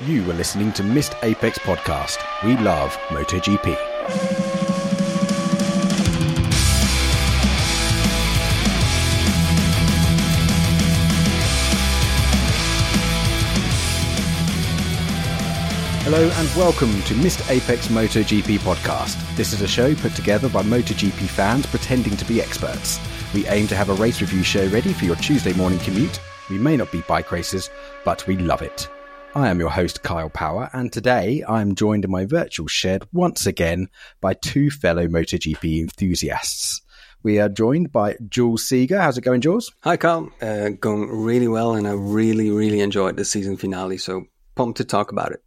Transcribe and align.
You 0.00 0.24
were 0.24 0.34
listening 0.34 0.72
to 0.72 0.82
Missed 0.82 1.14
Apex 1.22 1.56
Podcast. 1.60 2.18
We 2.42 2.56
love 2.56 2.96
MotoGP. 3.10 3.76
Hello 16.02 16.28
and 16.28 16.48
welcome 16.56 17.00
to 17.04 17.14
Missed 17.14 17.48
Apex 17.48 17.86
MotoGP 17.86 18.58
podcast. 18.58 19.36
This 19.36 19.52
is 19.52 19.62
a 19.62 19.68
show 19.68 19.94
put 19.94 20.16
together 20.16 20.48
by 20.48 20.64
MotoGP 20.64 21.28
fans 21.28 21.66
pretending 21.66 22.16
to 22.16 22.24
be 22.24 22.42
experts. 22.42 22.98
We 23.32 23.46
aim 23.46 23.68
to 23.68 23.76
have 23.76 23.90
a 23.90 23.94
race 23.94 24.20
review 24.20 24.42
show 24.42 24.66
ready 24.66 24.92
for 24.92 25.04
your 25.04 25.16
Tuesday 25.16 25.52
morning 25.52 25.78
commute. 25.78 26.18
We 26.50 26.58
may 26.58 26.76
not 26.76 26.90
be 26.90 27.02
bike 27.02 27.30
racers, 27.30 27.70
but 28.04 28.26
we 28.26 28.36
love 28.36 28.60
it. 28.60 28.88
I 29.36 29.48
am 29.48 29.58
your 29.58 29.70
host, 29.70 30.04
Kyle 30.04 30.30
Power, 30.30 30.70
and 30.72 30.92
today 30.92 31.42
I 31.42 31.60
am 31.60 31.74
joined 31.74 32.04
in 32.04 32.10
my 32.12 32.24
virtual 32.24 32.68
shed 32.68 33.02
once 33.12 33.46
again 33.46 33.88
by 34.20 34.34
two 34.34 34.70
fellow 34.70 35.08
MotoGP 35.08 35.80
enthusiasts. 35.80 36.80
We 37.24 37.40
are 37.40 37.48
joined 37.48 37.90
by 37.90 38.16
Jules 38.28 38.64
Seeger. 38.64 39.00
How's 39.00 39.18
it 39.18 39.22
going, 39.22 39.40
Jules? 39.40 39.72
Hi, 39.80 39.96
Kyle. 39.96 40.30
Uh, 40.40 40.68
going 40.68 41.08
really 41.10 41.48
well, 41.48 41.74
and 41.74 41.88
I 41.88 41.94
really, 41.94 42.52
really 42.52 42.80
enjoyed 42.80 43.16
the 43.16 43.24
season 43.24 43.56
finale, 43.56 43.98
so 43.98 44.26
pumped 44.54 44.76
to 44.76 44.84
talk 44.84 45.10
about 45.10 45.32
it. 45.32 45.42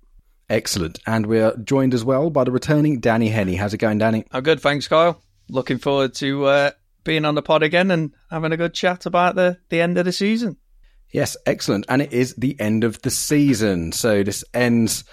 Excellent. 0.49 0.99
And 1.07 1.25
we're 1.25 1.55
joined 1.55 1.93
as 1.93 2.03
well 2.03 2.29
by 2.29 2.43
the 2.43 2.51
returning 2.51 2.99
Danny 2.99 3.29
Henny. 3.29 3.55
How's 3.55 3.73
it 3.73 3.77
going, 3.77 3.99
Danny? 3.99 4.25
I'm 4.31 4.43
good, 4.43 4.59
thanks, 4.59 4.89
Kyle. 4.89 5.21
Looking 5.47 5.77
forward 5.77 6.13
to 6.15 6.45
uh, 6.45 6.71
being 7.05 7.23
on 7.23 7.35
the 7.35 7.41
pod 7.41 7.63
again 7.63 7.89
and 7.91 8.13
having 8.29 8.51
a 8.51 8.57
good 8.57 8.73
chat 8.73 9.05
about 9.05 9.35
the, 9.35 9.59
the 9.69 9.79
end 9.79 9.97
of 9.97 10.03
the 10.03 10.11
season. 10.11 10.57
Yes, 11.11 11.37
excellent. 11.45 11.85
And 11.89 12.01
it 12.01 12.13
is 12.13 12.35
the 12.35 12.59
end 12.59 12.83
of 12.83 13.01
the 13.01 13.11
season. 13.11 13.91
So 13.91 14.23
this 14.23 14.43
ends, 14.53 15.03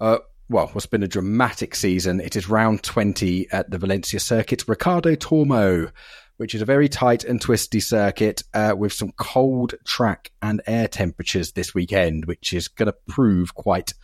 uh, 0.00 0.18
well, 0.48 0.68
what's 0.68 0.86
been 0.86 1.02
a 1.02 1.08
dramatic 1.08 1.74
season. 1.74 2.20
It 2.20 2.36
is 2.36 2.48
round 2.48 2.82
20 2.82 3.48
at 3.50 3.70
the 3.70 3.78
Valencia 3.78 4.20
circuit. 4.20 4.64
Ricardo 4.68 5.14
Tormo, 5.14 5.90
which 6.36 6.54
is 6.54 6.62
a 6.62 6.66
very 6.66 6.88
tight 6.88 7.24
and 7.24 7.40
twisty 7.40 7.80
circuit 7.80 8.42
uh, 8.54 8.74
with 8.76 8.92
some 8.92 9.12
cold 9.12 9.74
track 9.84 10.30
and 10.40 10.62
air 10.66 10.88
temperatures 10.88 11.52
this 11.52 11.74
weekend, 11.74 12.26
which 12.26 12.52
is 12.52 12.68
going 12.68 12.86
to 12.86 12.96
prove 13.08 13.54
quite 13.54 13.94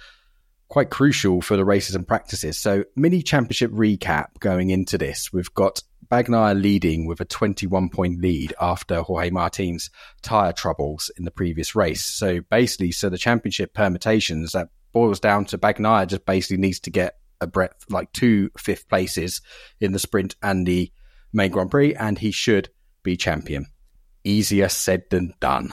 quite 0.69 0.91
crucial 0.91 1.41
for 1.41 1.57
the 1.57 1.65
races 1.65 1.95
and 1.95 2.07
practices. 2.07 2.59
So 2.59 2.85
mini 2.95 3.23
championship 3.23 3.71
recap 3.71 4.39
going 4.39 4.69
into 4.69 4.99
this. 4.99 5.33
We've 5.33 5.53
got 5.55 5.83
Bagnaia 6.11 6.61
leading 6.61 7.07
with 7.07 7.21
a 7.21 7.25
21 7.25 7.91
point 7.91 8.21
lead 8.21 8.55
after 8.61 9.03
Jorge 9.03 9.31
Martin's 9.31 9.91
tyre 10.23 10.53
troubles 10.53 11.11
in 11.17 11.25
the 11.25 11.31
previous 11.31 11.75
race. 11.75 12.05
So 12.05 12.41
basically, 12.51 12.93
so 12.93 13.09
the 13.09 13.19
championship 13.19 13.75
permutations 13.75 14.53
that 14.53 14.69
boils 14.93 15.21
down 15.21 15.45
to 15.47 15.59
Bagnaia 15.59 16.07
just 16.07 16.25
basically 16.25 16.57
needs 16.57 16.81
to 16.81 16.91
get 16.91 17.17
a 17.41 17.47
breadth 17.47 17.85
like 17.91 18.13
two 18.13 18.51
fifth 18.59 18.89
places 18.89 19.41
in 19.81 19.93
the 19.93 19.99
sprint 19.99 20.35
and 20.43 20.67
the 20.67 20.91
main 21.33 21.51
Grand 21.51 21.71
Prix, 21.71 21.95
and 21.95 22.19
he 22.19 22.31
should 22.31 22.71
be 23.03 23.17
champion. 23.17 23.67
Easier 24.25 24.69
said 24.69 25.05
than 25.11 25.35
done. 25.41 25.73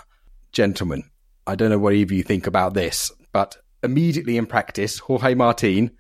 Gentlemen, 0.52 1.04
I 1.48 1.56
don't 1.56 1.70
know 1.70 1.80
what 1.80 1.94
either 1.94 2.14
you 2.14 2.24
think 2.24 2.48
about 2.48 2.74
this, 2.74 3.12
but 3.32 3.58
immediately 3.84 4.38
in 4.38 4.46
practice, 4.46 5.00
Jorge 5.00 5.34
Martin 5.34 5.92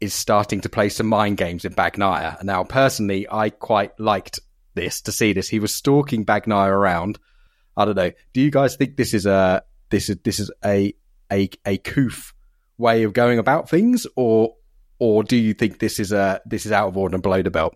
is 0.00 0.14
starting 0.14 0.60
to 0.60 0.68
play 0.68 0.88
some 0.88 1.06
mind 1.06 1.36
games 1.36 1.64
in 1.64 1.74
Bagnaia. 1.74 2.42
Now, 2.42 2.64
personally, 2.64 3.26
I 3.30 3.50
quite 3.50 3.98
liked 3.98 4.40
this 4.74 5.00
to 5.02 5.12
see 5.12 5.32
this. 5.32 5.48
He 5.48 5.58
was 5.58 5.74
stalking 5.74 6.24
Bagnaia 6.24 6.68
around. 6.68 7.18
I 7.76 7.84
don't 7.84 7.96
know. 7.96 8.12
Do 8.32 8.40
you 8.40 8.50
guys 8.50 8.76
think 8.76 8.96
this 8.96 9.14
is 9.14 9.26
a 9.26 9.62
this 9.90 10.08
is 10.08 10.18
this 10.24 10.38
is 10.38 10.50
a 10.64 10.94
a 11.32 11.50
a 11.64 11.78
coof 11.78 12.34
way 12.78 13.02
of 13.02 13.12
going 13.12 13.38
about 13.38 13.68
things, 13.68 14.06
or 14.16 14.54
or 14.98 15.24
do 15.24 15.36
you 15.36 15.54
think 15.54 15.78
this 15.78 15.98
is 15.98 16.12
a 16.12 16.40
this 16.46 16.66
is 16.66 16.72
out 16.72 16.88
of 16.88 16.96
order 16.96 17.16
and 17.16 17.22
below 17.22 17.42
the 17.42 17.50
belt? 17.50 17.74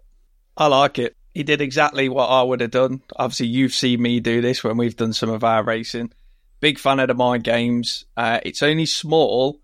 I 0.57 0.67
like 0.67 0.99
it. 0.99 1.17
He 1.35 1.43
did 1.43 1.61
exactly 1.61 2.09
what 2.09 2.27
I 2.27 2.43
would 2.43 2.61
have 2.61 2.71
done. 2.71 3.03
Obviously, 3.17 3.47
you've 3.47 3.75
seen 3.75 4.03
me 4.03 4.21
do 4.21 4.41
this 4.41 4.65
when 4.65 4.77
we've 4.77 4.97
done 4.97 5.13
some 5.13 5.31
of 5.31 5.45
our 5.45 5.63
racing. 5.63 6.13
Big 6.61 6.79
fan 6.79 7.01
of 7.01 7.09
the 7.09 7.15
mind 7.15 7.45
games. 7.45 8.05
Uh, 8.17 8.41
it's 8.43 8.63
only 8.63 8.85
small, 8.85 9.61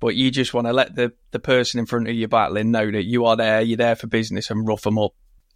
but 0.00 0.14
you 0.14 0.30
just 0.30 0.54
want 0.54 0.66
to 0.66 0.72
let 0.72 0.94
the, 0.94 1.12
the 1.30 1.38
person 1.38 1.80
in 1.80 1.86
front 1.86 2.08
of 2.08 2.14
you 2.14 2.28
battling 2.28 2.70
know 2.70 2.90
that 2.90 3.04
you 3.04 3.24
are 3.24 3.36
there, 3.36 3.60
you're 3.60 3.76
there 3.76 3.96
for 3.96 4.06
business 4.06 4.50
and 4.50 4.66
rough 4.66 4.82
them 4.82 4.98
up. 4.98 5.12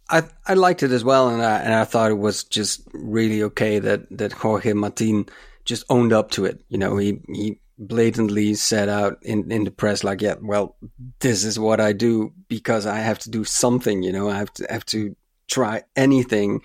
I 0.09 0.23
I 0.45 0.55
liked 0.55 0.83
it 0.83 0.91
as 0.91 1.03
well, 1.03 1.29
and 1.29 1.41
I 1.41 1.59
and 1.59 1.73
I 1.73 1.85
thought 1.85 2.11
it 2.11 2.17
was 2.17 2.43
just 2.43 2.87
really 2.93 3.41
okay 3.43 3.79
that 3.79 4.05
that 4.17 4.33
Jorge 4.33 4.73
Martin 4.73 5.27
just 5.65 5.85
owned 5.89 6.11
up 6.11 6.31
to 6.31 6.45
it. 6.45 6.61
You 6.67 6.77
know, 6.77 6.97
he 6.97 7.19
he 7.33 7.59
blatantly 7.77 8.53
said 8.55 8.89
out 8.89 9.17
in 9.21 9.49
in 9.51 9.63
the 9.63 9.71
press 9.71 10.03
like, 10.03 10.21
yeah, 10.21 10.35
well, 10.41 10.75
this 11.19 11.45
is 11.45 11.57
what 11.57 11.79
I 11.79 11.93
do 11.93 12.33
because 12.49 12.85
I 12.85 12.99
have 12.99 13.19
to 13.19 13.29
do 13.29 13.45
something. 13.45 14.03
You 14.03 14.11
know, 14.11 14.29
I 14.29 14.37
have 14.37 14.53
to 14.55 14.67
have 14.69 14.85
to 14.87 15.15
try 15.47 15.83
anything 15.95 16.61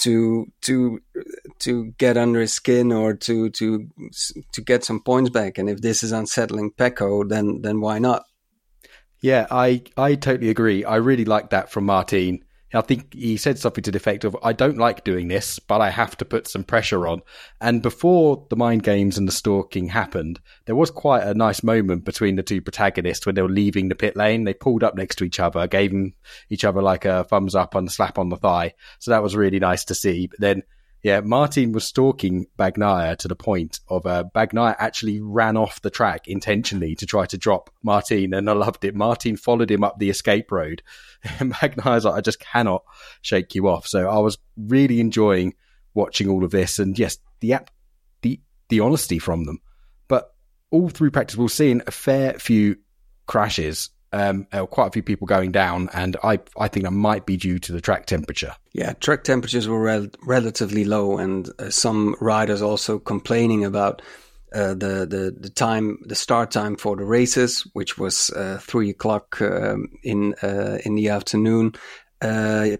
to 0.00 0.46
to 0.62 1.00
to 1.60 1.92
get 1.98 2.16
under 2.16 2.40
his 2.40 2.52
skin 2.52 2.92
or 2.92 3.14
to 3.14 3.50
to 3.50 3.88
to 4.52 4.62
get 4.62 4.84
some 4.84 5.02
points 5.02 5.30
back. 5.30 5.58
And 5.58 5.68
if 5.68 5.80
this 5.80 6.02
is 6.02 6.12
unsettling 6.12 6.72
Pecco, 6.72 7.28
then 7.28 7.60
then 7.62 7.80
why 7.80 7.98
not? 7.98 8.24
Yeah, 9.20 9.46
I 9.50 9.82
I 9.96 10.14
totally 10.14 10.50
agree. 10.50 10.84
I 10.84 10.96
really 10.96 11.24
like 11.26 11.50
that 11.50 11.70
from 11.70 11.84
Martin. 11.84 12.44
I 12.72 12.82
think 12.82 13.14
he 13.14 13.36
said 13.36 13.58
something 13.58 13.82
to 13.82 13.90
the 13.90 13.96
effect 13.96 14.24
of, 14.24 14.36
I 14.42 14.52
don't 14.52 14.78
like 14.78 15.02
doing 15.02 15.28
this, 15.28 15.58
but 15.58 15.80
I 15.80 15.90
have 15.90 16.16
to 16.18 16.24
put 16.24 16.46
some 16.46 16.62
pressure 16.62 17.06
on. 17.08 17.22
And 17.60 17.82
before 17.82 18.46
the 18.48 18.56
mind 18.56 18.84
games 18.84 19.18
and 19.18 19.26
the 19.26 19.32
stalking 19.32 19.88
happened, 19.88 20.40
there 20.66 20.76
was 20.76 20.90
quite 20.90 21.24
a 21.24 21.34
nice 21.34 21.62
moment 21.62 22.04
between 22.04 22.36
the 22.36 22.42
two 22.42 22.60
protagonists 22.60 23.26
when 23.26 23.34
they 23.34 23.42
were 23.42 23.48
leaving 23.48 23.88
the 23.88 23.94
pit 23.94 24.16
lane. 24.16 24.44
They 24.44 24.54
pulled 24.54 24.84
up 24.84 24.94
next 24.94 25.16
to 25.16 25.24
each 25.24 25.40
other, 25.40 25.66
gave 25.66 25.92
each 26.48 26.64
other 26.64 26.80
like 26.80 27.04
a 27.04 27.24
thumbs 27.24 27.54
up 27.54 27.74
and 27.74 27.90
slap 27.90 28.18
on 28.18 28.28
the 28.28 28.36
thigh. 28.36 28.74
So 29.00 29.10
that 29.10 29.22
was 29.22 29.34
really 29.34 29.58
nice 29.58 29.84
to 29.86 29.94
see. 29.94 30.28
But 30.28 30.40
then 30.40 30.62
yeah, 31.02 31.20
Martin 31.20 31.72
was 31.72 31.84
stalking 31.84 32.46
Bagnaia 32.58 33.16
to 33.18 33.28
the 33.28 33.36
point 33.36 33.80
of 33.88 34.04
uh, 34.04 34.24
Bagnaia 34.34 34.76
actually 34.78 35.20
ran 35.20 35.56
off 35.56 35.80
the 35.80 35.90
track 35.90 36.28
intentionally 36.28 36.94
to 36.96 37.06
try 37.06 37.24
to 37.26 37.38
drop 37.38 37.70
Martin, 37.82 38.34
and 38.34 38.50
I 38.50 38.52
loved 38.52 38.84
it. 38.84 38.94
Martin 38.94 39.36
followed 39.36 39.70
him 39.70 39.82
up 39.82 39.98
the 39.98 40.10
escape 40.10 40.52
road, 40.52 40.82
and 41.38 41.54
Bagnaia's 41.54 42.04
like, 42.04 42.14
"I 42.14 42.20
just 42.20 42.40
cannot 42.40 42.84
shake 43.22 43.54
you 43.54 43.68
off." 43.68 43.86
So 43.86 44.08
I 44.08 44.18
was 44.18 44.38
really 44.56 45.00
enjoying 45.00 45.54
watching 45.94 46.28
all 46.28 46.44
of 46.44 46.50
this, 46.50 46.78
and 46.78 46.98
yes, 46.98 47.18
the 47.40 47.54
app, 47.54 47.70
the 48.20 48.40
the 48.68 48.80
honesty 48.80 49.18
from 49.18 49.44
them. 49.44 49.60
But 50.06 50.34
all 50.70 50.90
through 50.90 51.12
practice, 51.12 51.36
we're 51.36 51.48
seeing 51.48 51.80
a 51.86 51.92
fair 51.92 52.34
few 52.34 52.76
crashes 53.26 53.88
um, 54.12 54.46
uh, 54.52 54.66
quite 54.66 54.88
a 54.88 54.90
few 54.90 55.02
people 55.02 55.26
going 55.26 55.52
down, 55.52 55.88
and 55.92 56.16
I 56.22 56.40
I 56.58 56.68
think 56.68 56.84
that 56.84 56.92
might 56.92 57.26
be 57.26 57.36
due 57.36 57.58
to 57.60 57.72
the 57.72 57.80
track 57.80 58.06
temperature. 58.06 58.54
Yeah, 58.72 58.92
track 58.94 59.24
temperatures 59.24 59.68
were 59.68 59.80
rel- 59.80 60.08
relatively 60.26 60.84
low, 60.84 61.18
and 61.18 61.50
uh, 61.58 61.70
some 61.70 62.16
riders 62.20 62.62
also 62.62 62.98
complaining 62.98 63.64
about 63.64 64.02
uh, 64.52 64.74
the 64.74 65.06
the 65.06 65.36
the 65.38 65.50
time 65.50 65.98
the 66.06 66.14
start 66.14 66.50
time 66.50 66.76
for 66.76 66.96
the 66.96 67.04
races, 67.04 67.66
which 67.72 67.98
was 67.98 68.30
uh, 68.30 68.58
three 68.60 68.90
o'clock 68.90 69.40
um, 69.40 69.88
in 70.02 70.34
uh, 70.42 70.78
in 70.84 70.96
the 70.96 71.08
afternoon 71.08 71.72
uh, 72.20 72.76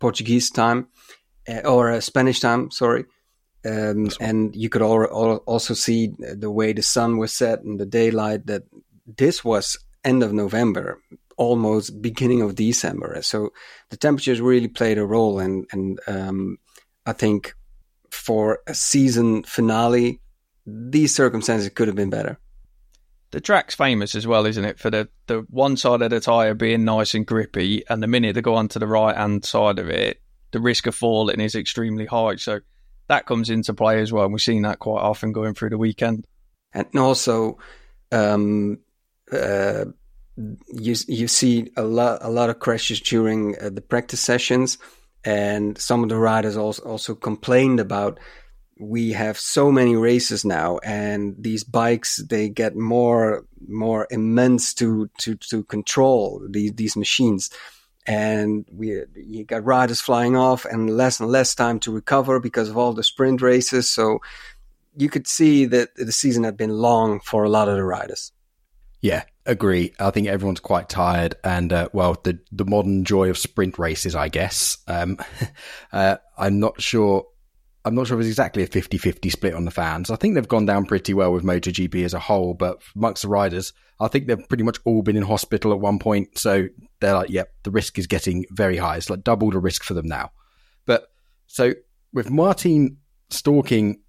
Portuguese 0.00 0.50
time 0.50 0.88
or 1.64 2.00
Spanish 2.00 2.40
time. 2.40 2.70
Sorry. 2.70 3.04
Um, 3.64 4.10
and 4.20 4.54
you 4.54 4.68
could 4.68 4.82
al- 4.82 5.10
al- 5.10 5.42
also 5.44 5.74
see 5.74 6.12
the 6.18 6.50
way 6.50 6.72
the 6.72 6.82
sun 6.82 7.18
was 7.18 7.32
set 7.32 7.62
and 7.62 7.80
the 7.80 7.86
daylight 7.86 8.46
that 8.46 8.62
this 9.06 9.44
was 9.44 9.76
end 10.06 10.22
of 10.22 10.32
November, 10.32 10.98
almost 11.36 12.00
beginning 12.00 12.40
of 12.40 12.54
December. 12.54 13.20
So 13.22 13.50
the 13.90 13.96
temperatures 13.98 14.40
really 14.40 14.68
played 14.68 14.98
a 14.98 15.04
role, 15.04 15.38
and 15.38 15.66
and 15.72 16.00
um, 16.06 16.58
I 17.04 17.12
think 17.12 17.54
for 18.10 18.60
a 18.66 18.74
season 18.74 19.42
finale, 19.42 20.20
these 20.64 21.14
circumstances 21.14 21.68
could 21.70 21.88
have 21.88 21.96
been 21.96 22.10
better. 22.10 22.38
The 23.32 23.40
track's 23.40 23.74
famous 23.74 24.14
as 24.14 24.26
well, 24.26 24.46
isn't 24.46 24.64
it? 24.64 24.78
For 24.78 24.88
the, 24.88 25.08
the 25.26 25.44
one 25.50 25.76
side 25.76 26.00
of 26.00 26.10
the 26.10 26.20
tyre 26.20 26.54
being 26.54 26.84
nice 26.84 27.12
and 27.14 27.26
grippy, 27.26 27.82
and 27.90 28.02
the 28.02 28.06
minute 28.06 28.34
they 28.34 28.40
go 28.40 28.54
onto 28.54 28.78
the 28.78 28.86
right 28.86 29.16
hand 29.16 29.44
side 29.44 29.78
of 29.78 29.90
it, 29.90 30.22
the 30.52 30.60
risk 30.60 30.86
of 30.86 30.94
falling 30.94 31.40
is 31.40 31.54
extremely 31.54 32.06
high. 32.06 32.36
So 32.36 32.60
that 33.08 33.26
comes 33.26 33.50
into 33.50 33.74
play 33.74 34.00
as 34.00 34.12
well. 34.12 34.24
And 34.24 34.32
we've 34.32 34.40
seen 34.40 34.62
that 34.62 34.78
quite 34.78 35.02
often 35.02 35.32
going 35.32 35.54
through 35.54 35.70
the 35.70 35.78
weekend. 35.78 36.26
And 36.72 36.86
also, 36.96 37.58
um, 38.12 38.78
uh, 39.32 39.86
you 40.36 40.94
you 41.08 41.28
see 41.28 41.70
a 41.76 41.82
lot 41.82 42.18
a 42.20 42.30
lot 42.30 42.50
of 42.50 42.58
crashes 42.58 43.00
during 43.00 43.56
uh, 43.60 43.70
the 43.70 43.80
practice 43.80 44.20
sessions, 44.20 44.78
and 45.24 45.78
some 45.78 46.02
of 46.02 46.08
the 46.08 46.16
riders 46.16 46.56
also 46.56 46.82
also 46.82 47.14
complained 47.14 47.80
about 47.80 48.18
we 48.78 49.12
have 49.12 49.38
so 49.38 49.72
many 49.72 49.96
races 49.96 50.44
now, 50.44 50.78
and 50.78 51.34
these 51.38 51.64
bikes 51.64 52.22
they 52.28 52.48
get 52.48 52.76
more 52.76 53.44
more 53.66 54.06
immense 54.10 54.74
to 54.74 55.08
to 55.18 55.34
to 55.36 55.62
control 55.64 56.46
these 56.48 56.72
these 56.72 56.96
machines. 56.96 57.50
And 58.06 58.66
we 58.70 59.02
you 59.16 59.44
got 59.44 59.64
riders 59.64 60.00
flying 60.00 60.36
off 60.36 60.64
and 60.64 60.90
less 60.90 61.18
and 61.18 61.28
less 61.30 61.54
time 61.54 61.80
to 61.80 61.92
recover 61.92 62.38
because 62.38 62.68
of 62.68 62.76
all 62.76 62.92
the 62.92 63.02
sprint 63.02 63.40
races. 63.40 63.90
So 63.90 64.20
you 64.96 65.08
could 65.08 65.26
see 65.26 65.64
that 65.66 65.94
the 65.96 66.12
season 66.12 66.44
had 66.44 66.56
been 66.56 66.70
long 66.70 67.20
for 67.20 67.44
a 67.44 67.48
lot 67.48 67.68
of 67.68 67.76
the 67.76 67.84
riders. 67.84 68.32
Yeah, 69.06 69.22
agree. 69.46 69.92
I 70.00 70.10
think 70.10 70.26
everyone's 70.26 70.58
quite 70.58 70.88
tired, 70.88 71.36
and 71.44 71.72
uh, 71.72 71.88
well, 71.92 72.20
the 72.24 72.40
the 72.50 72.64
modern 72.64 73.04
joy 73.04 73.30
of 73.30 73.38
sprint 73.38 73.78
races, 73.78 74.16
I 74.16 74.28
guess. 74.28 74.78
Um, 74.88 75.18
uh, 75.92 76.16
I'm 76.36 76.58
not 76.58 76.82
sure. 76.82 77.24
I'm 77.84 77.94
not 77.94 78.08
sure 78.08 78.18
if 78.18 78.22
it's 78.22 78.30
exactly 78.30 78.64
a 78.64 78.66
50-50 78.66 79.30
split 79.30 79.54
on 79.54 79.64
the 79.64 79.70
fans. 79.70 80.10
I 80.10 80.16
think 80.16 80.34
they've 80.34 80.48
gone 80.48 80.66
down 80.66 80.86
pretty 80.86 81.14
well 81.14 81.32
with 81.32 81.44
MotoGP 81.44 82.04
as 82.04 82.14
a 82.14 82.18
whole, 82.18 82.52
but 82.52 82.82
amongst 82.96 83.22
the 83.22 83.28
riders, 83.28 83.72
I 84.00 84.08
think 84.08 84.26
they've 84.26 84.48
pretty 84.48 84.64
much 84.64 84.78
all 84.84 85.02
been 85.02 85.16
in 85.16 85.22
hospital 85.22 85.72
at 85.72 85.78
one 85.78 86.00
point. 86.00 86.36
So 86.36 86.66
they're 86.98 87.14
like, 87.14 87.30
yep, 87.30 87.52
the 87.62 87.70
risk 87.70 87.96
is 87.96 88.08
getting 88.08 88.44
very 88.50 88.76
high. 88.76 88.96
It's 88.96 89.08
like 89.08 89.22
double 89.22 89.52
the 89.52 89.60
risk 89.60 89.84
for 89.84 89.94
them 89.94 90.08
now. 90.08 90.32
But 90.84 91.06
so 91.46 91.74
with 92.12 92.28
Martin 92.28 92.96
stalking 93.30 94.00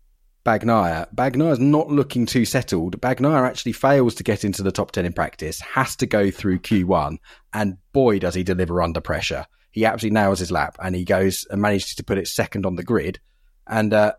Bagnaia, 0.47 1.13
Bagnaia 1.13 1.51
is 1.51 1.59
not 1.59 1.89
looking 1.89 2.25
too 2.25 2.45
settled. 2.45 3.01
Bagnaia 3.01 3.45
actually 3.45 3.73
fails 3.73 4.15
to 4.15 4.23
get 4.23 4.45
into 4.45 4.63
the 4.63 4.71
top 4.71 4.91
10 4.91 5.05
in 5.05 5.11
practice, 5.11 5.59
has 5.59 5.97
to 5.97 6.05
go 6.05 6.31
through 6.31 6.59
Q1, 6.59 7.17
and 7.51 7.77
boy, 7.91 8.19
does 8.19 8.33
he 8.33 8.43
deliver 8.43 8.81
under 8.81 9.01
pressure. 9.01 9.45
He 9.71 9.83
absolutely 9.83 10.13
nails 10.13 10.39
his 10.39 10.49
lap 10.49 10.77
and 10.81 10.95
he 10.95 11.03
goes 11.03 11.45
and 11.49 11.61
manages 11.61 11.95
to 11.95 12.03
put 12.05 12.17
it 12.17 12.29
second 12.29 12.65
on 12.65 12.77
the 12.77 12.83
grid. 12.83 13.19
And 13.67 13.93
uh, 13.93 14.13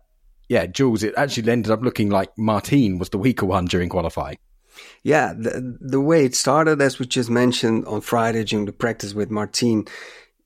yeah, 0.47 0.67
Jules, 0.67 1.01
it 1.01 1.15
actually 1.17 1.51
ended 1.51 1.71
up 1.71 1.81
looking 1.81 2.11
like 2.11 2.37
Martin 2.37 2.99
was 2.99 3.09
the 3.09 3.17
weaker 3.17 3.47
one 3.47 3.65
during 3.65 3.89
qualifying. 3.89 4.37
Yeah, 5.01 5.33
the, 5.33 5.79
the 5.81 5.99
way 5.99 6.25
it 6.25 6.35
started, 6.35 6.79
as 6.79 6.99
we 6.99 7.07
just 7.07 7.31
mentioned 7.31 7.85
on 7.87 8.01
Friday 8.01 8.43
during 8.43 8.67
the 8.67 8.71
practice 8.71 9.15
with 9.15 9.31
Martin, 9.31 9.87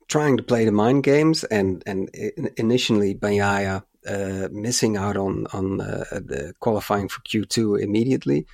trying 0.08 0.38
to 0.38 0.42
play 0.42 0.64
the 0.64 0.72
mind 0.72 1.04
games, 1.04 1.44
and 1.44 1.82
and 1.86 2.08
initially 2.56 3.14
Bagnaia 3.14 3.84
uh, 4.08 4.48
missing 4.50 4.96
out 4.96 5.16
on 5.16 5.46
on 5.52 5.80
uh, 5.80 6.04
the 6.10 6.54
qualifying 6.60 7.08
for 7.08 7.20
Q2 7.22 7.82
immediately. 7.82 8.46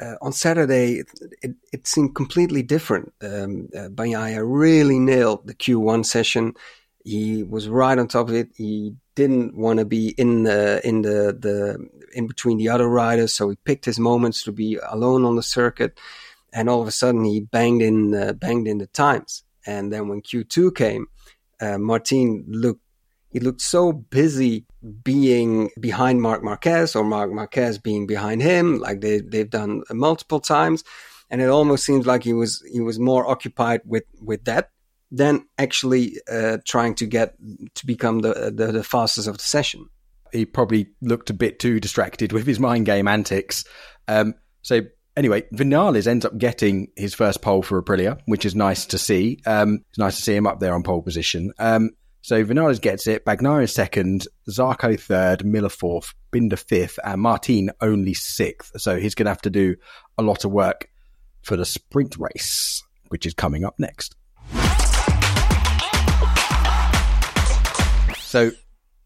Uh, 0.00 0.14
on 0.22 0.32
Saturday, 0.32 1.02
it, 1.42 1.54
it, 1.74 1.86
seemed 1.86 2.14
completely 2.14 2.62
different. 2.62 3.12
Um, 3.20 3.68
uh, 3.76 3.88
Bagnaia 3.88 4.42
really 4.42 4.98
nailed 4.98 5.46
the 5.46 5.54
Q1 5.54 6.06
session. 6.06 6.54
He 7.04 7.42
was 7.42 7.68
right 7.68 7.98
on 7.98 8.08
top 8.08 8.30
of 8.30 8.34
it. 8.34 8.48
He 8.56 8.94
didn't 9.14 9.54
want 9.54 9.78
to 9.78 9.84
be 9.84 10.14
in 10.16 10.44
the 10.44 10.80
in 10.86 11.02
the, 11.02 11.36
the 11.38 11.88
in 12.14 12.26
between 12.26 12.56
the 12.56 12.70
other 12.70 12.88
riders, 12.88 13.34
so 13.34 13.50
he 13.50 13.56
picked 13.64 13.84
his 13.84 13.98
moments 13.98 14.42
to 14.44 14.52
be 14.52 14.78
alone 14.88 15.24
on 15.26 15.36
the 15.36 15.42
circuit. 15.42 15.98
And 16.52 16.70
all 16.70 16.80
of 16.80 16.88
a 16.88 16.92
sudden, 16.92 17.24
he 17.24 17.40
banged 17.40 17.82
in 17.82 18.14
uh, 18.14 18.32
banged 18.32 18.68
in 18.68 18.78
the 18.78 18.86
times. 18.86 19.42
And 19.66 19.92
then 19.92 20.08
when 20.08 20.22
Q2 20.22 20.74
came, 20.74 21.06
uh, 21.60 21.76
Martin 21.76 22.44
looked 22.48 22.82
he 23.30 23.40
looked 23.40 23.60
so 23.60 23.92
busy 23.92 24.66
being 25.04 25.70
behind 25.78 26.20
Marc 26.20 26.42
Marquez 26.42 26.96
or 26.96 27.04
Marc 27.04 27.32
Marquez 27.32 27.78
being 27.78 28.06
behind 28.06 28.42
him, 28.42 28.78
like 28.78 29.00
they 29.00 29.20
they've 29.20 29.50
done 29.50 29.82
multiple 29.90 30.40
times, 30.40 30.82
and 31.30 31.40
it 31.40 31.48
almost 31.48 31.84
seems 31.84 32.06
like 32.06 32.24
he 32.24 32.32
was 32.32 32.62
he 32.70 32.80
was 32.80 32.98
more 32.98 33.28
occupied 33.28 33.82
with 33.84 34.04
with 34.20 34.44
that 34.44 34.70
than 35.12 35.46
actually 35.58 36.16
uh, 36.30 36.58
trying 36.64 36.94
to 36.94 37.06
get 37.06 37.34
to 37.74 37.86
become 37.86 38.20
the, 38.20 38.52
the, 38.54 38.72
the 38.72 38.84
fastest 38.84 39.26
of 39.26 39.38
the 39.38 39.42
session. 39.42 39.88
He 40.32 40.44
probably 40.44 40.86
looked 41.00 41.30
a 41.30 41.34
bit 41.34 41.58
too 41.58 41.80
distracted 41.80 42.32
with 42.32 42.46
his 42.46 42.60
mind 42.60 42.86
game 42.86 43.08
antics. 43.08 43.64
Um, 44.06 44.34
so 44.62 44.82
anyway, 45.16 45.42
Vinales 45.52 46.06
ends 46.06 46.24
up 46.24 46.38
getting 46.38 46.88
his 46.96 47.14
first 47.14 47.42
pole 47.42 47.62
for 47.62 47.82
Aprilia, 47.82 48.20
which 48.26 48.46
is 48.46 48.54
nice 48.54 48.86
to 48.86 48.98
see. 48.98 49.40
Um, 49.46 49.84
it's 49.88 49.98
nice 49.98 50.16
to 50.16 50.22
see 50.22 50.36
him 50.36 50.46
up 50.46 50.60
there 50.60 50.74
on 50.74 50.84
pole 50.84 51.02
position. 51.02 51.52
Um, 51.58 51.90
so 52.22 52.44
Vinales 52.44 52.80
gets 52.80 53.06
it, 53.06 53.24
Bagnaia 53.24 53.68
second, 53.68 54.28
Zarco 54.48 54.98
third, 54.98 55.44
Miller 55.44 55.68
fourth, 55.68 56.14
Binder 56.30 56.56
fifth, 56.56 56.98
and 57.04 57.20
Martin 57.20 57.70
only 57.80 58.14
sixth. 58.14 58.80
So 58.80 58.98
he's 58.98 59.14
going 59.14 59.26
to 59.26 59.30
have 59.30 59.42
to 59.42 59.50
do 59.50 59.76
a 60.18 60.22
lot 60.22 60.44
of 60.44 60.50
work 60.50 60.88
for 61.42 61.56
the 61.56 61.64
sprint 61.64 62.16
race, 62.18 62.82
which 63.08 63.26
is 63.26 63.34
coming 63.34 63.64
up 63.64 63.78
next. 63.78 64.16
So 68.18 68.52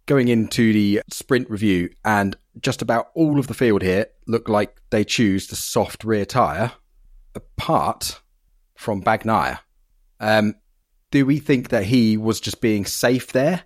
going 0.06 0.28
into 0.28 0.72
the 0.72 1.00
sprint 1.10 1.48
review, 1.48 1.90
and 2.04 2.36
just 2.60 2.82
about 2.82 3.10
all 3.14 3.38
of 3.38 3.46
the 3.46 3.54
field 3.54 3.82
here 3.82 4.06
look 4.26 4.48
like 4.48 4.76
they 4.90 5.04
choose 5.04 5.46
the 5.46 5.56
soft 5.56 6.04
rear 6.04 6.24
tyre, 6.24 6.72
apart 7.34 8.20
from 8.76 9.02
Bagnaia. 9.02 9.60
Um, 10.20 10.56
do 11.14 11.24
we 11.24 11.38
think 11.38 11.68
that 11.68 11.84
he 11.84 12.16
was 12.16 12.40
just 12.40 12.60
being 12.60 12.84
safe 12.84 13.32
there, 13.32 13.62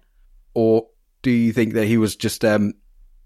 or 0.53 0.87
do 1.23 1.31
you 1.31 1.51
think 1.51 1.73
that 1.73 1.87
he 1.87 1.97
was 1.97 2.15
just 2.15 2.45
um, 2.45 2.75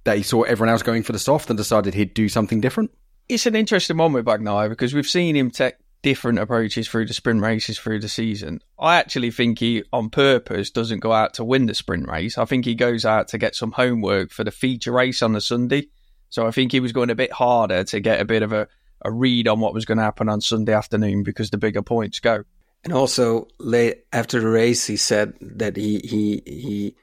that 0.04 0.16
he 0.16 0.22
saw 0.22 0.42
everyone 0.42 0.70
else 0.70 0.84
going 0.84 1.02
for 1.02 1.10
the 1.10 1.18
soft 1.18 1.50
and 1.50 1.56
decided 1.56 1.92
he'd 1.92 2.14
do 2.14 2.28
something 2.28 2.60
different? 2.60 2.92
It's 3.28 3.46
an 3.46 3.56
interesting 3.56 3.96
one 3.96 4.12
with 4.12 4.24
Bagnaia 4.24 4.68
because 4.68 4.94
we've 4.94 5.08
seen 5.08 5.34
him 5.34 5.50
take 5.50 5.74
different 6.02 6.38
approaches 6.38 6.86
through 6.86 7.06
the 7.06 7.14
sprint 7.14 7.42
races 7.42 7.80
through 7.80 7.98
the 7.98 8.08
season. 8.08 8.60
I 8.78 8.94
actually 8.94 9.32
think 9.32 9.58
he, 9.58 9.82
on 9.92 10.08
purpose, 10.08 10.70
doesn't 10.70 11.00
go 11.00 11.12
out 11.12 11.34
to 11.34 11.44
win 11.44 11.66
the 11.66 11.74
sprint 11.74 12.08
race. 12.08 12.38
I 12.38 12.44
think 12.44 12.64
he 12.64 12.76
goes 12.76 13.04
out 13.04 13.26
to 13.28 13.38
get 13.38 13.56
some 13.56 13.72
homework 13.72 14.30
for 14.30 14.44
the 14.44 14.52
feature 14.52 14.92
race 14.92 15.20
on 15.20 15.32
the 15.32 15.40
Sunday. 15.40 15.88
So 16.28 16.46
I 16.46 16.52
think 16.52 16.70
he 16.70 16.78
was 16.78 16.92
going 16.92 17.10
a 17.10 17.16
bit 17.16 17.32
harder 17.32 17.82
to 17.82 17.98
get 17.98 18.20
a 18.20 18.24
bit 18.24 18.44
of 18.44 18.52
a, 18.52 18.68
a 19.04 19.10
read 19.10 19.48
on 19.48 19.58
what 19.58 19.74
was 19.74 19.84
going 19.84 19.98
to 19.98 20.04
happen 20.04 20.28
on 20.28 20.40
Sunday 20.40 20.74
afternoon 20.74 21.24
because 21.24 21.50
the 21.50 21.58
bigger 21.58 21.82
points 21.82 22.20
go. 22.20 22.44
And 22.84 22.92
also, 22.92 23.46
late 23.58 24.04
after 24.12 24.40
the 24.40 24.48
race, 24.48 24.86
he 24.86 24.96
said 24.96 25.34
that 25.40 25.76
he 25.76 25.98
he 25.98 26.42
he 26.46 26.96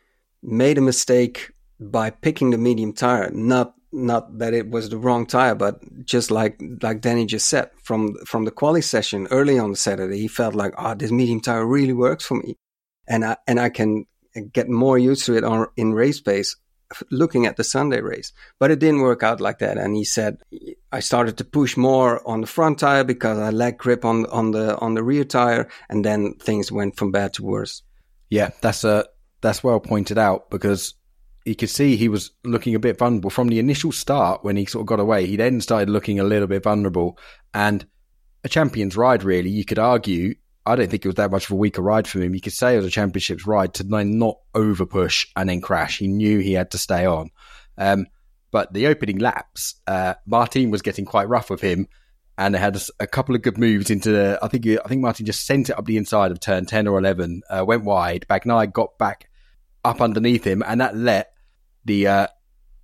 made 0.43 0.77
a 0.77 0.81
mistake 0.81 1.51
by 1.79 2.09
picking 2.09 2.49
the 2.49 2.57
medium 2.57 2.91
tire. 2.93 3.31
Not 3.31 3.75
not 3.91 4.39
that 4.39 4.53
it 4.53 4.69
was 4.69 4.89
the 4.89 4.97
wrong 4.97 5.25
tire, 5.25 5.55
but 5.55 5.79
just 6.05 6.31
like 6.31 6.61
like 6.81 6.99
Danny 7.01 7.25
just 7.25 7.47
said 7.47 7.69
from 7.83 8.15
from 8.25 8.43
the 8.43 8.51
quali 8.51 8.81
session 8.81 9.27
early 9.31 9.57
on 9.57 9.73
Saturday, 9.75 10.19
he 10.19 10.27
felt 10.27 10.53
like, 10.53 10.73
oh, 10.77 10.95
this 10.95 11.11
medium 11.11 11.39
tire 11.39 11.65
really 11.65 11.93
works 11.93 12.25
for 12.25 12.35
me, 12.35 12.57
and 13.07 13.23
I 13.23 13.37
and 13.47 13.57
I 13.59 13.69
can 13.69 14.05
get 14.51 14.67
more 14.69 14.97
used 14.97 15.25
to 15.25 15.37
it 15.37 15.43
on 15.45 15.67
in 15.77 15.93
race 15.93 16.19
pace 16.19 16.55
looking 17.11 17.45
at 17.45 17.57
the 17.57 17.63
Sunday 17.63 18.01
race. 18.01 18.33
But 18.57 18.71
it 18.71 18.79
didn't 18.79 19.01
work 19.01 19.23
out 19.23 19.41
like 19.41 19.59
that. 19.59 19.77
And 19.77 19.95
he 19.95 20.03
said, 20.03 20.37
I 20.91 20.99
started 20.99 21.37
to 21.37 21.45
push 21.45 21.77
more 21.77 22.27
on 22.27 22.41
the 22.41 22.47
front 22.47 22.79
tire 22.79 23.03
because 23.03 23.37
I 23.37 23.51
lacked 23.51 23.79
grip 23.79 24.05
on, 24.05 24.25
on 24.27 24.51
the, 24.51 24.77
on 24.79 24.95
the 24.95 25.03
rear 25.03 25.23
tire. 25.23 25.69
And 25.89 26.03
then 26.03 26.33
things 26.35 26.71
went 26.71 26.95
from 26.95 27.11
bad 27.11 27.33
to 27.33 27.43
worse. 27.43 27.83
Yeah, 28.29 28.49
that's 28.61 28.83
a, 28.83 28.89
uh, 28.89 29.03
that's 29.41 29.63
well 29.63 29.79
pointed 29.79 30.17
out 30.17 30.49
because 30.49 30.95
you 31.45 31.55
could 31.55 31.69
see 31.69 31.95
he 31.95 32.09
was 32.09 32.31
looking 32.43 32.75
a 32.75 32.79
bit 32.79 32.97
vulnerable 32.97 33.29
from 33.29 33.47
the 33.47 33.59
initial 33.59 33.91
start 33.91 34.43
when 34.43 34.57
he 34.57 34.65
sort 34.65 34.81
of 34.81 34.87
got 34.87 34.99
away. 34.99 35.25
He 35.25 35.37
then 35.37 35.61
started 35.61 35.89
looking 35.89 36.19
a 36.19 36.25
little 36.25 36.47
bit 36.47 36.63
vulnerable 36.63 37.17
and 37.53 37.85
a 38.43 38.49
champion's 38.49 38.97
ride, 38.97 39.23
really. 39.23 39.49
You 39.49 39.65
could 39.65 39.79
argue 39.79 40.35
I 40.69 40.75
don't 40.75 40.89
think 40.89 41.03
it 41.03 41.07
was 41.07 41.15
that 41.15 41.31
much 41.31 41.45
of 41.45 41.51
a 41.51 41.55
weaker 41.55 41.81
ride 41.81 42.07
for 42.07 42.21
him. 42.21 42.35
You 42.35 42.41
could 42.41 42.53
say 42.53 42.73
it 42.73 42.77
was 42.77 42.85
a 42.85 42.91
championships 42.91 43.47
ride 43.47 43.73
to 43.75 43.83
then 43.83 44.19
not 44.19 44.37
over 44.53 44.85
push 44.85 45.25
and 45.35 45.49
then 45.49 45.61
crash. 45.61 45.97
He 45.97 46.07
knew 46.07 46.37
he 46.37 46.53
had 46.53 46.69
to 46.71 46.77
stay 46.77 47.07
on. 47.07 47.31
Um, 47.75 48.05
but 48.51 48.71
the 48.71 48.85
opening 48.85 49.17
laps, 49.17 49.75
uh, 49.87 50.13
Martin 50.27 50.69
was 50.69 50.83
getting 50.83 51.05
quite 51.05 51.27
rough 51.27 51.49
with 51.49 51.61
him, 51.61 51.87
and 52.37 52.53
they 52.53 52.59
had 52.59 52.79
a, 52.99 53.07
couple 53.07 53.33
of 53.33 53.41
good 53.41 53.57
moves 53.57 53.89
into. 53.89 54.11
The, 54.11 54.39
I 54.43 54.47
think 54.47 54.67
I 54.67 54.87
think 54.87 55.01
Martin 55.01 55.25
just 55.25 55.45
sent 55.45 55.69
it 55.69 55.77
up 55.77 55.85
the 55.85 55.97
inside 55.97 56.31
of 56.31 56.39
turn 56.39 56.65
ten 56.67 56.87
or 56.87 56.99
eleven, 56.99 57.41
uh, 57.49 57.65
went 57.65 57.83
wide. 57.83 58.25
Bagnaia 58.29 58.71
got 58.71 58.97
back 58.99 59.29
up 59.83 60.01
underneath 60.01 60.43
him, 60.43 60.61
and 60.65 60.81
that 60.81 60.95
let 60.95 61.33
the 61.83 62.07
uh, 62.07 62.27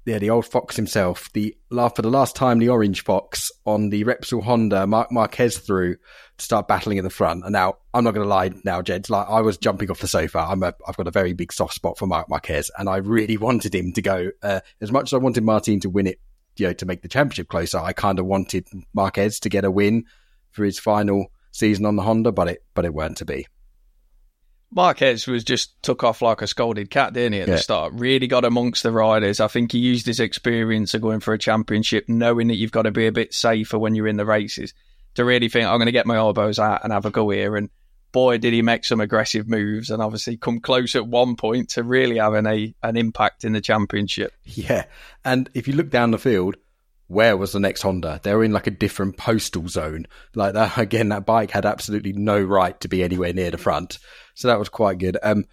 yeah, 0.06 0.20
the 0.20 0.30
old 0.30 0.46
fox 0.46 0.76
himself, 0.76 1.32
the 1.34 1.58
for 1.70 2.02
the 2.02 2.10
last 2.10 2.36
time, 2.36 2.60
the 2.60 2.70
orange 2.70 3.04
fox 3.04 3.52
on 3.66 3.90
the 3.90 4.04
Repsol 4.04 4.44
Honda, 4.44 4.86
Marc 4.86 5.12
Marquez 5.12 5.58
through 5.58 5.96
to 6.38 6.46
start 6.46 6.68
battling 6.68 6.98
in 6.98 7.04
the 7.04 7.10
front. 7.10 7.44
And 7.44 7.54
now 7.54 7.78
I'm 7.94 8.04
not 8.04 8.14
going 8.14 8.26
to 8.26 8.30
lie, 8.30 8.52
now, 8.64 8.84
gents, 8.84 9.10
like 9.10 9.28
I 9.28 9.42
was 9.42 9.58
jumping 9.58 9.90
off 9.90 10.00
the 10.00 10.08
sofa. 10.08 10.40
I'm 10.40 10.62
a, 10.62 10.76
I've 10.88 10.96
got 10.96 11.08
a 11.08 11.12
very 11.12 11.34
big 11.34 11.52
soft 11.52 11.74
spot 11.74 11.98
for 11.98 12.06
Marc 12.06 12.30
Marquez, 12.30 12.70
and 12.78 12.88
I 12.88 12.98
really 12.98 13.38
wanted 13.38 13.74
him 13.74 13.94
to 13.94 14.02
go. 14.02 14.32
Uh, 14.44 14.60
as 14.80 14.92
much 14.92 15.10
as 15.10 15.14
I 15.14 15.18
wanted 15.18 15.44
Martin 15.44 15.80
to 15.80 15.90
win 15.90 16.08
it, 16.08 16.20
you 16.58 16.68
know, 16.68 16.74
to 16.74 16.86
make 16.86 17.02
the 17.02 17.08
championship 17.08 17.48
closer, 17.48 17.80
I 17.80 17.94
kind 17.94 18.20
of 18.20 18.28
wanted 18.28 18.68
Marquez 18.94 19.40
to 19.42 19.50
get 19.50 19.66
a 19.66 19.72
win 19.72 20.06
for 20.52 20.64
his 20.64 20.78
final 20.78 21.32
season 21.52 21.86
on 21.86 21.96
the 21.96 22.04
Honda, 22.04 22.32
but 22.32 22.48
it 22.48 22.64
but 22.76 22.86
it 22.86 22.94
weren't 22.94 23.18
to 23.18 23.26
be. 23.26 23.48
Marquez 24.72 25.28
was 25.28 25.44
just 25.44 25.82
took 25.84 26.04
off 26.04 26.22
like 26.22 26.42
a 26.42 26.48
scolded 26.48 26.90
cat, 26.90 27.14
didn't 27.14 27.34
he, 27.34 27.42
at 27.42 27.48
yeah. 27.48 27.56
the 27.56 27.62
start? 27.62 27.94
Really 27.94 28.28
got 28.28 28.46
amongst 28.46 28.84
the 28.84 28.92
riders. 28.92 29.40
I 29.40 29.48
think 29.48 29.72
he 29.72 29.80
used 29.80 30.06
his 30.06 30.20
experience 30.20 30.94
of 30.94 31.02
going 31.02 31.20
for 31.20 31.34
a 31.34 31.40
championship, 31.40 32.06
knowing 32.08 32.48
that 32.48 32.56
you've 32.56 32.72
got 32.72 32.84
to 32.84 32.92
be 32.92 33.08
a 33.08 33.12
bit 33.12 33.34
safer 33.34 33.80
when 33.80 33.96
you're 33.96 34.08
in 34.08 34.18
the 34.18 34.26
races, 34.26 34.74
to 35.16 35.24
really 35.24 35.50
think, 35.50 35.66
I'm 35.66 35.78
going 35.78 35.86
to 35.86 35.92
get 35.92 36.06
my 36.06 36.18
elbows 36.18 36.60
out 36.60 36.84
and 36.84 36.92
have 36.92 37.06
a 37.06 37.12
go 37.12 37.30
here. 37.30 37.56
And 37.56 37.70
boy, 38.12 38.38
did 38.38 38.54
he 38.54 38.62
make 38.62 38.86
some 38.86 39.02
aggressive 39.02 39.48
moves 39.48 39.90
and 39.90 40.02
obviously 40.02 40.38
come 40.38 40.60
close 40.60 40.96
at 40.96 41.06
one 41.06 41.36
point 41.36 41.70
to 41.70 41.84
really 41.84 42.18
having 42.18 42.46
a 42.46 42.74
an 42.82 42.96
impact 42.96 43.44
in 43.44 43.52
the 43.52 43.60
championship. 43.60 44.34
Yeah. 44.46 44.86
And 45.26 45.50
if 45.54 45.68
you 45.68 45.74
look 45.74 45.90
down 45.90 46.12
the 46.12 46.18
field, 46.18 46.56
where 47.08 47.38
was 47.38 47.52
the 47.52 47.60
next 47.60 47.82
Honda? 47.82 48.20
They 48.24 48.34
were 48.34 48.44
in 48.44 48.54
like 48.54 48.68
a 48.68 48.72
different 48.72 49.18
postal 49.18 49.68
zone. 49.68 50.08
Like 50.34 50.54
that 50.54 50.78
again, 50.78 51.10
that 51.10 51.26
bike 51.26 51.52
had 51.52 51.66
absolutely 51.66 52.14
no 52.14 52.42
right 52.42 52.80
to 52.80 52.88
be 52.88 53.04
anywhere 53.04 53.34
near 53.34 53.52
the 53.52 53.58
front. 53.58 54.00
So 54.36 54.48
that 54.48 54.60
was 54.60 54.70
quite 54.70 55.00
good. 55.00 55.18
Um, 55.24 55.46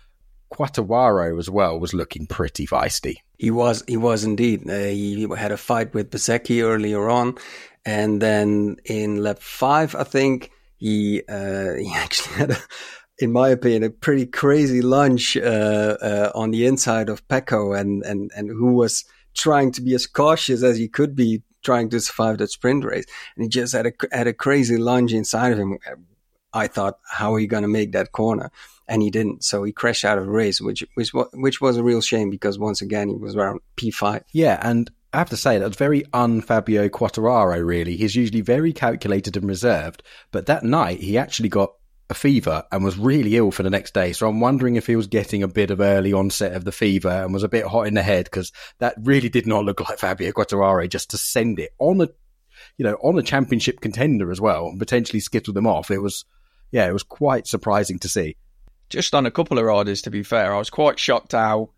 Quartararo 0.53 1.39
as 1.39 1.49
well 1.49 1.81
was 1.81 1.95
looking 1.95 2.27
pretty 2.27 2.67
feisty. 2.67 3.17
He 3.39 3.51
was, 3.51 3.83
he 3.89 3.97
was 3.97 4.23
indeed. 4.25 4.69
Uh, 4.69 4.89
he 4.89 5.27
had 5.37 5.51
a 5.51 5.57
fight 5.57 5.95
with 5.95 6.11
Bezzecchi 6.11 6.62
earlier 6.62 7.09
on, 7.09 7.37
and 7.85 8.21
then 8.21 8.77
in 8.85 9.23
lap 9.23 9.39
five, 9.39 9.95
I 9.95 10.05
think 10.05 10.51
he 10.77 11.23
uh, 11.29 11.75
he 11.79 11.93
actually 11.95 12.35
had 12.35 12.51
a, 12.51 12.59
in 13.19 13.33
my 13.33 13.49
opinion, 13.49 13.85
a 13.85 13.91
pretty 13.91 14.27
crazy 14.27 14.83
lunge 14.83 15.37
uh, 15.37 15.97
uh, 16.01 16.33
on 16.35 16.51
the 16.51 16.67
inside 16.67 17.09
of 17.09 17.27
Pecco, 17.29 17.73
and 17.73 18.05
and 18.05 18.31
and 18.37 18.51
who 18.51 18.75
was 18.75 19.05
trying 19.35 19.73
to 19.73 19.81
be 19.81 19.95
as 19.95 20.07
cautious 20.07 20.62
as 20.62 20.77
he 20.77 20.89
could 20.89 21.17
be, 21.17 21.43
trying 21.65 21.89
to 21.89 22.01
survive 22.01 22.39
that 22.39 22.51
sprint 22.51 22.85
race, 22.85 23.07
and 23.37 23.45
he 23.45 23.49
just 23.49 23.73
had 23.73 23.87
a 23.87 23.93
had 24.12 24.27
a 24.27 24.35
crazy 24.35 24.77
lunge 24.77 25.15
inside 25.15 25.53
of 25.53 25.59
him. 25.59 25.79
I 26.55 26.67
thought, 26.67 26.99
how 27.05 27.35
are 27.35 27.41
you 27.41 27.47
going 27.47 27.63
to 27.63 27.69
make 27.69 27.93
that 27.93 28.13
corner? 28.13 28.51
And 28.89 29.01
he 29.01 29.11
didn't, 29.11 29.45
so 29.45 29.63
he 29.63 29.73
crashed 29.73 30.05
out 30.05 30.19
of 30.19 30.25
the 30.25 30.31
race, 30.31 30.61
which 30.61 30.85
which 30.95 31.13
which 31.33 31.61
was 31.61 31.77
a 31.77 31.85
real 31.85 32.01
shame 32.01 32.31
because 32.31 32.59
once 32.59 32.83
again 32.83 33.09
he 33.09 33.15
was 33.15 33.37
around 33.37 33.61
P 33.77 33.91
five. 33.91 34.25
Yeah, 34.33 34.59
and 34.61 34.91
I 35.13 35.19
have 35.19 35.31
to 35.31 35.37
say 35.37 35.59
that 35.59 35.67
was 35.67 35.77
very 35.77 36.05
un 36.13 36.41
Fabio 36.41 36.89
Quartararo. 36.89 37.65
Really, 37.65 37.97
he's 37.97 38.17
usually 38.17 38.41
very 38.41 38.73
calculated 38.73 39.37
and 39.37 39.49
reserved, 39.49 40.03
but 40.31 40.47
that 40.47 40.65
night 40.65 41.01
he 41.01 41.17
actually 41.17 41.49
got 41.49 41.73
a 42.11 42.15
fever 42.15 42.65
and 42.71 42.85
was 42.85 42.99
really 42.99 43.37
ill 43.37 43.51
for 43.51 43.63
the 43.63 43.71
next 43.71 43.95
day. 43.95 44.13
So 44.13 44.29
I'm 44.29 44.41
wondering 44.41 44.77
if 44.77 44.87
he 44.87 44.97
was 44.97 45.07
getting 45.07 45.43
a 45.43 45.49
bit 45.49 45.71
of 45.71 45.81
early 45.81 46.13
onset 46.13 46.53
of 46.53 46.65
the 46.65 46.73
fever 46.73 47.09
and 47.09 47.33
was 47.33 47.45
a 47.45 47.49
bit 47.49 47.65
hot 47.65 47.87
in 47.87 47.95
the 47.95 48.03
head 48.03 48.25
because 48.25 48.53
that 48.79 48.95
really 49.01 49.31
did 49.31 49.47
not 49.47 49.65
look 49.65 49.81
like 49.81 49.99
Fabio 49.99 50.31
Quartararo 50.33 50.87
just 50.91 51.11
to 51.13 51.17
send 51.17 51.59
it 51.59 51.71
on 51.79 52.03
a, 52.03 52.09
you 52.77 52.85
know, 52.85 52.99
on 53.03 53.19
a 53.19 53.23
championship 53.23 53.81
contender 53.81 54.31
as 54.31 54.41
well 54.41 54.67
and 54.67 54.79
potentially 54.79 55.21
skittle 55.21 55.55
them 55.55 55.67
off. 55.67 55.91
It 55.91 56.01
was, 56.01 56.27
yeah, 56.73 56.88
it 56.88 56.93
was 56.93 57.05
quite 57.05 57.47
surprising 57.47 57.99
to 58.00 58.09
see. 58.09 58.37
Just 58.88 59.14
on 59.14 59.26
a 59.26 59.31
couple 59.31 59.59
of 59.59 59.64
riders, 59.64 60.02
to 60.02 60.11
be 60.11 60.23
fair, 60.23 60.55
I 60.55 60.59
was 60.59 60.71
quite 60.71 60.99
shocked 60.99 61.33
how 61.33 61.71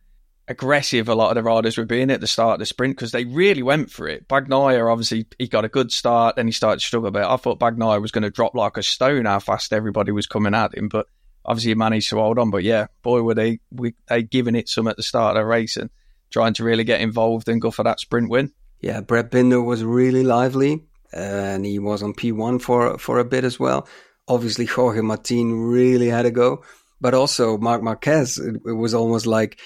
aggressive 0.46 1.08
a 1.08 1.14
lot 1.14 1.30
of 1.30 1.34
the 1.36 1.42
riders 1.42 1.78
were 1.78 1.84
being 1.84 2.10
at 2.10 2.20
the 2.20 2.26
start 2.26 2.54
of 2.54 2.58
the 2.58 2.66
sprint 2.66 2.96
because 2.96 3.12
they 3.12 3.24
really 3.24 3.62
went 3.62 3.90
for 3.90 4.08
it. 4.08 4.28
Bagnaia, 4.28 4.90
obviously, 4.90 5.26
he 5.38 5.48
got 5.48 5.64
a 5.64 5.68
good 5.68 5.92
start, 5.92 6.36
then 6.36 6.46
he 6.46 6.52
started 6.52 6.80
to 6.80 6.86
struggle 6.86 7.08
a 7.08 7.12
bit. 7.12 7.24
I 7.24 7.36
thought 7.36 7.60
Bagnaia 7.60 8.00
was 8.00 8.10
going 8.10 8.22
to 8.22 8.30
drop 8.30 8.54
like 8.54 8.76
a 8.76 8.82
stone 8.82 9.24
how 9.24 9.38
fast 9.38 9.72
everybody 9.72 10.12
was 10.12 10.26
coming 10.26 10.54
at 10.54 10.76
him, 10.76 10.88
but 10.88 11.06
obviously 11.44 11.70
he 11.70 11.74
managed 11.76 12.10
to 12.10 12.16
hold 12.16 12.38
on. 12.38 12.50
But 12.50 12.62
yeah, 12.62 12.86
boy, 13.02 13.22
were 13.22 13.34
they 13.34 13.60
we, 13.70 13.94
they 14.08 14.22
giving 14.22 14.54
it 14.54 14.68
some 14.68 14.88
at 14.88 14.96
the 14.96 15.02
start 15.02 15.36
of 15.36 15.40
the 15.40 15.46
race 15.46 15.76
and 15.76 15.90
trying 16.30 16.54
to 16.54 16.64
really 16.64 16.84
get 16.84 17.00
involved 17.00 17.48
and 17.48 17.60
go 17.60 17.70
for 17.70 17.84
that 17.84 18.00
sprint 18.00 18.28
win. 18.28 18.52
Yeah, 18.80 19.00
Brad 19.00 19.30
Binder 19.30 19.62
was 19.62 19.82
really 19.82 20.24
lively, 20.24 20.84
uh, 21.12 21.16
and 21.16 21.64
he 21.64 21.78
was 21.78 22.02
on 22.02 22.12
P1 22.12 22.60
for 22.60 22.98
for 22.98 23.18
a 23.18 23.24
bit 23.24 23.44
as 23.44 23.58
well. 23.58 23.88
Obviously, 24.26 24.66
Jorge 24.66 25.02
Martin 25.02 25.52
really 25.52 26.08
had 26.08 26.26
a 26.26 26.30
go, 26.30 26.64
but 27.00 27.14
also 27.14 27.58
Marc 27.58 27.82
Marquez. 27.82 28.38
It, 28.38 28.56
it 28.66 28.72
was 28.72 28.94
almost 28.94 29.26
like 29.26 29.60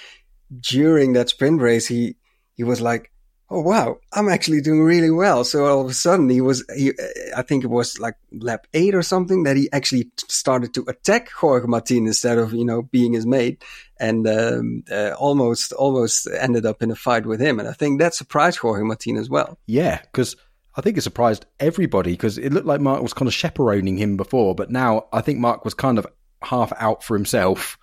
during 0.60 1.12
that 1.12 1.28
sprint 1.28 1.60
race, 1.60 1.86
he 1.86 2.16
he 2.56 2.64
was 2.64 2.80
like, 2.80 3.12
"Oh 3.50 3.60
wow, 3.60 3.98
I'm 4.12 4.28
actually 4.28 4.60
doing 4.60 4.82
really 4.82 5.10
well." 5.10 5.44
So 5.44 5.66
all 5.66 5.80
of 5.82 5.90
a 5.90 5.94
sudden, 5.94 6.28
he 6.28 6.40
was 6.40 6.64
he, 6.74 6.92
I 7.36 7.42
think 7.42 7.64
it 7.64 7.70
was 7.70 7.98
like 7.98 8.16
lap 8.32 8.66
eight 8.74 8.94
or 8.94 9.02
something 9.02 9.44
that 9.44 9.56
he 9.56 9.68
actually 9.72 10.10
started 10.28 10.74
to 10.74 10.84
attack 10.88 11.30
Jorge 11.30 11.66
Martin 11.66 12.06
instead 12.06 12.38
of 12.38 12.52
you 12.52 12.64
know 12.64 12.82
being 12.82 13.12
his 13.12 13.26
mate, 13.26 13.62
and 14.00 14.26
um, 14.26 14.82
uh, 14.90 15.12
almost 15.18 15.72
almost 15.72 16.26
ended 16.38 16.66
up 16.66 16.82
in 16.82 16.90
a 16.90 16.96
fight 16.96 17.26
with 17.26 17.40
him. 17.40 17.60
And 17.60 17.68
I 17.68 17.72
think 17.72 18.00
that 18.00 18.14
surprised 18.14 18.58
Jorge 18.58 18.82
Martin 18.82 19.16
as 19.16 19.28
well. 19.28 19.58
Yeah, 19.66 20.00
because. 20.00 20.36
I 20.78 20.80
think 20.80 20.96
it 20.96 21.02
surprised 21.02 21.44
everybody 21.58 22.12
because 22.12 22.38
it 22.38 22.52
looked 22.52 22.68
like 22.68 22.80
Marc 22.80 23.02
was 23.02 23.12
kind 23.12 23.26
of 23.26 23.34
chaperoning 23.34 23.98
him 23.98 24.16
before, 24.16 24.54
but 24.54 24.70
now 24.70 25.08
I 25.12 25.22
think 25.22 25.40
Marc 25.40 25.64
was 25.64 25.74
kind 25.74 25.98
of 25.98 26.06
half 26.40 26.72
out 26.78 27.02
for 27.02 27.16
himself. 27.16 27.76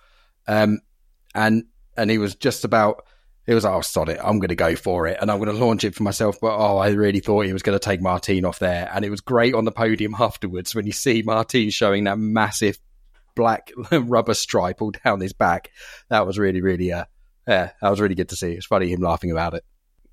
Um, 0.48 0.80
and 1.34 1.64
and 1.94 2.10
he 2.10 2.16
was 2.16 2.34
just 2.34 2.64
about. 2.64 3.04
He 3.46 3.52
was 3.52 3.66
"Oh, 3.66 3.82
sod 3.82 4.08
it! 4.08 4.18
I'm 4.24 4.38
going 4.38 4.48
to 4.48 4.56
go 4.56 4.74
for 4.74 5.06
it, 5.06 5.18
and 5.20 5.30
I'm 5.30 5.38
going 5.38 5.54
to 5.54 5.64
launch 5.64 5.84
it 5.84 5.94
for 5.94 6.04
myself." 6.04 6.38
But 6.40 6.56
oh, 6.56 6.78
I 6.78 6.88
really 6.88 7.20
thought 7.20 7.44
he 7.44 7.52
was 7.52 7.62
going 7.62 7.78
to 7.78 7.84
take 7.84 8.00
Martin 8.00 8.46
off 8.46 8.60
there, 8.60 8.90
and 8.92 9.04
it 9.04 9.10
was 9.10 9.20
great 9.20 9.54
on 9.54 9.66
the 9.66 9.72
podium 9.72 10.16
afterwards 10.18 10.74
when 10.74 10.86
you 10.86 10.92
see 10.92 11.20
Martin 11.22 11.68
showing 11.68 12.04
that 12.04 12.18
massive 12.18 12.78
black 13.34 13.72
rubber 13.92 14.32
stripe 14.32 14.80
all 14.80 14.92
down 15.04 15.20
his 15.20 15.34
back. 15.34 15.70
That 16.08 16.26
was 16.26 16.38
really, 16.38 16.62
really, 16.62 16.92
uh, 16.92 17.04
yeah, 17.46 17.72
that 17.82 17.90
was 17.90 18.00
really 18.00 18.14
good 18.14 18.30
to 18.30 18.36
see. 18.36 18.52
It's 18.52 18.64
funny 18.64 18.88
him 18.88 19.02
laughing 19.02 19.32
about 19.32 19.52
it. 19.52 19.64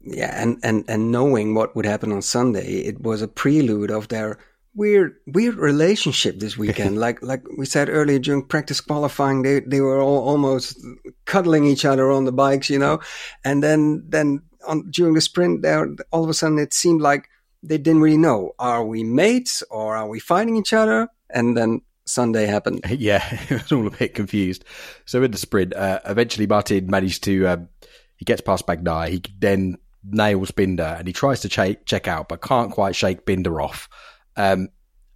Yeah, 0.03 0.33
and 0.41 0.59
and 0.63 0.83
and 0.87 1.11
knowing 1.11 1.55
what 1.55 1.75
would 1.75 1.85
happen 1.85 2.11
on 2.11 2.21
Sunday, 2.21 2.81
it 2.81 3.01
was 3.01 3.21
a 3.21 3.27
prelude 3.27 3.89
of 3.89 4.09
their 4.09 4.37
weird 4.75 5.15
weird 5.27 5.55
relationship 5.55 6.39
this 6.39 6.57
weekend. 6.57 6.97
like 7.05 7.21
like 7.21 7.43
we 7.57 7.65
said 7.65 7.89
earlier 7.89 8.19
during 8.19 8.45
practice 8.45 8.81
qualifying, 8.81 9.43
they 9.43 9.61
they 9.61 9.79
were 9.79 10.01
all 10.01 10.27
almost 10.27 10.77
cuddling 11.25 11.65
each 11.65 11.85
other 11.85 12.11
on 12.11 12.25
the 12.25 12.33
bikes, 12.33 12.69
you 12.69 12.79
know, 12.79 12.99
and 13.45 13.63
then 13.63 14.03
then 14.07 14.41
on 14.67 14.89
during 14.91 15.13
the 15.13 15.21
sprint, 15.21 15.61
there 15.61 15.87
all 16.11 16.23
of 16.23 16.29
a 16.29 16.33
sudden 16.33 16.59
it 16.59 16.73
seemed 16.73 17.01
like 17.01 17.29
they 17.61 17.77
didn't 17.77 18.01
really 18.01 18.17
know 18.17 18.51
are 18.59 18.85
we 18.85 19.03
mates 19.03 19.63
or 19.69 19.95
are 19.95 20.07
we 20.07 20.19
fighting 20.19 20.57
each 20.57 20.73
other, 20.73 21.07
and 21.29 21.57
then. 21.57 21.81
Sunday 22.05 22.47
happened. 22.47 22.81
Yeah, 22.89 23.23
it 23.49 23.61
was 23.61 23.71
all 23.71 23.87
a 23.87 23.89
bit 23.89 24.13
confused. 24.13 24.65
So 25.05 25.23
in 25.23 25.31
the 25.31 25.37
sprint, 25.37 25.73
uh, 25.73 26.01
eventually 26.03 26.47
Martin 26.47 26.87
managed 26.87 27.23
to 27.23 27.47
um, 27.47 27.69
he 28.17 28.25
gets 28.25 28.41
past 28.41 28.67
Bagnaia. 28.67 29.07
He 29.07 29.23
then 29.39 29.77
nails 30.03 30.51
Binder 30.51 30.95
and 30.97 31.07
he 31.07 31.13
tries 31.13 31.41
to 31.41 31.49
ch- 31.49 31.83
check 31.85 32.07
out, 32.07 32.29
but 32.29 32.41
can't 32.41 32.71
quite 32.71 32.95
shake 32.95 33.25
Binder 33.25 33.61
off. 33.61 33.89
Um, 34.35 34.69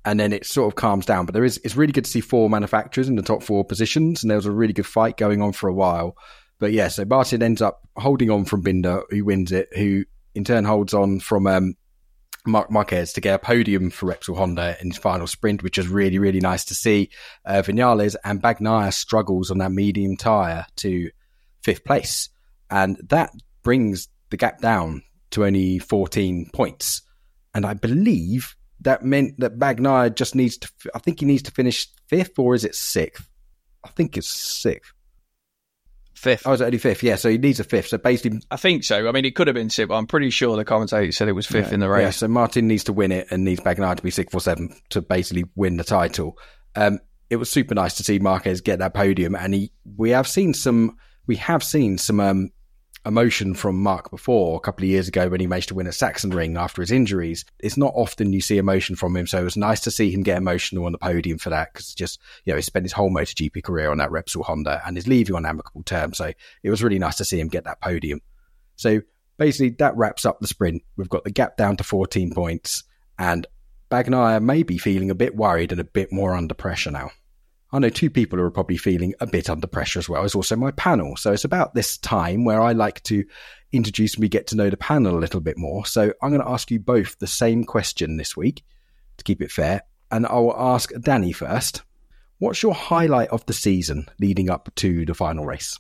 and 0.06 0.20
then 0.20 0.32
it 0.32 0.46
sort 0.46 0.68
of 0.68 0.76
calms 0.76 1.06
down. 1.06 1.26
But 1.26 1.34
there 1.34 1.44
is 1.44 1.60
it's 1.64 1.76
really 1.76 1.92
good 1.92 2.06
to 2.06 2.10
see 2.12 2.22
four 2.22 2.50
manufacturers 2.50 3.10
in 3.10 3.16
the 3.16 3.22
top 3.22 3.44
four 3.44 3.66
positions, 3.66 4.24
and 4.24 4.30
there 4.30 4.38
was 4.38 4.46
a 4.46 4.52
really 4.52 4.74
good 4.74 4.86
fight 4.86 5.18
going 5.18 5.42
on 5.42 5.52
for 5.52 5.68
a 5.68 5.74
while. 5.74 6.16
But 6.60 6.72
yeah, 6.72 6.88
so 6.88 7.04
Martin 7.06 7.44
ends 7.44 7.62
up 7.62 7.82
holding 7.98 8.32
on 8.32 8.46
from 8.46 8.62
Binder, 8.62 9.04
who 9.10 9.26
wins 9.26 9.52
it, 9.52 9.70
who 9.76 10.06
in 10.34 10.44
turn 10.44 10.64
holds 10.64 10.94
on 10.94 11.20
from 11.20 11.46
um, 11.46 11.76
Marc 12.48 12.72
Marquez 12.72 13.14
to 13.14 13.22
get 13.22 13.36
a 13.36 13.40
podium 13.40 13.90
for 13.90 14.08
Repsol 14.08 14.38
Honda 14.38 14.78
in 14.82 14.92
his 14.92 14.98
final 14.98 15.28
sprint, 15.28 15.62
which 15.62 15.78
is 15.78 15.88
really, 15.88 16.20
really 16.20 16.40
nice 16.40 16.66
to 16.66 16.76
see. 16.76 17.10
Uh, 17.46 17.62
Vinales 17.62 18.16
and 18.24 18.42
Bagnaia 18.42 18.94
struggles 18.94 19.52
on 19.52 19.58
that 19.60 19.72
medium 19.72 20.16
tyre 20.16 20.66
to 20.78 21.10
fifth 21.64 21.84
place. 21.84 22.30
And 22.70 22.98
that 23.10 23.32
brings 23.64 24.08
the 24.30 24.38
gap 24.38 24.60
down 24.62 25.04
to 25.32 25.46
only 25.46 25.80
14 25.80 26.50
points. 26.54 27.02
And 27.54 27.66
I 27.66 27.74
believe 27.74 28.56
that 28.82 29.04
meant 29.04 29.40
that 29.40 29.58
Bagnaia 29.58 30.14
just 30.14 30.36
needs 30.36 30.58
to. 30.58 30.70
I 30.94 31.00
think 31.00 31.20
he 31.20 31.26
needs 31.26 31.44
to 31.44 31.52
finish 31.52 31.88
fifth, 32.08 32.38
or 32.38 32.56
is 32.56 32.64
it 32.64 32.76
sixth? 32.76 33.28
I 33.84 33.90
think 33.90 34.18
it's 34.18 34.30
sixth. 34.30 34.94
Fifth. 36.14 36.44
Oh, 36.46 36.54
is 36.54 36.62
it 36.62 36.66
only 36.66 36.78
fifth? 36.78 37.04
Yeah, 37.04 37.16
so 37.16 37.30
he 37.30 37.38
needs 37.38 37.60
a 37.60 37.64
fifth. 37.64 37.90
So 37.90 37.98
basically, 37.98 38.42
I 38.50 38.58
think 38.58 38.84
so. 38.84 39.08
I 39.08 39.12
mean, 39.12 39.26
it 39.26 39.36
could 39.36 39.48
have 39.48 39.56
been 39.56 39.70
sixth, 39.70 39.90
but 39.90 39.96
I'm 39.96 40.08
pretty 40.08 40.30
sure 40.30 40.56
the 40.56 40.66
commentator 40.66 41.12
said 41.12 41.28
it 41.28 41.34
was 41.34 41.46
fifth 41.46 41.70
yeah, 41.70 41.76
in 41.76 41.80
the 41.80 41.90
race. 41.90 42.04
Yeah, 42.04 42.10
so 42.12 42.28
Martin 42.28 42.68
needs 42.68 42.86
to 42.86 42.94
win 42.94 43.12
it 43.12 43.28
and 43.32 43.44
needs 43.44 43.62
Bagnaia 43.62 43.96
to 43.96 44.04
be 44.04 44.12
sixth 44.12 44.36
or 44.36 44.42
seventh 44.42 44.80
to 44.90 45.02
basically 45.02 45.46
win 45.56 45.78
the 45.78 45.84
title. 45.84 46.38
Um, 46.76 47.00
it 47.30 47.36
was 47.36 47.52
super 47.52 47.76
nice 47.76 47.96
to 47.96 48.04
see 48.04 48.20
Marquez 48.20 48.62
get 48.62 48.80
that 48.80 48.94
podium, 48.94 49.36
and 49.36 49.54
he. 49.54 49.72
We 49.96 50.12
have 50.12 50.28
seen 50.28 50.54
some. 50.54 50.98
We 51.28 51.36
have 51.38 51.64
seen 51.64 51.98
some 51.98 52.20
um, 52.20 52.50
emotion 53.06 53.54
from 53.54 53.82
Marc 53.82 54.12
before 54.12 54.58
a 54.58 54.60
couple 54.60 54.84
of 54.84 54.90
years 54.90 55.08
ago 55.08 55.30
when 55.30 55.40
he 55.40 55.48
managed 55.48 55.70
to 55.70 55.76
win 55.76 55.88
a 55.88 55.92
Sachsenring 55.92 56.58
after 56.58 56.82
his 56.82 56.92
injuries. 56.92 57.46
It's 57.60 57.78
not 57.78 57.94
often 57.96 58.34
you 58.34 58.42
see 58.42 58.58
emotion 58.58 58.96
from 58.96 59.16
him, 59.16 59.28
so 59.28 59.40
it 59.40 59.44
was 59.44 59.58
nice 59.58 59.80
to 59.82 59.92
see 59.92 60.12
him 60.12 60.24
get 60.24 60.38
emotional 60.38 60.86
on 60.86 60.92
the 60.92 60.98
podium 60.98 61.38
for 61.38 61.50
that 61.50 61.74
because 61.74 61.94
just 61.94 62.20
you 62.44 62.54
know 62.54 62.58
he 62.58 62.62
spent 62.62 62.86
his 62.86 62.94
whole 62.94 63.12
MotoGP 63.12 63.64
career 63.64 63.92
on 63.92 63.98
that 63.98 64.10
Repsol 64.10 64.44
Honda 64.44 64.82
and 64.86 64.98
is 64.98 65.08
leaving 65.08 65.36
on 65.36 65.46
amicable 65.46 65.84
terms. 65.84 66.18
So 66.18 66.32
it 66.64 66.70
was 66.70 66.84
really 66.84 67.00
nice 67.00 67.18
to 67.18 67.26
see 67.26 67.40
him 67.40 67.48
get 67.48 67.64
that 67.66 67.82
podium. 67.82 68.22
So 68.76 69.02
basically, 69.38 69.70
that 69.80 69.96
wraps 69.96 70.26
up 70.26 70.40
the 70.40 70.48
sprint. 70.48 70.84
We've 70.96 71.10
got 71.10 71.24
the 71.24 71.32
gap 71.32 71.58
down 71.58 71.78
to 71.78 71.84
14 71.84 72.34
points, 72.34 72.84
and 73.18 73.48
Bagnaia 73.90 74.42
may 74.42 74.64
be 74.64 74.78
feeling 74.78 75.10
a 75.12 75.16
bit 75.16 75.36
worried 75.36 75.72
and 75.72 75.82
a 75.82 75.86
bit 75.86 76.12
more 76.12 76.36
under 76.36 76.54
pressure 76.54 76.92
now. 76.92 77.12
I 77.78 77.80
know 77.80 77.90
two 77.90 78.10
people 78.10 78.40
who 78.40 78.46
are 78.46 78.50
probably 78.50 78.78
feeling 78.78 79.14
a 79.20 79.28
bit 79.28 79.52
under 79.52 79.68
pressure 79.68 80.00
as 80.00 80.10
well. 80.10 80.26
It's 80.26 80.34
also 80.34 80.56
my 80.56 80.72
panel. 80.72 81.16
So 81.16 81.32
it's 81.32 81.46
about 81.46 81.76
this 81.76 81.96
time 82.00 82.44
where 82.44 82.60
I 82.60 82.72
like 82.72 83.04
to 83.04 83.24
introduce 83.72 84.16
and 84.16 84.24
we 84.24 84.30
get 84.30 84.48
to 84.48 84.56
know 84.56 84.72
the 84.72 84.78
panel 84.78 85.16
a 85.16 85.20
little 85.22 85.42
bit 85.42 85.60
more. 85.60 85.86
So 85.86 86.12
I'm 86.24 86.32
going 86.32 86.42
to 86.42 86.50
ask 86.50 86.72
you 86.72 86.80
both 86.80 87.20
the 87.20 87.28
same 87.28 87.64
question 87.64 88.18
this 88.18 88.36
week 88.36 88.66
to 89.18 89.24
keep 89.24 89.44
it 89.44 89.52
fair. 89.52 89.84
And 90.10 90.26
I 90.26 90.40
will 90.40 90.58
ask 90.58 90.92
Danny 91.00 91.32
first. 91.32 91.84
What's 92.40 92.64
your 92.64 92.74
highlight 92.74 93.30
of 93.30 93.46
the 93.46 93.54
season 93.54 94.08
leading 94.20 94.50
up 94.50 94.74
to 94.78 95.06
the 95.06 95.14
final 95.14 95.46
race? 95.46 95.78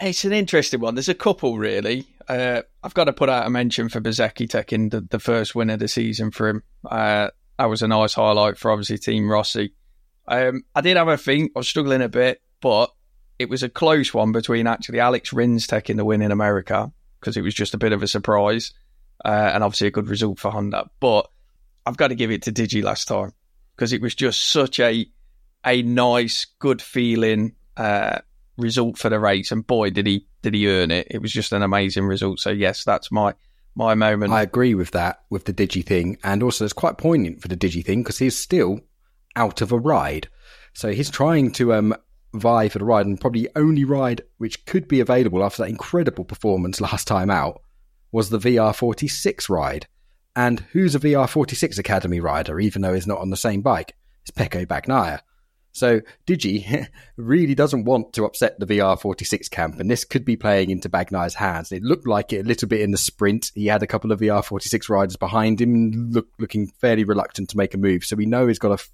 It's 0.00 0.24
an 0.24 0.32
interesting 0.32 0.80
one. 0.80 0.94
There's 0.94 1.10
a 1.10 1.14
couple, 1.14 1.58
really. 1.58 2.06
Uh, 2.26 2.62
I've 2.82 2.94
got 2.94 3.04
to 3.04 3.12
put 3.12 3.28
out 3.28 3.46
a 3.46 3.50
mention 3.50 3.90
for 3.90 4.00
Bezzecchi 4.00 4.48
taking 4.48 4.88
the, 4.88 5.02
the 5.02 5.20
first 5.20 5.54
win 5.54 5.68
of 5.68 5.78
the 5.78 5.88
season 5.88 6.30
for 6.30 6.48
him. 6.48 6.62
Uh, 6.90 7.28
that 7.58 7.66
was 7.66 7.82
a 7.82 7.88
nice 7.88 8.14
highlight 8.14 8.56
for 8.56 8.70
obviously 8.70 8.96
Team 8.96 9.30
Rossi. 9.30 9.74
Um, 10.26 10.64
I 10.74 10.80
did 10.80 10.96
have 10.96 11.08
a 11.08 11.16
think. 11.16 11.52
I 11.54 11.60
was 11.60 11.68
struggling 11.68 12.02
a 12.02 12.08
bit, 12.08 12.40
but 12.60 12.90
it 13.38 13.48
was 13.48 13.62
a 13.62 13.68
close 13.68 14.14
one 14.14 14.32
between 14.32 14.66
actually 14.66 15.00
Alex 15.00 15.32
Rins 15.32 15.66
taking 15.66 15.96
the 15.96 16.04
win 16.04 16.22
in 16.22 16.32
America 16.32 16.92
because 17.20 17.36
it 17.36 17.42
was 17.42 17.54
just 17.54 17.74
a 17.74 17.78
bit 17.78 17.92
of 17.92 18.02
a 18.02 18.08
surprise 18.08 18.72
uh, 19.24 19.50
and 19.54 19.64
obviously 19.64 19.88
a 19.88 19.92
good 19.92 20.08
result 20.08 20.38
for 20.38 20.50
Honda. 20.50 20.88
But 21.00 21.28
I've 21.86 21.96
got 21.96 22.08
to 22.08 22.14
give 22.14 22.30
it 22.30 22.42
to 22.42 22.52
Digi 22.52 22.82
last 22.82 23.08
time 23.08 23.32
because 23.74 23.92
it 23.92 24.00
was 24.00 24.14
just 24.14 24.50
such 24.50 24.80
a 24.80 25.06
a 25.66 25.82
nice, 25.82 26.46
good 26.58 26.82
feeling 26.82 27.54
uh, 27.76 28.18
result 28.58 28.98
for 28.98 29.08
the 29.08 29.18
race, 29.18 29.50
and 29.50 29.66
boy, 29.66 29.90
did 29.90 30.06
he 30.06 30.26
did 30.42 30.54
he 30.54 30.68
earn 30.68 30.90
it! 30.90 31.08
It 31.10 31.22
was 31.22 31.32
just 31.32 31.52
an 31.52 31.62
amazing 31.62 32.04
result. 32.04 32.40
So 32.40 32.50
yes, 32.50 32.84
that's 32.84 33.10
my 33.10 33.34
my 33.74 33.94
moment. 33.94 34.32
I 34.32 34.42
agree 34.42 34.74
with 34.74 34.92
that 34.92 35.22
with 35.30 35.44
the 35.44 35.52
Digi 35.52 35.84
thing, 35.84 36.18
and 36.22 36.42
also 36.42 36.64
it's 36.64 36.72
quite 36.72 36.98
poignant 36.98 37.40
for 37.42 37.48
the 37.48 37.56
Digi 37.56 37.84
thing 37.84 38.02
because 38.02 38.18
he's 38.18 38.38
still 38.38 38.80
out 39.36 39.60
of 39.60 39.72
a 39.72 39.78
ride, 39.78 40.28
so 40.72 40.92
he's 40.92 41.10
trying 41.10 41.52
to 41.52 41.74
um 41.74 41.94
vie 42.34 42.68
for 42.68 42.78
the 42.78 42.84
ride, 42.84 43.06
and 43.06 43.20
probably 43.20 43.42
the 43.42 43.58
only 43.58 43.84
ride 43.84 44.22
which 44.38 44.66
could 44.66 44.88
be 44.88 45.00
available 45.00 45.42
after 45.44 45.62
that 45.62 45.70
incredible 45.70 46.24
performance 46.24 46.80
last 46.80 47.06
time 47.06 47.30
out 47.30 47.60
was 48.12 48.30
the 48.30 48.38
VR46 48.38 49.48
ride. 49.48 49.86
And 50.36 50.60
who's 50.72 50.94
a 50.94 51.00
VR46 51.00 51.78
Academy 51.78 52.20
rider, 52.20 52.58
even 52.58 52.82
though 52.82 52.94
he's 52.94 53.06
not 53.06 53.20
on 53.20 53.30
the 53.30 53.36
same 53.36 53.62
bike? 53.62 53.94
It's 54.22 54.30
Pecco 54.30 54.66
Bagnaia. 54.66 55.20
So 55.72 56.00
Digi 56.26 56.86
really 57.16 57.54
doesn't 57.56 57.84
want 57.84 58.12
to 58.14 58.24
upset 58.24 58.58
the 58.58 58.66
VR46 58.66 59.50
camp, 59.50 59.80
and 59.80 59.90
this 59.90 60.04
could 60.04 60.24
be 60.24 60.36
playing 60.36 60.70
into 60.70 60.88
Bagnaia's 60.88 61.34
hands. 61.34 61.72
It 61.72 61.82
looked 61.82 62.06
like 62.06 62.32
it 62.32 62.44
a 62.44 62.48
little 62.48 62.68
bit 62.68 62.80
in 62.80 62.92
the 62.92 62.96
sprint. 62.96 63.50
He 63.54 63.66
had 63.66 63.82
a 63.82 63.86
couple 63.86 64.12
of 64.12 64.20
VR46 64.20 64.88
riders 64.88 65.16
behind 65.16 65.60
him, 65.60 66.10
look, 66.10 66.28
looking 66.38 66.68
fairly 66.80 67.02
reluctant 67.02 67.50
to 67.50 67.56
make 67.56 67.74
a 67.74 67.78
move. 67.78 68.04
So 68.04 68.14
we 68.14 68.26
know 68.26 68.46
he's 68.46 68.60
got 68.60 68.80
a, 68.80 68.84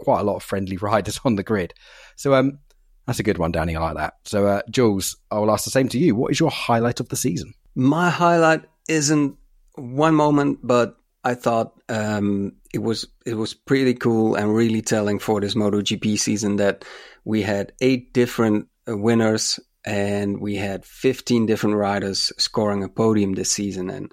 quite 0.00 0.20
a 0.20 0.24
lot 0.24 0.36
of 0.36 0.42
friendly 0.42 0.76
riders 0.80 1.20
on 1.24 1.36
the 1.36 1.42
grid. 1.42 1.74
So 2.16 2.34
um, 2.34 2.58
that's 3.06 3.20
a 3.20 3.24
good 3.24 3.38
one, 3.38 3.52
Danny. 3.52 3.76
I 3.76 3.80
like 3.80 3.96
that. 3.96 4.14
So 4.24 4.46
uh, 4.46 4.62
Jules, 4.70 5.16
I 5.30 5.38
will 5.38 5.50
ask 5.50 5.64
the 5.64 5.70
same 5.70 5.88
to 5.90 5.98
you. 5.98 6.14
What 6.14 6.32
is 6.32 6.40
your 6.40 6.50
highlight 6.50 7.00
of 7.00 7.08
the 7.08 7.16
season? 7.16 7.54
My 7.74 8.10
highlight 8.10 8.64
isn't 8.88 9.36
one 9.76 10.14
moment, 10.14 10.58
but 10.62 10.96
I 11.22 11.34
thought 11.34 11.74
um, 11.88 12.52
it 12.72 12.78
was 12.78 13.06
it 13.26 13.34
was 13.34 13.54
pretty 13.54 13.94
cool 13.94 14.34
and 14.34 14.54
really 14.54 14.82
telling 14.82 15.18
for 15.18 15.40
this 15.40 15.54
MotoGP 15.54 16.18
season 16.18 16.56
that 16.56 16.84
we 17.24 17.42
had 17.42 17.72
eight 17.80 18.12
different 18.12 18.68
uh, 18.88 18.96
winners 18.96 19.60
and 19.84 20.40
we 20.40 20.56
had 20.56 20.84
15 20.84 21.46
different 21.46 21.76
riders 21.76 22.32
scoring 22.38 22.84
a 22.84 22.88
podium 22.88 23.34
this 23.34 23.52
season. 23.52 23.90
And 23.90 24.12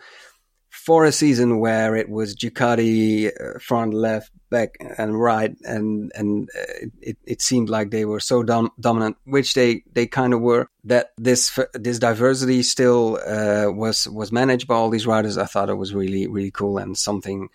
for 0.87 1.03
a 1.03 1.11
season 1.11 1.59
where 1.59 1.97
it 1.97 2.07
was 2.07 2.33
Ducati 2.33 3.27
uh, 3.27 3.59
front, 3.59 3.93
left, 3.93 4.31
back, 4.49 4.77
and 4.97 5.19
right, 5.19 5.53
and 5.65 6.13
and 6.15 6.49
uh, 6.57 6.87
it, 7.01 7.17
it 7.25 7.41
seemed 7.41 7.69
like 7.69 7.91
they 7.91 8.05
were 8.05 8.21
so 8.21 8.41
dom- 8.41 8.71
dominant, 8.79 9.17
which 9.25 9.53
they, 9.53 9.83
they 9.91 10.07
kind 10.07 10.33
of 10.33 10.39
were. 10.39 10.69
That 10.85 11.11
this 11.17 11.59
this 11.73 11.99
diversity 11.99 12.63
still 12.63 13.19
uh, 13.27 13.69
was 13.69 14.07
was 14.07 14.31
managed 14.31 14.65
by 14.65 14.75
all 14.75 14.89
these 14.89 15.05
riders. 15.05 15.37
I 15.37 15.43
thought 15.43 15.69
it 15.69 15.75
was 15.75 15.93
really 15.93 16.25
really 16.25 16.51
cool 16.51 16.77
and 16.77 16.97
something 16.97 17.49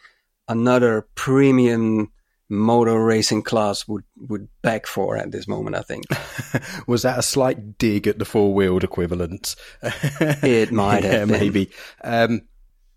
another 0.47 1.09
premium 1.15 2.13
motor 2.51 3.03
racing 3.03 3.43
class 3.43 3.89
would 3.89 4.05
would 4.29 4.47
beg 4.61 4.87
for 4.87 5.17
at 5.17 5.31
this 5.31 5.49
moment. 5.49 5.75
I 5.75 5.81
think 5.81 6.05
was 6.87 7.01
that 7.01 7.19
a 7.19 7.23
slight 7.23 7.79
dig 7.79 8.07
at 8.07 8.19
the 8.19 8.27
four 8.27 8.53
wheeled 8.53 8.85
equivalent. 8.85 9.57
it 9.83 10.71
might 10.71 11.05
have 11.13 11.31
yeah, 11.31 11.39
maybe. 11.39 11.71
Um, 12.05 12.43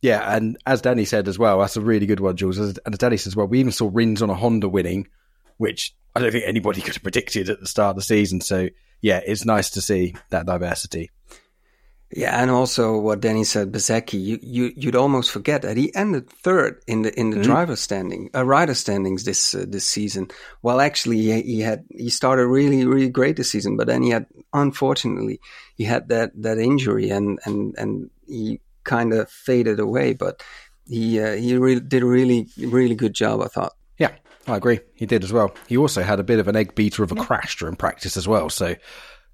yeah, 0.06 0.36
and 0.36 0.56
as 0.68 0.82
Danny 0.82 1.04
said 1.04 1.28
as 1.28 1.40
well, 1.40 1.60
that's 1.60 1.78
a 1.78 1.82
really 1.82 2.06
good 2.06 2.20
one, 2.20 2.38
Jules. 2.38 2.60
And 2.60 2.78
as 2.86 3.00
Danny 3.00 3.18
says, 3.18 3.28
as 3.28 3.36
well, 3.36 3.48
we 3.48 3.60
even 3.60 3.72
saw 3.72 3.90
Rins 3.92 4.22
on 4.22 4.30
a 4.30 4.36
Honda 4.36 4.70
winning, 4.70 5.08
which 5.58 5.96
I 6.16 6.20
don't 6.20 6.32
think 6.32 6.44
anybody 6.46 6.82
could 6.84 6.94
have 6.94 7.02
predicted 7.02 7.50
at 7.50 7.60
the 7.60 7.66
start 7.66 7.92
of 7.92 7.96
the 7.96 8.04
season. 8.04 8.40
So 8.40 8.70
yeah, 9.02 9.22
it's 9.26 9.46
nice 9.46 9.72
to 9.72 9.82
see 9.82 10.16
that 10.30 10.46
diversity. 10.46 11.10
Yeah, 12.12 12.40
and 12.40 12.52
also 12.52 13.00
what 13.00 13.20
Danny 13.20 13.44
said, 13.46 13.72
Bezzecchi, 13.72 14.24
you, 14.24 14.38
you 14.44 14.74
you'd 14.78 14.96
almost 14.96 15.32
forget 15.32 15.64
that 15.64 15.76
he 15.76 15.94
ended 15.96 16.30
third 16.30 16.84
in 16.86 17.02
the 17.02 17.20
in 17.20 17.32
the 17.32 17.38
mm-hmm. 17.38 17.46
driver 17.46 17.76
standing, 17.76 18.30
uh, 18.36 18.46
rider 18.46 18.76
standings 18.76 19.26
this 19.26 19.56
uh, 19.56 19.66
this 19.68 19.88
season. 19.88 20.28
Well, 20.62 20.80
actually, 20.80 21.18
he, 21.18 21.42
he, 21.42 21.60
had 21.62 21.84
he 21.90 22.12
started 22.12 22.46
really 22.46 22.86
really 22.86 23.10
great 23.10 23.38
this 23.38 23.50
season, 23.50 23.76
but 23.76 23.88
then 23.88 24.04
he 24.04 24.12
had 24.12 24.28
unfortunately 24.54 25.42
he 25.76 25.84
had 25.84 26.10
that 26.10 26.32
that 26.44 26.60
injury 26.60 27.10
and 27.10 27.40
and 27.44 27.74
and 27.76 28.12
he 28.28 28.62
kind 28.86 29.14
of 29.14 29.30
faded 29.30 29.80
away. 29.80 30.14
But 30.14 30.42
he 30.88 31.20
uh, 31.20 31.36
he 31.36 31.58
really 31.58 31.82
did 31.82 32.04
a 32.04 32.06
really 32.06 32.48
really 32.58 32.96
good 32.96 33.14
job, 33.14 33.42
I 33.42 33.48
thought. 33.48 33.74
Yeah, 33.98 34.12
I 34.48 34.56
agree. 34.56 34.80
He 34.94 35.06
did 35.06 35.24
as 35.24 35.34
well. 35.34 35.54
He 35.68 35.78
also 35.78 36.04
had 36.04 36.20
a 36.20 36.24
bit 36.24 36.40
of 36.40 36.48
an 36.48 36.56
egg 36.56 36.76
beater 36.76 37.04
of 37.04 37.12
a 37.12 37.16
yeah. 37.16 37.24
crash 37.26 37.58
during 37.58 37.76
practice 37.76 38.16
as 38.16 38.28
well. 38.28 38.50
So 38.50 38.76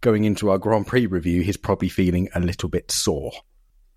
going 0.02 0.24
into 0.24 0.50
our 0.50 0.58
Grand 0.58 0.88
Prix 0.88 1.06
review, 1.06 1.42
he's 1.42 1.58
probably 1.58 1.90
feeling 1.90 2.30
a 2.34 2.40
little 2.40 2.70
bit 2.70 2.92
sore. 2.92 3.32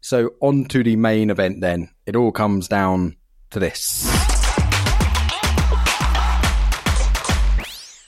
So 0.01 0.35
on 0.43 0.67
to 0.67 0.83
the 0.83 0.97
main 0.97 1.31
event 1.31 1.63
then. 1.63 1.89
It 2.05 2.15
all 2.15 2.31
comes 2.31 2.69
down 2.69 3.17
to 3.51 3.59
this. 3.59 4.05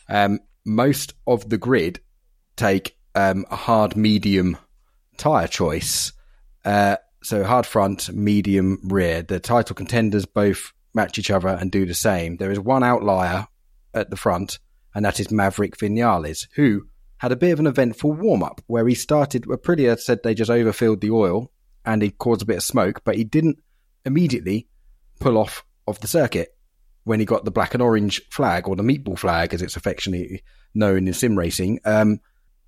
Um, 0.09 0.41
most 0.65 1.15
of 1.27 1.49
the 1.49 1.59
grid 1.59 2.01
take 2.57 2.97
um, 3.15 3.47
a 3.51 3.57
hard 3.57 3.97
medium 3.97 4.57
tyre 5.17 5.49
choice. 5.49 6.13
Uh, 6.65 6.97
so 7.27 7.45
hard 7.45 7.67
front, 7.67 8.13
medium 8.15 8.81
rear. 8.85 9.23
The 9.23 9.41
title 9.41 9.75
contenders 9.75 10.27
both 10.27 10.73
match 10.95 11.19
each 11.19 11.31
other 11.31 11.49
and 11.49 11.71
do 11.71 11.85
the 11.85 11.95
same. 11.95 12.37
There 12.37 12.51
is 12.51 12.61
one 12.61 12.83
outlier 12.83 13.47
at 13.95 14.11
the 14.11 14.17
front, 14.17 14.59
and 14.95 15.05
that 15.05 15.21
is 15.21 15.31
Maverick 15.31 15.77
Vinales, 15.77 16.47
who 16.55 16.87
had 17.19 17.33
a 17.33 17.37
bit 17.37 17.53
of 17.53 17.61
an 17.61 17.67
eventful 17.67 18.13
warm 18.13 18.43
up 18.43 18.61
where 18.67 18.87
he 18.87 18.95
started. 18.95 19.45
Aprilia 19.45 19.99
said 19.99 20.23
they 20.23 20.35
just 20.35 20.51
overfilled 20.51 21.01
the 21.01 21.11
oil 21.11 21.51
and 21.85 22.03
he 22.03 22.11
caused 22.11 22.43
a 22.43 22.47
bit 22.47 22.59
of 22.59 22.63
smoke, 22.63 23.03
but 23.05 23.17
he 23.17 23.25
didn't 23.25 23.59
immediately 24.05 24.69
pull 25.21 25.39
off 25.39 25.65
of 25.87 26.01
the 26.01 26.07
circuit 26.07 26.57
when 27.05 27.21
he 27.21 27.27
got 27.27 27.45
the 27.45 27.51
black 27.51 27.75
and 27.75 27.83
orange 27.83 28.21
flag 28.31 28.69
or 28.69 28.77
the 28.77 28.83
meatball 28.83 29.19
flag, 29.19 29.55
as 29.55 29.63
it's 29.63 29.77
affectionately 29.77 30.43
known 30.75 31.07
in 31.07 31.15
sim 31.15 31.39
racing. 31.39 31.81
Um, 31.85 32.21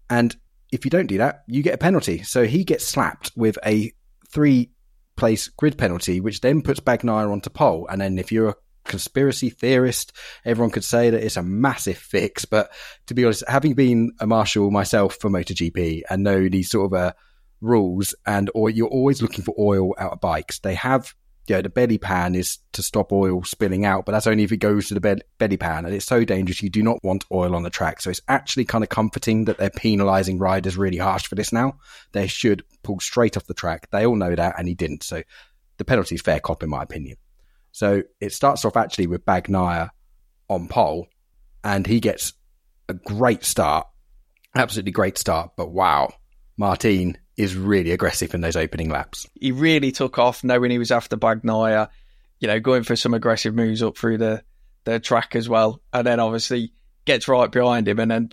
and 0.09 0.37
if 0.71 0.85
you 0.85 0.91
don't 0.91 1.07
do 1.07 1.19
that, 1.19 1.43
you 1.47 1.63
get 1.63 1.75
a 1.75 1.79
penalty. 1.79 2.23
So 2.23 2.45
he 2.45 2.65
gets 2.65 2.87
slapped 2.87 3.33
with 3.37 3.59
a 3.67 3.93
three 4.31 4.71
place 5.17 5.49
grid 5.49 5.77
penalty, 5.77 6.21
which 6.21 6.41
then 6.41 6.63
puts 6.63 6.81
Bagnaia 6.81 7.31
onto 7.31 7.51
pole. 7.51 7.87
And 7.91 8.01
then 8.01 8.19
if 8.19 8.33
you're 8.33 8.51
a 8.51 8.55
conspiracy 8.85 9.51
theorist, 9.51 10.13
everyone 10.45 10.71
could 10.71 10.85
say 10.85 11.11
that 11.11 11.23
it's 11.23 11.37
a 11.37 11.43
massive 11.43 11.99
fix. 11.99 12.45
But 12.45 12.73
to 13.07 13.15
be 13.15 13.25
honest, 13.25 13.45
having 13.49 13.75
been 13.75 14.13
a 14.21 14.27
marshal 14.27 14.71
myself 14.71 15.17
for 15.17 15.31
MotoGP 15.31 16.03
and 16.09 16.23
know 16.23 16.49
these 16.49 16.71
sort 16.71 16.93
of 16.93 16.99
uh, 16.99 17.13
rules, 17.61 18.15
and 18.27 18.51
or 18.55 18.71
you're 18.71 18.89
always 18.89 19.21
looking 19.23 19.45
for 19.45 19.55
oil 19.59 19.95
out 19.99 20.13
of 20.13 20.21
bikes, 20.21 20.61
they 20.61 20.75
have 20.75 21.15
know, 21.57 21.63
the 21.63 21.69
belly 21.69 21.99
pan 21.99 22.35
is 22.35 22.59
to 22.73 22.83
stop 22.83 23.13
oil 23.13 23.43
spilling 23.45 23.85
out, 23.85 24.05
but 24.05 24.13
that's 24.13 24.27
only 24.27 24.45
if 24.45 24.53
it 24.53 24.59
goes 24.59 24.89
to 24.89 24.95
the 24.95 25.01
be- 25.01 25.23
belly 25.39 25.57
pan. 25.57 25.85
And 25.85 25.95
it's 25.95 26.07
so 26.07 26.25
dangerous. 26.25 26.63
You 26.63 26.71
do 26.71 26.83
not 26.83 26.99
want 27.03 27.25
oil 27.33 27.55
on 27.55 27.63
the 27.63 27.71
track. 27.71 28.01
So 28.01 28.11
it's 28.11 28.21
actually 28.29 28.65
kind 28.65 28.85
of 28.85 28.91
comforting 28.91 29.47
that 29.47 29.59
they're 29.59 29.71
penalizing 29.71 30.39
riders 30.39 30.77
really 30.77 30.99
harsh 30.99 31.27
for 31.27 31.35
this 31.35 31.53
now. 31.53 31.79
They 32.13 32.27
should 32.27 32.65
pull 32.83 33.01
straight 33.01 33.37
off 33.37 33.47
the 33.47 33.55
track. 33.55 33.89
They 33.91 34.07
all 34.07 34.17
know 34.17 34.35
that, 34.35 34.55
and 34.59 34.69
he 34.69 34.75
didn't. 34.75 35.03
So 35.03 35.23
the 35.79 35.85
penalty 35.85 36.17
is 36.17 36.23
fair 36.23 36.41
cop, 36.41 36.63
in 36.63 36.71
my 36.71 36.83
opinion. 36.83 37.17
So 37.73 38.03
it 38.21 38.33
starts 38.33 38.65
off 38.65 38.77
actually 38.77 39.07
with 39.07 39.25
Bagnaia 39.25 39.91
on 40.49 40.69
pole, 40.69 41.09
and 41.65 41.87
he 41.87 42.01
gets 42.01 42.33
a 42.89 42.95
great 42.95 43.45
start. 43.45 43.87
Absolutely 44.55 44.93
great 44.93 45.19
start. 45.19 45.53
But 45.57 45.71
wow, 45.71 46.13
Martin 46.57 47.19
is 47.39 47.57
really 47.57 47.93
aggressive 47.93 48.35
in 48.35 48.41
those 48.41 48.57
opening 48.57 48.91
laps. 48.91 49.27
He 49.41 49.53
really 49.53 49.93
took 49.93 50.19
off 50.19 50.43
knowing 50.43 50.73
he 50.73 50.79
was 50.79 50.91
after 50.91 51.17
Bagnaia, 51.17 51.89
you 52.41 52.49
know, 52.49 52.59
going 52.59 52.83
for 52.83 52.97
some 52.97 53.15
aggressive 53.15 53.55
moves 53.55 53.81
up 53.81 53.97
through 53.97 54.19
the, 54.19 54.43
the 54.85 54.99
track 54.99 55.37
as 55.37 55.49
well. 55.49 55.81
And 55.93 56.05
then 56.05 56.19
obviously 56.19 56.73
gets 57.05 57.29
right 57.29 57.51
behind 57.51 57.87
him 57.87 58.01
and 58.01 58.11
then 58.11 58.31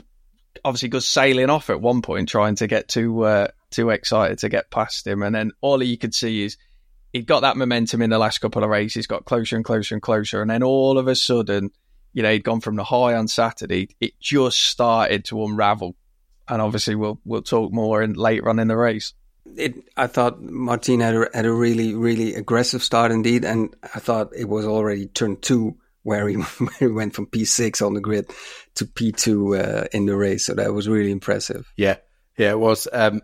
obviously 0.66 0.90
goes 0.90 1.08
sailing 1.08 1.52
off 1.52 1.70
at 1.70 1.80
one 1.80 2.02
point 2.02 2.28
trying 2.28 2.56
to 2.56 2.68
get 2.68 2.88
too, 2.88 3.24
uh, 3.24 3.48
too 3.70 3.92
excited 3.92 4.40
to 4.40 4.50
get 4.50 4.72
past 4.72 5.06
him. 5.06 5.22
And 5.22 5.36
then 5.36 5.52
all 5.62 5.82
you 5.84 6.00
could 6.00 6.16
see 6.16 6.44
is 6.44 6.58
he'd 7.14 7.28
got 7.28 7.42
that 7.42 7.58
momentum 7.58 8.02
in 8.02 8.10
the 8.10 8.18
last 8.18 8.40
couple 8.40 8.64
of 8.64 8.72
races, 8.72 9.06
got 9.06 9.26
closer 9.26 9.56
and 9.56 9.64
closer 9.64 9.94
and 9.94 10.02
closer. 10.02 10.42
And 10.42 10.50
then 10.50 10.64
all 10.64 10.98
of 10.98 11.08
a 11.08 11.16
sudden, 11.16 11.70
you 12.12 12.24
know, 12.24 12.32
he'd 12.32 12.44
gone 12.44 12.62
from 12.62 12.76
the 12.76 12.84
high 12.84 13.14
on 13.14 13.28
Saturday. 13.28 13.90
It 14.00 14.20
just 14.20 14.60
started 14.60 15.26
to 15.26 15.44
unravel 15.44 15.96
and 16.48 16.62
obviously 16.62 16.96
we'll 16.96 17.20
we'll 17.26 17.42
talk 17.42 17.72
more 17.72 18.02
in 18.02 18.14
later 18.14 18.50
on 18.50 18.60
in 18.60 18.68
the 18.68 18.78
race. 18.78 19.14
It, 19.58 19.76
I 19.96 20.08
thought 20.08 20.42
Martin 20.42 21.00
had 21.00 21.16
a, 21.16 21.30
had 21.34 21.46
a 21.46 21.54
really 21.54 21.94
really 21.94 22.36
aggressive 22.36 22.84
start 22.84 23.12
indeed, 23.12 23.46
and 23.46 23.76
I 23.84 24.00
thought 24.00 24.32
it 24.36 24.50
was 24.50 24.66
already 24.66 25.08
turn 25.08 25.38
two 25.38 25.78
where 26.04 26.28
he, 26.28 26.36
where 26.58 26.76
he 26.80 26.88
went 26.88 27.16
from 27.16 27.28
P 27.28 27.46
six 27.46 27.82
on 27.82 27.94
the 27.94 28.02
grid 28.02 28.32
to 28.76 28.86
P 28.86 29.12
two 29.12 29.56
uh, 29.56 29.86
in 29.92 30.06
the 30.06 30.16
race. 30.16 30.46
So 30.46 30.54
that 30.56 30.74
was 30.74 30.88
really 30.88 31.12
impressive. 31.12 31.72
Yeah, 31.78 31.98
yeah, 32.38 32.52
it 32.52 32.60
was. 32.60 32.88
Um, 32.92 33.22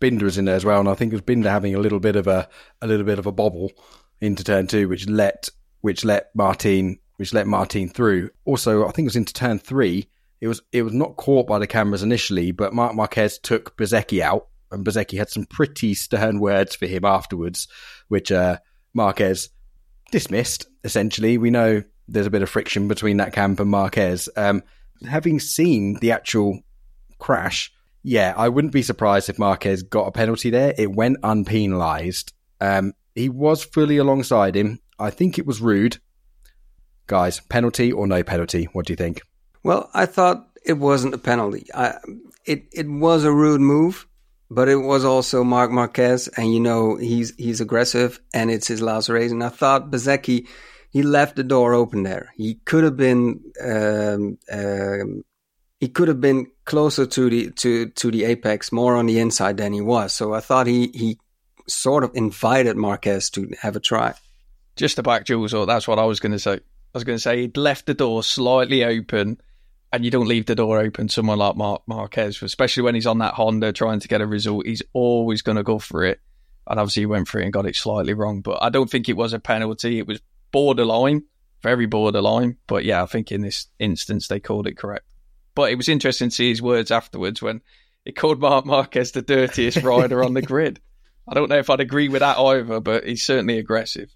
Binder 0.00 0.24
was 0.24 0.36
in 0.36 0.44
there 0.44 0.56
as 0.56 0.64
well, 0.64 0.80
and 0.80 0.88
I 0.88 0.94
think 0.94 1.12
it 1.12 1.16
was 1.16 1.22
Binder 1.22 1.48
having 1.48 1.74
a 1.74 1.80
little 1.80 2.00
bit 2.00 2.16
of 2.16 2.26
a 2.26 2.48
a 2.82 2.86
little 2.86 3.06
bit 3.06 3.18
of 3.18 3.26
a 3.26 3.32
bobble 3.32 3.72
into 4.20 4.44
turn 4.44 4.66
two, 4.66 4.88
which 4.88 5.08
let 5.08 5.48
which 5.80 6.04
let 6.04 6.34
Martin 6.34 6.98
which 7.16 7.32
let 7.32 7.46
Martin 7.46 7.88
through. 7.88 8.30
Also, 8.44 8.86
I 8.86 8.92
think 8.92 9.06
it 9.06 9.10
was 9.10 9.16
into 9.16 9.32
turn 9.32 9.58
three 9.58 10.08
it 10.40 10.48
was 10.48 10.62
it 10.72 10.82
was 10.82 10.92
not 10.92 11.16
caught 11.16 11.46
by 11.46 11.58
the 11.58 11.66
cameras 11.66 12.02
initially, 12.02 12.52
but 12.52 12.72
Marc 12.72 12.94
Marquez 12.94 13.38
took 13.38 13.76
Bezzecchi 13.76 14.20
out, 14.20 14.48
and 14.70 14.84
Bezzecchi 14.84 15.18
had 15.18 15.30
some 15.30 15.44
pretty 15.44 15.94
stern 15.94 16.40
words 16.40 16.74
for 16.74 16.86
him 16.86 17.04
afterwards, 17.04 17.68
which 18.08 18.30
uh, 18.30 18.58
Marquez 18.94 19.50
dismissed. 20.10 20.66
Essentially, 20.84 21.38
we 21.38 21.50
know 21.50 21.82
there's 22.06 22.26
a 22.26 22.30
bit 22.30 22.42
of 22.42 22.48
friction 22.48 22.88
between 22.88 23.18
that 23.18 23.32
camp 23.32 23.60
and 23.60 23.70
Marquez. 23.70 24.28
Um, 24.36 24.62
having 25.06 25.40
seen 25.40 25.98
the 26.00 26.12
actual 26.12 26.60
crash, 27.18 27.72
Yeah, 28.02 28.32
I 28.36 28.48
wouldn't 28.48 28.72
be 28.72 28.82
surprised 28.82 29.28
if 29.28 29.38
Marquez 29.38 29.82
got 29.82 30.06
a 30.06 30.12
penalty 30.12 30.50
there. 30.50 30.72
It 30.78 30.92
went 30.92 31.20
unpenalised. 31.22 32.32
Um, 32.60 32.94
he 33.14 33.28
was 33.28 33.64
fully 33.64 33.96
alongside 33.96 34.56
him. 34.56 34.78
I 34.98 35.10
think 35.10 35.38
it 35.38 35.46
was 35.46 35.60
rude. 35.60 35.98
Guys, 37.06 37.40
penalty 37.48 37.90
or 37.92 38.06
no 38.06 38.22
penalty? 38.22 38.64
What 38.72 38.86
do 38.86 38.92
you 38.92 38.96
think? 38.96 39.20
Well, 39.62 39.90
I 39.94 40.06
thought 40.06 40.48
it 40.64 40.74
wasn't 40.74 41.14
a 41.14 41.18
penalty. 41.18 41.66
I, 41.74 41.96
it 42.44 42.66
it 42.72 42.88
was 42.88 43.24
a 43.24 43.32
rude 43.32 43.60
move, 43.60 44.06
but 44.50 44.68
it 44.68 44.76
was 44.76 45.04
also 45.04 45.44
Marc 45.44 45.70
Marquez, 45.70 46.28
and 46.28 46.52
you 46.52 46.60
know 46.60 46.96
he's 46.96 47.34
he's 47.36 47.60
aggressive, 47.60 48.20
and 48.32 48.50
it's 48.50 48.68
his 48.68 48.82
last 48.82 49.08
race. 49.08 49.30
And 49.30 49.44
I 49.44 49.48
thought 49.48 49.90
Bezzecchi, 49.90 50.46
he 50.90 51.02
left 51.02 51.36
the 51.36 51.44
door 51.44 51.74
open 51.74 52.02
there. 52.02 52.32
He 52.36 52.54
could 52.64 52.84
have 52.84 52.96
been 52.96 53.40
um, 53.62 54.38
um, 54.50 55.24
he 55.80 55.88
could 55.88 56.08
have 56.08 56.20
been 56.20 56.46
closer 56.64 57.06
to 57.06 57.30
the 57.30 57.50
to 57.50 57.90
to 57.90 58.10
the 58.10 58.24
apex, 58.24 58.72
more 58.72 58.96
on 58.96 59.06
the 59.06 59.18
inside 59.18 59.56
than 59.56 59.72
he 59.72 59.80
was. 59.80 60.12
So 60.12 60.32
I 60.34 60.40
thought 60.40 60.66
he 60.66 60.88
he 60.94 61.18
sort 61.68 62.04
of 62.04 62.10
invited 62.14 62.76
Marquez 62.76 63.30
to 63.30 63.50
have 63.60 63.76
a 63.76 63.80
try. 63.80 64.14
Just 64.76 64.96
to 64.96 65.02
back 65.02 65.24
Jules 65.24 65.54
or 65.54 65.66
that's 65.66 65.88
what 65.88 65.98
I 65.98 66.04
was 66.04 66.20
going 66.20 66.32
to 66.32 66.38
say. 66.38 66.54
I 66.54 66.60
was 66.94 67.04
going 67.04 67.16
to 67.16 67.22
say 67.22 67.42
he'd 67.42 67.56
left 67.56 67.86
the 67.86 67.94
door 67.94 68.22
slightly 68.22 68.82
open, 68.84 69.40
and 69.92 70.04
you 70.04 70.10
don't 70.10 70.28
leave 70.28 70.46
the 70.46 70.54
door 70.54 70.78
open. 70.78 71.08
Someone 71.08 71.38
like 71.38 71.56
Marc 71.56 71.82
Marquez, 71.86 72.42
especially 72.42 72.82
when 72.82 72.94
he's 72.94 73.06
on 73.06 73.18
that 73.18 73.34
Honda 73.34 73.72
trying 73.72 74.00
to 74.00 74.08
get 74.08 74.20
a 74.20 74.26
result, 74.26 74.66
he's 74.66 74.82
always 74.92 75.42
going 75.42 75.56
to 75.56 75.62
go 75.62 75.78
for 75.78 76.04
it. 76.04 76.20
And 76.66 76.78
obviously, 76.78 77.02
he 77.02 77.06
went 77.06 77.28
for 77.28 77.40
it 77.40 77.44
and 77.44 77.52
got 77.52 77.66
it 77.66 77.76
slightly 77.76 78.12
wrong. 78.12 78.42
But 78.42 78.62
I 78.62 78.68
don't 78.68 78.90
think 78.90 79.08
it 79.08 79.16
was 79.16 79.32
a 79.32 79.38
penalty. 79.38 79.98
It 79.98 80.06
was 80.06 80.20
borderline, 80.50 81.24
very 81.62 81.86
borderline. 81.86 82.58
But 82.66 82.84
yeah, 82.84 83.02
I 83.02 83.06
think 83.06 83.32
in 83.32 83.40
this 83.40 83.68
instance 83.78 84.28
they 84.28 84.40
called 84.40 84.66
it 84.66 84.76
correct. 84.76 85.06
But 85.54 85.72
it 85.72 85.76
was 85.76 85.88
interesting 85.88 86.28
to 86.28 86.34
see 86.34 86.50
his 86.50 86.62
words 86.62 86.90
afterwards 86.90 87.40
when 87.40 87.62
he 88.04 88.12
called 88.12 88.40
Marc 88.40 88.66
Marquez 88.66 89.12
the 89.12 89.22
dirtiest 89.22 89.82
rider 89.82 90.22
on 90.22 90.34
the 90.34 90.42
grid. 90.42 90.80
I 91.28 91.34
don't 91.34 91.48
know 91.48 91.58
if 91.58 91.68
I'd 91.68 91.80
agree 91.80 92.08
with 92.08 92.20
that 92.20 92.38
either, 92.38 92.80
but 92.80 93.04
he's 93.04 93.24
certainly 93.24 93.58
aggressive. 93.58 94.14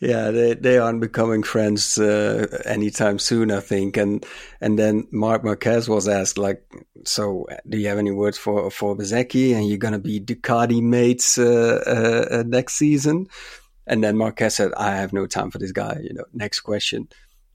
Yeah, 0.00 0.30
they 0.30 0.54
they 0.54 0.78
aren't 0.78 1.00
becoming 1.00 1.42
friends 1.42 1.98
uh, 1.98 2.46
anytime 2.64 3.18
soon, 3.18 3.50
I 3.50 3.60
think. 3.60 3.96
And 3.96 4.24
and 4.60 4.78
then 4.78 5.08
Marc 5.10 5.42
Marquez 5.42 5.88
was 5.88 6.06
asked 6.06 6.38
like, 6.38 6.62
"So, 7.04 7.46
do 7.68 7.78
you 7.78 7.88
have 7.88 7.98
any 7.98 8.12
words 8.12 8.38
for 8.38 8.70
for 8.70 8.96
Bezzecchi? 8.96 9.54
And 9.54 9.68
you're 9.68 9.78
gonna 9.78 9.98
be 9.98 10.20
Ducati 10.20 10.80
mates 10.82 11.38
uh, 11.38 11.82
uh, 11.86 12.36
uh, 12.36 12.44
next 12.46 12.74
season?" 12.74 13.26
And 13.86 14.04
then 14.04 14.16
Marquez 14.16 14.56
said, 14.56 14.72
"I 14.74 14.96
have 14.96 15.12
no 15.12 15.26
time 15.26 15.50
for 15.50 15.58
this 15.58 15.72
guy." 15.72 15.98
You 16.02 16.14
know, 16.14 16.24
next 16.32 16.60
question. 16.60 17.08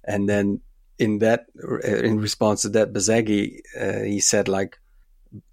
And 0.03 0.27
then 0.27 0.61
in 0.99 1.19
that 1.19 1.45
uh, 1.63 1.79
in 1.87 2.19
response 2.19 2.63
to 2.63 2.69
that, 2.69 2.91
Bezzecchi 2.91 3.59
uh, 3.79 4.03
he 4.03 4.19
said 4.19 4.47
like 4.49 4.79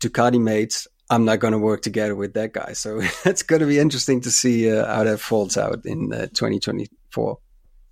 Ducati 0.00 0.40
mates. 0.40 0.88
I'm 1.11 1.25
not 1.25 1.40
going 1.40 1.53
to 1.53 1.59
work 1.59 1.83
together 1.83 2.14
with 2.14 2.35
that 2.35 2.53
guy. 2.53 2.73
So 2.73 3.01
it's 3.25 3.42
going 3.42 3.61
to 3.61 3.66
be 3.66 3.79
interesting 3.79 4.20
to 4.23 4.31
see 4.31 4.70
uh, 4.70 4.87
how 4.87 5.05
that 5.05 5.18
falls 5.18 5.57
out 5.57 5.85
in 5.85 6.12
uh, 6.12 6.29
2024. 6.29 7.38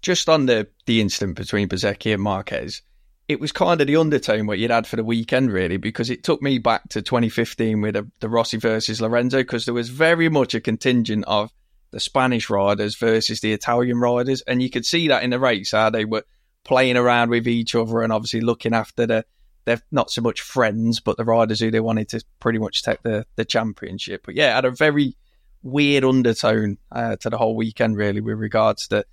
Just 0.01 0.29
on 0.29 0.47
the 0.47 0.69
the 0.87 1.01
incident 1.01 1.37
between 1.37 1.69
Bezzecchi 1.69 2.15
and 2.15 2.23
Marquez, 2.23 2.83
it 3.27 3.41
was 3.41 3.51
kind 3.51 3.81
of 3.81 3.89
the 3.89 3.97
undertone 3.97 4.47
what 4.47 4.61
you'd 4.61 4.71
had 4.71 4.87
for 4.87 4.95
the 4.95 5.03
weekend, 5.03 5.53
really, 5.53 5.77
because 5.77 6.09
it 6.09 6.23
took 6.23 6.41
me 6.41 6.59
back 6.59 6.89
to 6.91 7.03
2015 7.03 7.81
with 7.81 7.97
the 8.21 8.29
Rossi 8.29 8.59
versus 8.59 9.01
Lorenzo, 9.01 9.39
because 9.39 9.65
there 9.65 9.75
was 9.75 9.89
very 9.89 10.29
much 10.29 10.55
a 10.55 10.61
contingent 10.61 11.25
of 11.27 11.51
the 11.91 11.99
Spanish 11.99 12.49
riders 12.49 12.95
versus 12.97 13.41
the 13.41 13.53
Italian 13.53 13.99
riders, 13.99 14.41
and 14.43 14.63
you 14.63 14.71
could 14.71 14.87
see 14.87 15.09
that 15.09 15.25
in 15.25 15.31
the 15.31 15.41
race 15.41 15.73
how 15.73 15.91
they 15.91 16.05
were 16.05 16.25
playing 16.65 16.97
around 16.97 17.31
with 17.31 17.49
each 17.49 17.75
other 17.75 18.03
and 18.03 18.13
obviously 18.13 18.41
looking 18.41 18.75
after 18.75 19.07
the 19.07 19.25
they're 19.69 19.83
not 19.91 20.11
so 20.11 20.23
much 20.23 20.41
friends, 20.41 20.99
but 20.99 21.19
the 21.19 21.25
riders 21.25 21.61
who 21.61 21.71
they 21.71 21.81
wanted 21.81 22.09
to 22.09 22.25
pretty 22.41 22.59
much 22.59 22.83
take 22.83 23.03
the 23.03 23.27
the 23.37 23.45
championship. 23.45 24.23
But 24.25 24.35
yeah, 24.35 24.55
had 24.55 24.65
a 24.65 24.71
very 24.71 25.15
weird 25.63 26.05
undertone 26.05 26.79
uh, 26.91 27.17
to 27.17 27.29
the 27.29 27.37
whole 27.37 27.55
weekend, 27.55 27.97
really, 27.97 28.23
with 28.23 28.39
regards 28.39 28.89
to 28.89 29.05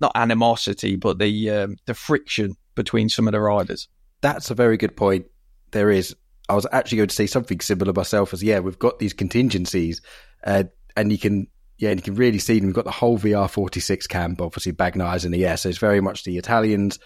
not 0.00 0.12
animosity, 0.14 0.94
but 0.94 1.18
the 1.18 1.50
um, 1.50 1.76
the 1.86 1.94
friction 1.94 2.54
between 2.76 3.08
some 3.08 3.26
of 3.26 3.32
the 3.32 3.40
riders. 3.40 3.88
That's 4.20 4.50
a 4.50 4.54
very 4.54 4.76
good 4.76 4.96
point. 4.96 5.26
There 5.72 5.90
is. 5.90 6.14
I 6.48 6.54
was 6.54 6.66
actually 6.70 6.98
going 6.98 7.08
to 7.08 7.14
say 7.14 7.26
something 7.26 7.58
similar 7.58 7.92
myself. 7.92 8.32
As 8.32 8.44
yeah, 8.44 8.60
we've 8.60 8.78
got 8.78 9.00
these 9.00 9.12
contingencies, 9.12 10.02
uh, 10.44 10.64
and 10.96 11.10
you 11.10 11.18
can 11.18 11.48
yeah, 11.78 11.90
and 11.90 11.98
you 11.98 12.04
can 12.04 12.14
really 12.14 12.38
see 12.38 12.60
them. 12.60 12.68
We've 12.68 12.76
got 12.76 12.84
the 12.84 12.92
whole 12.92 13.18
VR46 13.18 14.08
camp, 14.08 14.40
obviously 14.40 14.72
Bagnaia's 14.72 15.24
in 15.24 15.32
the 15.32 15.44
air, 15.44 15.56
so 15.56 15.68
it's 15.68 15.78
very 15.78 16.00
much 16.00 16.22
the 16.22 16.38
Italians 16.38 17.00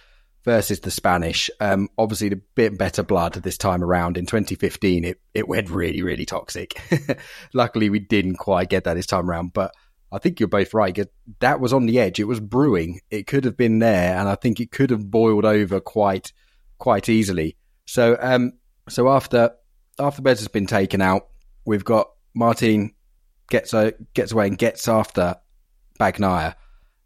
versus 0.45 0.81
the 0.81 0.91
Spanish. 0.91 1.51
Um, 1.61 1.89
obviously, 1.99 2.33
a 2.33 2.37
bit 2.37 2.79
better 2.79 3.03
blood 3.03 3.35
this 3.35 3.59
time 3.59 3.83
around. 3.83 4.17
In 4.17 4.27
2015, 4.27 5.05
it, 5.05 5.21
it 5.35 5.49
went 5.49 5.71
really, 5.71 6.03
really 6.03 6.25
toxic. 6.25 6.81
Luckily, 7.55 7.91
we 7.91 7.99
didn't 7.99 8.37
quite 8.37 8.71
get 8.71 8.85
that 8.85 8.95
this 8.95 9.07
time 9.07 9.29
around, 9.31 9.53
but 9.53 9.75
I 10.13 10.19
think 10.19 10.41
you're 10.41 10.49
both 10.49 10.75
right. 10.75 10.99
That 11.41 11.61
was 11.61 11.73
on 11.73 11.87
the 11.87 12.01
edge. 12.01 12.19
It 12.19 12.25
was 12.25 12.41
brewing. 12.41 13.01
It 13.11 13.27
could 13.27 13.45
have 13.45 13.57
been 13.57 13.79
there, 13.79 14.19
and 14.19 14.29
I 14.29 14.35
think 14.35 14.61
it 14.61 14.71
could 14.71 14.91
have 14.91 15.11
boiled 15.11 15.45
over 15.45 15.81
quite, 15.81 16.33
quite 16.79 17.09
easily. 17.09 17.57
So, 17.87 18.17
um, 18.21 18.53
so 18.89 19.09
after 19.09 19.53
after 19.99 20.23
Bez 20.23 20.39
has 20.41 20.49
been 20.49 20.67
taken 20.67 21.03
out, 21.03 21.29
we've 21.65 21.85
got 21.85 22.11
Martin 22.35 22.95
gets 23.51 23.75
a, 23.75 23.93
gets 24.15 24.33
away 24.33 24.47
and 24.47 24.57
gets 24.57 24.89
after 24.89 25.37
Bagnaia. 25.99 26.55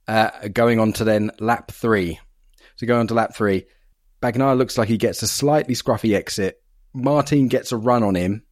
Uh, 0.06 0.30
going 0.52 0.78
on 0.78 0.92
to 0.92 1.04
then 1.04 1.30
lap 1.40 1.70
three. 1.70 2.20
So 2.76 2.86
going 2.86 3.00
on 3.00 3.06
to 3.08 3.14
lap 3.14 3.34
three, 3.34 3.66
Bagnaia 4.22 4.56
looks 4.56 4.78
like 4.78 4.88
he 4.88 4.96
gets 4.96 5.22
a 5.22 5.28
slightly 5.28 5.74
scruffy 5.74 6.14
exit. 6.14 6.62
Martin 6.92 7.48
gets 7.48 7.72
a 7.72 7.76
run 7.76 8.02
on 8.02 8.14
him. 8.14 8.42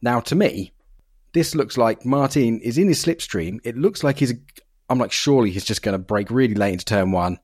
Now, 0.00 0.20
to 0.20 0.34
me, 0.34 0.72
this 1.32 1.54
looks 1.54 1.78
like 1.78 2.04
Martin 2.04 2.60
is 2.60 2.78
in 2.78 2.88
his 2.88 3.04
slipstream. 3.04 3.58
It 3.64 3.76
looks 3.76 4.04
like 4.04 4.18
he's. 4.18 4.34
I'm 4.88 4.98
like, 4.98 5.12
surely 5.12 5.50
he's 5.50 5.64
just 5.64 5.82
going 5.82 5.92
to 5.92 5.98
brake 5.98 6.30
really 6.30 6.54
late 6.54 6.72
into 6.72 6.84
turn 6.84 7.12
one, 7.12 7.38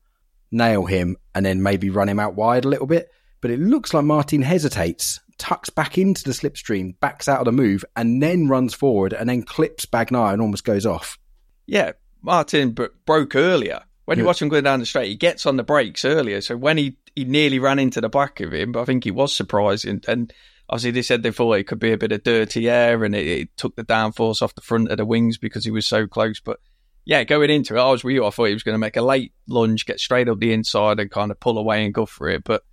nail 0.51 0.85
him, 0.85 1.17
and 1.35 1.47
then 1.47 1.63
maybe 1.63 1.89
run 1.89 2.09
him 2.09 2.21
out 2.21 2.35
wide 2.35 2.65
a 2.65 2.69
little 2.69 2.87
bit. 2.87 3.11
But 3.41 3.53
it 3.53 3.61
looks 3.61 3.95
like 3.95 4.05
Martin 4.05 4.43
hesitates 4.43 5.21
tucks 5.39 5.71
back 5.71 5.97
into 5.97 6.25
the 6.25 6.33
slipstream, 6.33 6.99
backs 7.01 7.29
out 7.29 7.39
of 7.39 7.45
the 7.47 7.53
move, 7.53 7.85
and 7.97 8.23
then 8.23 8.49
runs 8.49 8.75
forward 8.75 9.13
and 9.13 9.29
then 9.29 9.43
clips 9.43 9.87
Bagnaia 9.87 10.33
and 10.33 10.43
almost 10.43 10.65
goes 10.65 10.85
off. 10.85 11.19
Yeah, 11.67 11.93
Martin 12.21 12.73
broke 12.73 13.37
earlier. 13.37 13.85
When 14.09 14.19
you 14.19 14.25
watch 14.25 14.41
him 14.41 14.49
going 14.49 14.65
down 14.65 14.81
the 14.81 14.87
straight, 14.87 15.11
he 15.11 15.17
gets 15.17 15.45
on 15.45 15.59
the 15.59 15.63
brakes 15.63 16.03
earlier. 16.03 16.41
So 16.41 16.57
when 16.57 16.79
he, 16.79 16.97
he 17.15 17.27
nearly 17.27 17.59
ran 17.59 17.79
into 17.79 18.01
the 18.01 18.09
back 18.09 18.41
of 18.41 18.55
him, 18.55 18.73
but 18.73 18.81
I 18.81 18.85
think 18.87 19.05
he 19.05 19.11
was 19.11 19.37
surprised. 19.37 19.85
And, 19.85 20.03
and 20.09 20.33
obviously, 20.71 20.93
they 20.93 21.03
said 21.03 21.23
they 21.23 21.31
thought 21.31 21.59
it 21.59 21.65
could 21.65 21.79
be 21.79 21.93
a 21.93 21.99
bit 21.99 22.13
of 22.13 22.23
dirty 22.23 22.71
air 22.71 23.05
and 23.05 23.15
it, 23.15 23.27
it, 23.27 23.57
took 23.59 23.77
the 23.77 23.85
downforce 23.85 24.41
off 24.41 24.55
the 24.55 24.63
front 24.63 24.91
of 24.91 24.97
the 24.97 25.05
wings 25.05 25.37
because 25.37 25.63
he 25.63 25.71
was 25.71 25.87
so 25.87 26.07
close. 26.07 26.41
But 26.41 26.59
yeah, 27.05 27.23
going 27.25 27.51
into 27.51 27.77
it, 27.77 27.81
I 27.81 27.91
was 27.91 28.03
with 28.03 28.15
you. 28.15 28.25
I 28.25 28.31
thought 28.31 28.47
he 28.47 28.55
was 28.55 28.63
going 28.63 28.77
to 28.77 28.79
make 28.79 28.97
a 28.97 29.03
late 29.03 29.35
lunge, 29.47 29.85
get 29.85 30.01
straight 30.01 30.31
up 30.31 30.39
the 30.39 30.55
inside 30.55 31.01
and 31.01 31.11
kind 31.11 31.31
of 31.31 31.39
pull 31.39 31.59
away 31.59 31.85
and 31.85 31.93
go 31.93 32.07
for 32.07 32.31
it. 32.31 32.45
But 32.45 32.65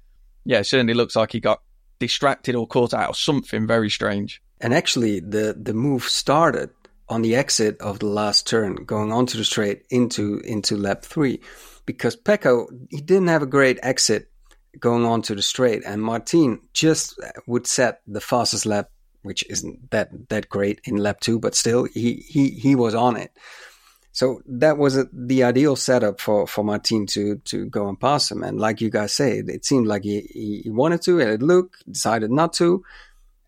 yeah, 0.45 0.60
it 0.60 0.67
certainly 0.67 0.93
looks 0.93 1.17
like 1.17 1.34
he 1.34 1.41
got 1.41 1.62
distracted 2.00 2.56
or 2.56 2.65
caught 2.65 2.93
out 2.93 3.10
or 3.10 3.13
something 3.13 3.67
very 3.67 3.89
strange. 3.89 4.41
And 4.62 4.74
actually, 4.74 5.19
the 5.19 5.54
the 5.62 5.74
move 5.74 6.04
started 6.04 6.69
on 7.08 7.22
the 7.22 7.36
exit 7.36 7.80
of 7.82 8.00
the 8.00 8.08
last 8.08 8.48
turn, 8.48 8.76
going 8.76 9.12
onto 9.12 9.38
the 9.38 9.44
straight 9.44 9.86
into 9.89 10.39
into 10.39 10.76
lap 10.76 11.04
three, 11.04 11.41
because 11.86 12.15
Pecco 12.15 12.68
he 12.89 13.02
didn't 13.02 13.28
have 13.28 13.44
a 13.44 13.48
great 13.48 13.80
exit 13.84 14.32
going 14.80 15.06
onto 15.06 15.36
the 15.36 15.41
straight, 15.41 15.84
and 15.86 16.02
Martin 16.02 16.62
just 16.74 17.20
would 17.48 17.68
set 17.68 18.02
the 18.08 18.22
fastest 18.22 18.65
lap, 18.65 18.89
which 19.22 19.46
isn't 19.50 19.91
that 19.91 20.10
that 20.30 20.50
great 20.50 20.82
in 20.84 20.98
lap 20.98 21.20
two, 21.20 21.39
but 21.39 21.56
still 21.56 21.86
he 21.86 22.26
he 22.28 22.50
he 22.50 22.76
was 22.76 22.96
on 22.96 23.18
it. 23.18 23.32
So 24.15 24.41
that 24.46 24.78
was 24.78 24.96
a, 24.96 25.08
the 25.12 25.44
ideal 25.44 25.76
setup 25.76 26.22
for, 26.22 26.48
for 26.48 26.63
Martin 26.63 27.06
to, 27.08 27.36
to 27.36 27.65
go 27.65 27.89
and 27.89 28.00
pass 28.00 28.32
him. 28.32 28.44
And 28.44 28.58
like 28.58 28.80
you 28.80 28.89
guys 28.89 29.12
say, 29.12 29.39
it, 29.46 29.65
seemed 29.65 29.88
like 29.88 30.04
he, 30.04 30.62
he, 30.63 30.70
wanted 30.70 31.02
to, 31.02 31.20
and 31.20 31.30
it 31.30 31.41
looked, 31.41 31.84
decided 31.91 32.32
not 32.32 32.54
to. 32.54 32.82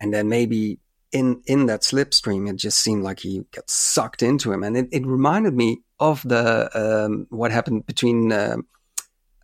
And 0.02 0.14
then 0.14 0.28
maybe 0.28 0.80
in, 1.12 1.42
in 1.46 1.68
that 1.68 1.82
slipstream, 1.82 2.50
it 2.50 2.58
just 2.58 2.80
seemed 2.80 3.04
like 3.04 3.20
he 3.20 3.44
got 3.52 3.70
sucked 3.70 4.22
into 4.22 4.52
him. 4.52 4.64
And 4.64 4.78
it, 4.78 4.90
it 4.92 5.06
reminded 5.06 5.54
me 5.54 5.82
of 6.00 6.22
the, 6.24 6.70
um, 7.06 7.28
what 7.30 7.52
happened 7.52 7.86
between, 7.86 8.32
uh, 8.32 8.58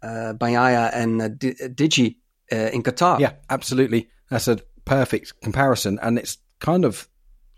uh, 0.01 0.33
Bagnaia 0.33 0.91
and 0.93 1.21
uh, 1.21 1.27
D- 1.29 1.53
Digi 1.53 2.17
uh, 2.51 2.69
in 2.73 2.83
Qatar. 2.83 3.19
Yeah, 3.19 3.33
absolutely. 3.49 4.09
That's 4.29 4.47
a 4.47 4.59
perfect 4.85 5.39
comparison. 5.41 5.99
And 6.01 6.17
it's 6.17 6.37
kind 6.59 6.85
of 6.85 7.07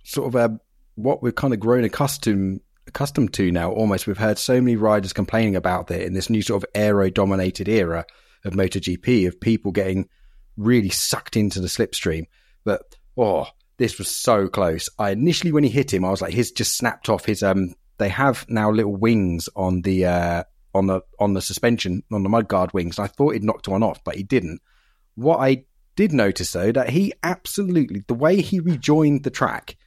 sort 0.04 0.28
of 0.28 0.36
a, 0.36 0.60
what 0.96 1.24
we've 1.24 1.36
kind 1.36 1.54
of 1.54 1.60
grown 1.60 1.84
accustomed 1.84 2.62
accustomed 2.88 3.34
to 3.34 3.52
now. 3.52 3.72
Almost, 3.72 4.06
we've 4.06 4.18
heard 4.18 4.38
so 4.38 4.62
many 4.62 4.76
riders 4.76 5.12
complaining 5.12 5.56
about 5.56 5.89
it 5.89 6.04
in 6.04 6.13
this 6.13 6.30
new 6.30 6.44
sort 6.44 6.63
of 6.63 6.70
aero-dominated 6.76 7.68
era 7.68 8.06
of 8.44 8.54
MotoGP 8.54 9.28
of 9.28 9.41
people 9.41 9.72
getting 9.72 10.08
really 10.56 10.89
sucked 10.89 11.36
into 11.36 11.60
the 11.60 11.68
slipstream. 11.68 12.28
But 12.63 12.96
oh, 13.18 13.48
this 13.78 13.98
was 13.98 14.10
so 14.10 14.48
close. 14.48 14.90
I 14.98 15.12
initially, 15.12 15.52
when 15.52 15.64
he 15.64 15.70
hit 15.70 15.94
him, 15.94 16.06
I 16.06 16.12
was 16.12 16.22
like, 16.22 16.34
his 16.34 16.52
just 16.52 16.78
snapped 16.78 17.10
off. 17.10 17.26
His 17.26 17.44
um, 17.44 17.76
they 17.98 18.10
have 18.10 18.46
now 18.50 18.72
little 18.72 18.96
wings 18.96 19.50
on 19.56 19.82
the 19.82 20.06
uh 20.06 20.44
on 20.74 20.88
the 20.88 21.02
on 21.20 21.34
the 21.34 21.42
suspension 21.42 22.04
on 22.12 22.24
the 22.24 22.30
mudguard 22.30 22.74
wings. 22.74 23.00
I 23.00 23.08
thought 23.08 23.34
he'd 23.34 23.44
knocked 23.44 23.68
one 23.68 23.84
off, 23.84 24.04
but 24.04 24.16
he 24.16 24.24
didn't. 24.24 24.62
What 25.16 25.38
I 25.38 25.66
did 25.96 26.12
notice 26.12 26.52
though 26.52 26.72
that 26.74 26.90
he 26.90 27.14
absolutely 27.24 28.04
the 28.08 28.14
way 28.14 28.42
he 28.42 28.60
rejoined 28.60 29.24
the 29.24 29.30
track 29.30 29.78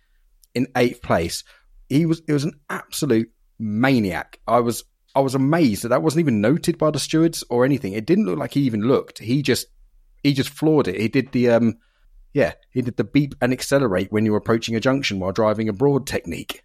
in 0.55 0.67
eighth 0.77 1.03
place, 1.03 1.45
he 1.89 2.07
was 2.07 2.23
it 2.27 2.33
was 2.33 2.45
an 2.45 2.59
absolute 2.71 3.31
maniac. 3.59 4.41
I 4.47 4.61
was 4.61 4.85
I 5.15 5.21
was 5.21 5.35
amazed 5.35 5.85
that 5.85 5.89
that 5.89 6.03
wasn't 6.03 6.21
even 6.21 6.41
noted 6.41 6.79
by 6.79 6.91
the 6.91 6.99
stewards 6.99 7.45
or 7.51 7.65
anything. 7.65 7.93
It 7.93 8.07
didn't 8.07 8.27
look 8.27 8.39
like 8.39 8.55
he 8.55 8.61
even 8.61 8.83
looked. 8.83 9.19
He 9.19 9.43
just 9.43 9.67
he 10.23 10.33
just 10.33 10.51
floored 10.51 10.89
it. 10.89 11.01
He 11.01 11.09
did 11.09 11.33
the 11.33 11.51
um 11.51 11.77
yeah, 12.39 12.53
he 12.71 12.83
did 12.83 12.97
the 12.97 13.03
beep 13.03 13.35
and 13.41 13.53
accelerate 13.53 14.13
when 14.13 14.25
you're 14.25 14.37
approaching 14.37 14.77
a 14.77 14.81
junction 14.81 15.19
while 15.19 15.33
driving 15.33 15.69
abroad 15.69 16.07
technique. 16.07 16.63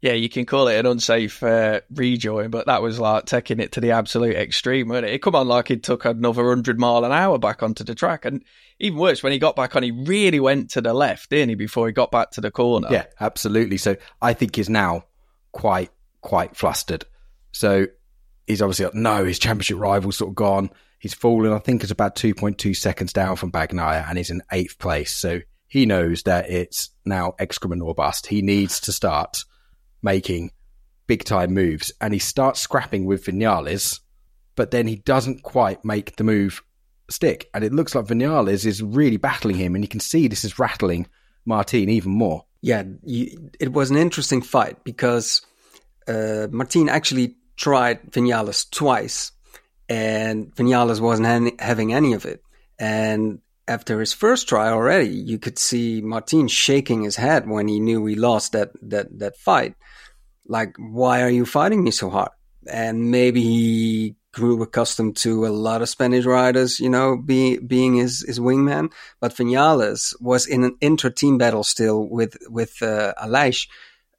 Yeah, 0.00 0.12
you 0.12 0.28
can 0.28 0.46
call 0.46 0.68
it 0.68 0.78
an 0.78 0.86
unsafe 0.86 1.42
uh, 1.42 1.80
rejoin, 1.92 2.50
but 2.50 2.66
that 2.66 2.80
was 2.80 3.00
like 3.00 3.24
taking 3.24 3.58
it 3.58 3.72
to 3.72 3.80
the 3.80 3.90
absolute 3.90 4.36
extreme, 4.36 4.90
wasn't 4.90 5.06
it? 5.06 5.14
It 5.14 5.22
come 5.22 5.34
on 5.34 5.48
like 5.48 5.66
he 5.66 5.76
took 5.78 6.04
another 6.04 6.44
100 6.44 6.78
mile 6.78 7.04
an 7.04 7.10
hour 7.10 7.36
back 7.36 7.64
onto 7.64 7.82
the 7.82 7.96
track. 7.96 8.24
And 8.24 8.44
even 8.78 8.96
worse, 8.96 9.24
when 9.24 9.32
he 9.32 9.40
got 9.40 9.56
back 9.56 9.74
on, 9.74 9.82
he 9.82 9.90
really 9.90 10.38
went 10.38 10.70
to 10.70 10.80
the 10.80 10.94
left, 10.94 11.30
didn't 11.30 11.48
he, 11.48 11.54
before 11.56 11.88
he 11.88 11.92
got 11.92 12.12
back 12.12 12.30
to 12.32 12.40
the 12.40 12.52
corner? 12.52 12.86
Yeah, 12.92 13.06
absolutely. 13.18 13.78
So 13.78 13.96
I 14.22 14.34
think 14.34 14.54
he's 14.54 14.70
now 14.70 15.06
quite, 15.50 15.90
quite 16.20 16.54
flustered. 16.54 17.06
So 17.50 17.86
he's 18.46 18.62
obviously 18.62 18.84
like, 18.84 18.94
no, 18.94 19.24
his 19.24 19.40
championship 19.40 19.78
rival's 19.78 20.18
sort 20.18 20.30
of 20.30 20.36
gone. 20.36 20.70
He's 21.04 21.12
fallen, 21.12 21.52
I 21.52 21.58
think 21.58 21.82
it's 21.82 21.92
about 21.92 22.16
2.2 22.16 22.74
seconds 22.74 23.12
down 23.12 23.36
from 23.36 23.52
Bagnaia 23.52 24.08
and 24.08 24.16
he's 24.16 24.30
in 24.30 24.40
eighth 24.50 24.78
place. 24.78 25.14
So 25.14 25.40
he 25.68 25.84
knows 25.84 26.22
that 26.22 26.48
it's 26.48 26.88
now 27.04 27.34
excrement 27.38 27.82
or 27.82 27.94
bust. 27.94 28.26
He 28.26 28.40
needs 28.40 28.80
to 28.80 28.90
start 28.90 29.44
making 30.02 30.52
big 31.06 31.24
time 31.24 31.52
moves 31.52 31.92
and 32.00 32.14
he 32.14 32.18
starts 32.18 32.60
scrapping 32.60 33.04
with 33.04 33.26
Vinales, 33.26 34.00
but 34.56 34.70
then 34.70 34.86
he 34.86 34.96
doesn't 34.96 35.42
quite 35.42 35.84
make 35.84 36.16
the 36.16 36.24
move 36.24 36.62
stick. 37.10 37.50
And 37.52 37.64
it 37.64 37.74
looks 37.74 37.94
like 37.94 38.06
Vinales 38.06 38.64
is 38.64 38.82
really 38.82 39.18
battling 39.18 39.56
him 39.56 39.74
and 39.74 39.84
you 39.84 39.88
can 39.88 40.00
see 40.00 40.26
this 40.26 40.42
is 40.42 40.58
rattling 40.58 41.06
Martin 41.44 41.90
even 41.90 42.12
more. 42.12 42.46
Yeah, 42.62 42.82
you, 43.02 43.50
it 43.60 43.74
was 43.74 43.90
an 43.90 43.98
interesting 43.98 44.40
fight 44.40 44.82
because 44.84 45.42
uh, 46.08 46.46
Martin 46.50 46.88
actually 46.88 47.36
tried 47.58 48.10
Vinales 48.10 48.70
twice 48.70 49.32
and 49.88 50.54
Vinales 50.54 51.00
wasn't 51.00 51.28
ha- 51.28 51.64
having 51.64 51.92
any 51.92 52.12
of 52.14 52.24
it. 52.24 52.42
And 52.78 53.40
after 53.68 54.00
his 54.00 54.12
first 54.12 54.48
try 54.48 54.68
already, 54.68 55.08
you 55.08 55.38
could 55.38 55.58
see 55.58 56.00
Martin 56.00 56.48
shaking 56.48 57.02
his 57.02 57.16
head 57.16 57.48
when 57.48 57.68
he 57.68 57.80
knew 57.80 58.04
he 58.06 58.14
lost 58.14 58.52
that, 58.52 58.70
that, 58.82 59.18
that 59.18 59.36
fight 59.36 59.74
like, 60.46 60.74
why 60.78 61.22
are 61.22 61.30
you 61.30 61.46
fighting 61.46 61.82
me 61.82 61.90
so 61.90 62.10
hard? 62.10 62.30
And 62.70 63.10
maybe 63.10 63.42
he 63.42 64.16
grew 64.32 64.62
accustomed 64.62 65.16
to 65.16 65.46
a 65.46 65.48
lot 65.48 65.82
of 65.82 65.88
Spanish 65.88 66.24
riders, 66.24 66.80
you 66.80 66.88
know, 66.88 67.16
being 67.16 67.66
being 67.66 67.94
his, 67.94 68.24
his 68.26 68.40
wingman. 68.40 68.90
But 69.20 69.34
Vinales 69.34 70.14
was 70.20 70.46
in 70.46 70.64
an 70.64 70.76
inter-team 70.80 71.38
battle 71.38 71.64
still 71.64 72.08
with 72.08 72.36
with 72.48 72.82
uh, 72.82 73.14
Aleix 73.22 73.68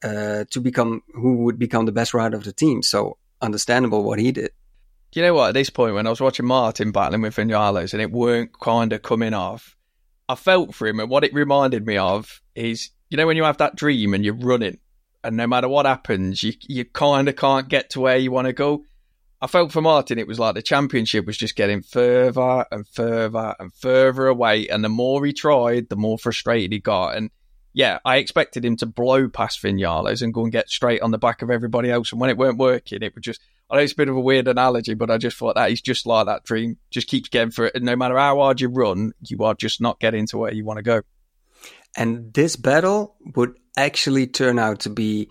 uh, 0.04 0.46
to 0.52 0.62
become 0.62 1.02
who 1.14 1.44
would 1.44 1.60
become 1.60 1.86
the 1.86 1.92
best 1.92 2.14
rider 2.14 2.38
of 2.38 2.44
the 2.44 2.54
team. 2.54 2.82
So 2.82 3.18
understandable 3.42 4.04
what 4.04 4.20
he 4.20 4.32
did. 4.32 4.52
You 5.16 5.24
know 5.24 5.34
what? 5.34 5.50
At 5.50 5.54
this 5.54 5.70
point, 5.70 5.96
when 5.96 6.06
I 6.06 6.12
was 6.12 6.22
watching 6.22 6.46
Martin 6.46 6.92
battling 6.92 7.22
with 7.22 7.36
Vinales 7.36 7.94
and 7.94 8.02
it 8.02 8.12
weren't 8.12 8.60
kind 8.60 8.94
of 8.94 9.02
coming 9.02 9.34
off, 9.34 9.76
I 10.28 10.36
felt 10.36 10.76
for 10.76 10.88
him. 10.88 11.00
And 11.00 11.10
what 11.10 11.24
it 11.24 11.34
reminded 11.34 11.88
me 11.88 11.98
of 11.98 12.42
is, 12.54 12.92
you 13.10 13.18
know, 13.18 13.26
when 13.26 13.38
you 13.38 13.46
have 13.46 13.58
that 13.58 13.76
dream 13.76 14.14
and 14.14 14.24
you're 14.24 14.36
running 14.36 14.80
and 15.26 15.38
no 15.38 15.48
matter 15.48 15.68
what 15.68 15.88
happens, 15.88 16.44
you 16.44 16.54
you 16.68 16.86
kind 16.86 17.28
of 17.28 17.36
can't 17.36 17.68
get 17.68 17.90
to 17.92 18.00
where 18.00 18.18
you 18.18 18.32
want 18.32 18.46
to 18.46 18.54
go. 18.54 18.86
I 19.42 19.48
felt 19.48 19.72
for 19.72 19.82
Martin, 19.82 20.20
it 20.20 20.28
was 20.28 20.40
like 20.40 20.56
the 20.56 20.62
championship 20.62 21.26
was 21.26 21.38
just 21.38 21.56
getting 21.56 21.82
further 21.82 22.66
and 22.72 22.88
further 22.88 23.56
and 23.60 23.74
further 23.74 24.28
away, 24.28 24.68
and 24.68 24.84
the 24.84 24.90
more 24.90 25.26
he 25.26 25.34
tried, 25.34 25.90
the 25.90 25.96
more 25.96 26.18
frustrated 26.18 26.72
he 26.72 26.80
got. 26.80 27.18
And 27.18 27.32
yeah, 27.74 28.00
I 28.06 28.18
expected 28.18 28.64
him 28.64 28.78
to 28.78 28.86
blow 28.86 29.28
past 29.28 29.62
Vinales 29.62 30.22
and 30.22 30.34
go 30.34 30.44
and 30.44 30.52
get 30.52 30.70
straight 30.70 31.02
on 31.02 31.12
the 31.12 31.18
back 31.18 31.42
of 31.42 31.50
everybody 31.50 31.90
else. 31.90 32.12
And 32.12 32.22
when 32.22 32.30
it 32.30 32.38
weren't 32.38 32.58
working, 32.58 33.02
it 33.02 33.14
would 33.16 33.24
just, 33.24 33.42
I 33.70 33.76
know 33.76 33.82
it's 33.82 33.94
a 33.94 33.96
bit 33.98 34.10
of 34.10 34.16
a 34.16 34.22
weird 34.22 34.48
analogy, 34.48 34.94
but 34.94 35.10
I 35.10 35.18
just 35.18 35.38
thought 35.38 35.56
that 35.56 35.70
he's 35.70 35.82
just 35.82 36.06
like 36.06 36.28
that 36.28 36.44
dream, 36.44 36.78
just 36.92 37.08
keeps 37.08 37.30
getting 37.30 37.52
for 37.52 37.66
it. 37.66 37.76
And 37.76 37.86
no 37.86 37.96
matter 37.96 38.18
how 38.18 38.38
hard 38.38 38.62
you 38.62 38.70
run, 38.70 39.14
you 39.22 39.44
are 39.44 39.56
just 39.56 39.82
not 39.82 40.00
getting 40.00 40.28
to 40.28 40.38
where 40.38 40.54
you 40.54 40.64
want 40.64 40.78
to 40.78 40.84
go. 40.84 41.02
And 41.98 42.34
this 42.34 42.56
battle 42.56 43.16
would 43.36 43.56
actually 43.76 44.28
turn 44.28 44.60
out 44.60 44.82
to 44.82 44.90
be 44.90 45.30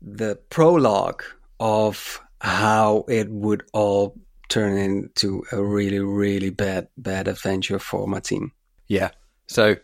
the 0.00 0.36
prologue 0.50 1.22
of 1.58 2.20
how 2.40 3.04
it 3.08 3.28
would 3.30 3.64
all 3.72 4.16
turn 4.48 4.76
into 4.78 5.44
a 5.50 5.62
really, 5.62 5.98
really 5.98 6.50
bad, 6.50 6.88
bad 6.96 7.26
adventure 7.26 7.78
for 7.78 8.06
Martin. 8.06 8.52
Yeah. 8.86 9.10
So 9.46 9.76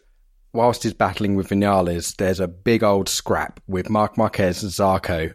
whilst 0.53 0.83
he's 0.83 0.95
battling 0.95 1.35
with 1.35 1.49
Vinales, 1.49 2.17
there's 2.17 2.41
a 2.41 2.49
big 2.49 2.85
old 2.85 3.09
scrap 3.09 3.61
with 3.67 3.91
Marc 3.91 4.17
Marquez 4.17 4.63
and 4.63 4.71
Zarco 4.71 5.35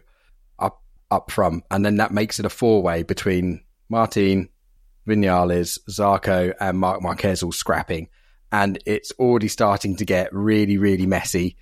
up 1.10 1.30
front, 1.30 1.64
and 1.70 1.84
then 1.84 1.96
that 1.96 2.12
makes 2.12 2.38
it 2.38 2.46
a 2.46 2.50
four 2.50 2.82
way 2.82 3.02
between 3.02 3.64
Martin, 3.88 4.48
Vinales, 5.06 5.78
Zarco, 5.88 6.52
and 6.60 6.78
Marc 6.78 7.02
Marquez 7.02 7.42
all 7.42 7.52
scrapping 7.52 8.08
and 8.52 8.78
it's 8.86 9.12
already 9.18 9.48
starting 9.48 9.96
to 9.96 10.04
get 10.04 10.32
really, 10.32 10.78
really 10.78 11.06
messy 11.06 11.56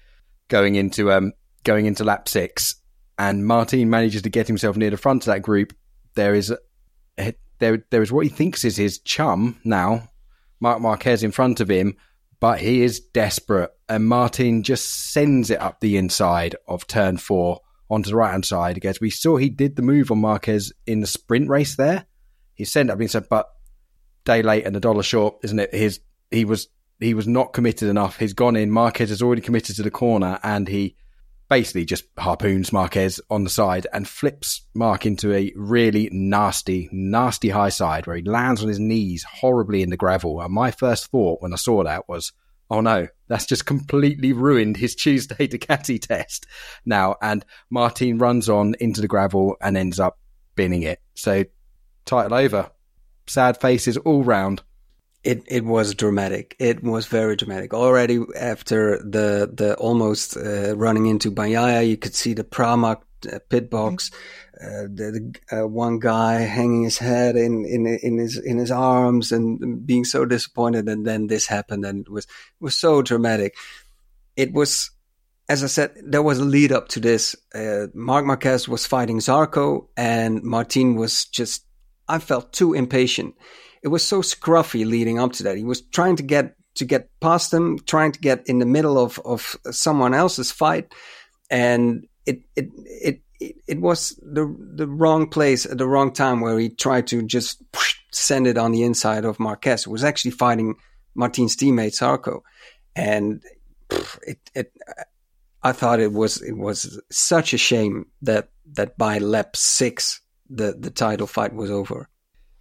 going 0.48 0.74
into 0.74 1.11
um 1.11 1.33
going 1.64 1.87
into 1.87 2.04
lap 2.04 2.28
six. 2.28 2.76
And 3.18 3.46
Martin 3.46 3.90
manages 3.90 4.22
to 4.22 4.28
get 4.28 4.46
himself 4.46 4.76
near 4.76 4.90
the 4.90 4.96
front 4.96 5.22
of 5.22 5.26
that 5.26 5.42
group. 5.42 5.72
There 6.14 6.35
is 6.35 6.52
there 7.59 7.85
there 7.90 8.02
is 8.02 8.12
what 8.12 8.24
he 8.24 8.30
thinks 8.30 8.64
is 8.64 8.76
his 8.76 8.98
chum 8.98 9.61
now, 9.64 10.11
Marc 10.61 10.80
Marquez 10.80 11.22
in 11.22 11.30
front 11.30 11.61
of 11.61 11.70
him, 11.70 11.96
but 12.40 12.61
he 12.61 12.83
is 12.83 13.00
desperate, 13.00 13.70
and 13.88 14.07
Martin 14.07 14.62
just 14.62 15.12
sends 15.12 15.50
it 15.50 15.61
up 15.61 15.80
the 15.80 15.96
inside 15.96 16.57
of 16.68 16.87
turn 16.87 17.16
four 17.16 17.61
onto 17.90 18.10
the 18.10 18.16
right 18.16 18.32
hand 18.32 18.44
side. 18.44 18.74
Because 18.74 19.00
we 19.00 19.10
saw 19.10 19.36
he 19.36 19.50
did 19.50 19.76
the 19.76 19.82
move 19.82 20.10
on 20.10 20.20
Marquez 20.20 20.72
in 20.86 21.00
the 21.00 21.06
sprint 21.06 21.48
race 21.48 21.76
there. 21.76 22.06
He 22.54 22.64
sent 22.64 22.90
up 22.90 22.98
the 22.98 23.08
said, 23.08 23.28
but 23.28 23.50
day 24.24 24.42
late 24.42 24.64
and 24.64 24.76
a 24.76 24.80
dollar 24.80 25.02
short, 25.02 25.36
isn't 25.42 25.58
it? 25.58 25.74
His 25.74 26.00
he 26.30 26.44
was 26.44 26.68
he 27.00 27.14
was 27.14 27.26
not 27.26 27.52
committed 27.52 27.88
enough. 27.88 28.18
He's 28.18 28.32
gone 28.32 28.56
in. 28.56 28.70
Marquez 28.70 29.10
has 29.10 29.22
already 29.22 29.42
committed 29.42 29.76
to 29.76 29.82
the 29.82 29.90
corner, 29.90 30.38
and 30.42 30.68
he 30.68 30.96
basically 31.48 31.84
just 31.84 32.04
harpoons 32.18 32.72
Marquez 32.72 33.20
on 33.30 33.44
the 33.44 33.50
side 33.50 33.86
and 33.92 34.08
flips 34.08 34.62
Marc 34.74 35.04
into 35.04 35.32
a 35.32 35.52
really 35.54 36.08
nasty, 36.10 36.88
nasty 36.90 37.50
high 37.50 37.68
side 37.68 38.06
where 38.06 38.16
he 38.16 38.22
lands 38.22 38.62
on 38.62 38.68
his 38.68 38.80
knees 38.80 39.24
horribly 39.24 39.82
in 39.82 39.90
the 39.90 39.96
gravel. 39.96 40.40
And 40.40 40.52
my 40.52 40.70
first 40.70 41.10
thought 41.10 41.42
when 41.42 41.52
I 41.52 41.56
saw 41.56 41.84
that 41.84 42.08
was, 42.08 42.32
oh 42.70 42.81
no, 42.81 43.09
that's 43.29 43.46
just 43.46 43.66
completely 43.66 44.33
ruined 44.33 44.77
his 44.77 44.94
Tuesday 44.94 45.35
Ducati 45.48 46.00
test 46.00 46.46
now. 46.85 47.16
And 47.22 47.44
Martin 47.70 48.18
runs 48.18 48.48
on 48.48 48.74
into 48.81 49.00
the 49.00 49.09
gravel 49.09 49.57
and 49.61 49.77
ends 49.77 50.00
up 50.00 50.18
binning 50.57 50.83
it. 50.83 51.00
So 51.14 51.44
title 52.05 52.35
over. 52.37 52.70
Sad 53.27 53.61
faces 53.61 53.96
all 53.96 54.22
round 54.22 54.62
it 55.24 55.42
it 55.46 55.64
was 55.64 55.94
dramatic. 55.94 56.55
It 56.59 56.83
was 56.83 57.07
very 57.07 57.35
dramatic. 57.35 57.72
Already 57.72 58.20
after 58.38 58.98
the 58.98 59.50
the 59.53 59.74
almost 59.77 60.37
uh, 60.37 60.77
running 60.77 61.07
into 61.07 61.33
Bagnaia, 61.33 61.88
you 61.88 61.96
could 61.96 62.14
see 62.14 62.35
the 62.35 62.44
Pramac 62.44 63.00
uh, 63.26 63.38
pit 63.48 63.70
box. 63.70 64.10
Uh, 64.60 64.87
the, 64.92 65.34
the 65.50 65.56
uh, 65.56 65.66
one 65.66 65.98
guy 65.98 66.40
hanging 66.40 66.84
his 66.84 66.98
head 66.98 67.37
in, 67.37 67.64
in 67.64 67.87
in 67.87 68.18
his 68.18 68.38
in 68.38 68.58
his 68.58 68.70
arms 68.70 69.32
and 69.32 69.87
being 69.87 70.04
so 70.04 70.24
disappointed, 70.24 70.88
and 70.88 71.06
then 71.06 71.26
this 71.26 71.46
happened, 71.46 71.84
and 71.84 72.06
it 72.06 72.10
was 72.10 72.24
it 72.24 72.60
was 72.60 72.76
so 72.76 73.02
dramatic. 73.02 73.54
It 74.37 74.52
was, 74.52 74.90
as 75.48 75.62
I 75.62 75.68
said, 75.68 75.94
there 76.04 76.22
was 76.22 76.38
a 76.38 76.44
lead 76.44 76.72
up 76.72 76.88
to 76.88 77.00
this. 77.00 77.37
Uh, 77.54 77.87
Marc 77.94 78.24
Marquez 78.24 78.68
was 78.68 78.87
fighting 78.87 79.18
Zarco, 79.18 79.88
and 79.96 80.42
Martin 80.42 80.96
was 80.96 81.24
just. 81.26 81.64
I 82.06 82.18
felt 82.18 82.52
too 82.52 82.74
impatient 82.74 83.34
it 83.84 83.88
was 83.88 84.02
so 84.02 84.22
scruffy 84.22 84.84
leading 84.87 85.20
up 85.20 85.32
to 85.34 85.42
that. 85.44 85.58
He 85.58 85.62
was 85.62 85.82
trying 85.82 86.16
to 86.16 86.22
get 86.22 86.56
to 86.76 86.84
get 86.84 87.08
past 87.20 87.52
them, 87.52 87.78
trying 87.87 88.10
to 88.12 88.18
get 88.18 88.48
in 88.48 88.58
the 88.58 88.66
middle 88.66 88.98
of 88.98 89.20
of 89.24 89.56
someone 89.70 90.14
else's 90.14 90.50
fight, 90.50 90.92
and 91.50 92.06
it 92.26 92.42
it 92.56 92.70
it 92.87 93.20
it, 93.66 93.80
was 93.80 94.18
the 94.22 94.54
the 94.74 94.87
wrong 94.87 95.28
place 95.28 95.66
at 95.66 95.78
the 95.78 95.88
wrong 95.88 96.12
time 96.12 96.40
where 96.40 96.58
he 96.58 96.68
tried 96.68 97.06
to 97.08 97.22
just 97.22 97.62
send 98.12 98.46
it 98.46 98.58
on 98.58 98.72
the 98.72 98.82
inside 98.82 99.24
of 99.24 99.40
Marquez. 99.40 99.87
It 99.87 99.90
was 99.90 100.04
actually 100.04 100.30
fighting 100.30 100.76
Martin's 101.14 101.56
teammate 101.56 101.98
Zarco, 101.98 102.40
and 102.96 103.42
it 104.26 104.38
it. 104.54 104.72
I 105.62 105.72
thought 105.72 106.00
it 106.00 106.12
was 106.12 106.40
it 106.42 106.56
was 106.56 107.00
such 107.10 107.54
a 107.54 107.58
shame 107.58 108.06
that 108.22 108.50
that 108.72 108.96
by 108.96 109.18
lap 109.18 109.56
six 109.56 110.20
the 110.48 110.76
the 110.78 110.90
title 110.90 111.26
fight 111.26 111.54
was 111.54 111.70
over. 111.70 112.08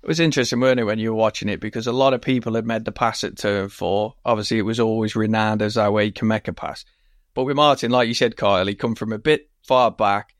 It 0.01 0.07
was 0.07 0.19
interesting, 0.19 0.59
weren't 0.59 0.81
it, 0.81 0.83
when 0.83 0.99
you 0.99 1.11
were 1.11 1.17
watching 1.17 1.47
it? 1.47 1.61
Because 1.61 1.87
a 1.87 1.93
lot 1.93 2.13
of 2.13 2.21
people 2.21 2.55
had 2.55 2.65
made 2.65 2.83
the 2.83 2.91
pass 2.91 3.23
at 3.23 3.37
turn 3.37 3.69
four. 3.69 4.15
Obviously, 4.25 4.57
it 4.57 4.63
was 4.63 4.81
always 4.81 5.15
renowned 5.15 5.61
as 5.61 5.77
our 5.77 5.91
way 5.91 6.11
can 6.11 6.27
make 6.27 6.49
a 6.49 6.53
pass. 6.53 6.83
But 7.33 7.45
with 7.45 7.55
Martin, 7.55 7.89
like 7.89 8.09
you 8.09 8.13
said, 8.13 8.35
Kyle, 8.35 8.67
he 8.67 8.75
come 8.75 8.95
from 8.95 9.13
a 9.13 9.17
bit 9.17 9.49
far 9.67 9.91
back. 9.91 10.35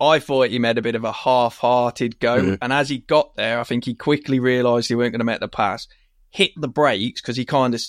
I 0.00 0.18
thought 0.18 0.50
he 0.50 0.58
made 0.58 0.76
a 0.76 0.82
bit 0.82 0.96
of 0.96 1.04
a 1.04 1.12
half-hearted 1.12 2.18
go, 2.18 2.38
mm-hmm. 2.38 2.54
and 2.60 2.72
as 2.72 2.88
he 2.88 2.98
got 2.98 3.36
there, 3.36 3.60
I 3.60 3.64
think 3.64 3.84
he 3.84 3.94
quickly 3.94 4.40
realised 4.40 4.88
he 4.88 4.94
weren't 4.94 5.12
going 5.12 5.20
to 5.20 5.24
make 5.24 5.40
the 5.40 5.48
pass. 5.48 5.86
hit 6.34 6.50
the 6.56 6.68
brakes 6.68 7.20
because 7.20 7.36
he 7.36 7.44
kind 7.44 7.74
of 7.74 7.80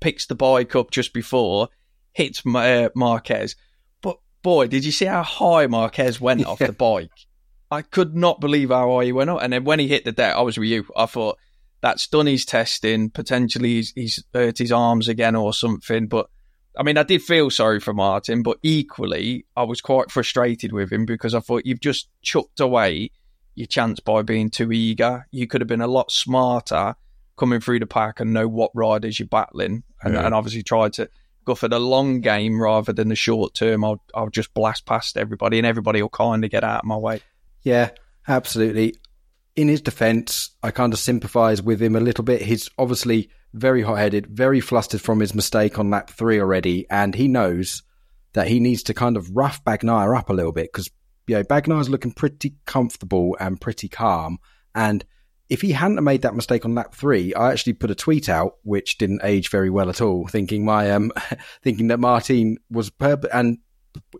picks 0.00 0.26
the 0.26 0.34
bike 0.34 0.74
up 0.74 0.90
just 0.90 1.14
before, 1.14 1.68
hits 2.12 2.42
uh, 2.44 2.88
Marquez. 2.96 3.54
But 4.02 4.18
boy, 4.42 4.66
did 4.66 4.84
you 4.84 4.90
see 4.90 5.04
how 5.06 5.22
high 5.22 5.68
Marquez 5.68 6.20
went 6.20 6.40
yeah. 6.40 6.46
off 6.46 6.58
the 6.58 6.72
bike? 6.72 7.10
I 7.70 7.82
could 7.82 8.16
not 8.16 8.40
believe 8.40 8.70
how 8.70 8.96
high 8.96 9.04
he 9.04 9.12
went 9.12 9.30
up. 9.30 9.42
And 9.42 9.52
then 9.52 9.62
when 9.62 9.78
he 9.78 9.86
hit 9.86 10.04
the 10.04 10.12
deck, 10.12 10.34
I 10.34 10.42
was 10.42 10.58
with 10.58 10.68
you. 10.68 10.86
I 10.96 11.06
thought 11.06 11.38
that's 11.80 12.08
done 12.08 12.26
his 12.26 12.44
testing. 12.44 13.10
Potentially 13.10 13.74
he's, 13.74 13.92
he's 13.92 14.24
hurt 14.34 14.58
his 14.58 14.72
arms 14.72 15.06
again 15.06 15.36
or 15.36 15.54
something. 15.54 16.08
But 16.08 16.28
I 16.76 16.82
mean, 16.82 16.98
I 16.98 17.04
did 17.04 17.22
feel 17.22 17.50
sorry 17.50 17.80
for 17.80 17.94
Martin, 17.94 18.42
but 18.42 18.58
equally, 18.62 19.46
I 19.56 19.62
was 19.62 19.80
quite 19.80 20.10
frustrated 20.10 20.72
with 20.72 20.92
him 20.92 21.06
because 21.06 21.34
I 21.34 21.40
thought 21.40 21.66
you've 21.66 21.80
just 21.80 22.08
chucked 22.22 22.60
away 22.60 23.10
your 23.54 23.66
chance 23.66 24.00
by 24.00 24.22
being 24.22 24.50
too 24.50 24.72
eager. 24.72 25.26
You 25.30 25.46
could 25.46 25.60
have 25.60 25.68
been 25.68 25.80
a 25.80 25.86
lot 25.86 26.10
smarter 26.10 26.96
coming 27.36 27.60
through 27.60 27.80
the 27.80 27.86
pack 27.86 28.20
and 28.20 28.32
know 28.32 28.48
what 28.48 28.70
riders 28.74 29.18
you're 29.18 29.28
battling, 29.28 29.84
and, 30.02 30.14
yeah. 30.14 30.26
and 30.26 30.34
obviously 30.34 30.62
tried 30.62 30.92
to 30.94 31.08
go 31.44 31.54
for 31.54 31.68
the 31.68 31.78
long 31.78 32.20
game 32.20 32.60
rather 32.60 32.92
than 32.92 33.08
the 33.08 33.16
short 33.16 33.54
term. 33.54 33.84
I'll 33.84 34.02
I'll 34.14 34.30
just 34.30 34.54
blast 34.54 34.86
past 34.86 35.16
everybody, 35.16 35.58
and 35.58 35.66
everybody 35.66 36.02
will 36.02 36.08
kind 36.08 36.44
of 36.44 36.50
get 36.50 36.64
out 36.64 36.80
of 36.80 36.84
my 36.84 36.96
way. 36.96 37.20
Yeah, 37.62 37.90
absolutely. 38.26 38.96
In 39.56 39.68
his 39.68 39.80
defence, 39.80 40.50
I 40.62 40.72
kind 40.72 40.92
of 40.92 40.98
sympathise 40.98 41.62
with 41.62 41.80
him 41.80 41.94
a 41.94 42.00
little 42.00 42.24
bit. 42.24 42.42
He's 42.42 42.68
obviously 42.78 43.30
very 43.54 43.82
hot 43.82 43.98
headed, 43.98 44.26
very 44.26 44.60
flustered 44.60 45.00
from 45.00 45.20
his 45.20 45.34
mistake 45.34 45.78
on 45.78 45.90
lap 45.90 46.10
three 46.10 46.40
already, 46.40 46.86
and 46.90 47.14
he 47.14 47.28
knows 47.28 47.82
that 48.34 48.48
he 48.48 48.60
needs 48.60 48.82
to 48.82 48.94
kind 48.94 49.16
of 49.16 49.34
rough 49.34 49.64
Bagnaia 49.64 50.18
up 50.18 50.28
a 50.28 50.34
little 50.34 50.52
bit 50.52 50.70
because 50.72 50.90
you 51.26 51.36
know 51.36 51.44
Bagnaia's 51.44 51.88
looking 51.88 52.12
pretty 52.12 52.56
comfortable 52.66 53.36
and 53.40 53.60
pretty 53.60 53.88
calm, 53.88 54.38
and 54.74 55.04
if 55.48 55.60
he 55.60 55.72
hadn't 55.72 56.02
made 56.02 56.22
that 56.22 56.34
mistake 56.34 56.64
on 56.64 56.74
lap 56.74 56.94
three, 56.94 57.34
I 57.34 57.52
actually 57.52 57.74
put 57.74 57.90
a 57.90 57.94
tweet 57.94 58.28
out 58.28 58.54
which 58.62 58.98
didn't 58.98 59.20
age 59.22 59.50
very 59.50 59.70
well 59.70 59.88
at 59.88 60.00
all, 60.00 60.26
thinking 60.26 60.64
my 60.64 60.90
um, 60.90 61.12
thinking 61.62 61.88
that 61.88 62.00
Martin 62.00 62.58
was 62.70 62.90
purp- 62.90 63.26
and 63.32 63.58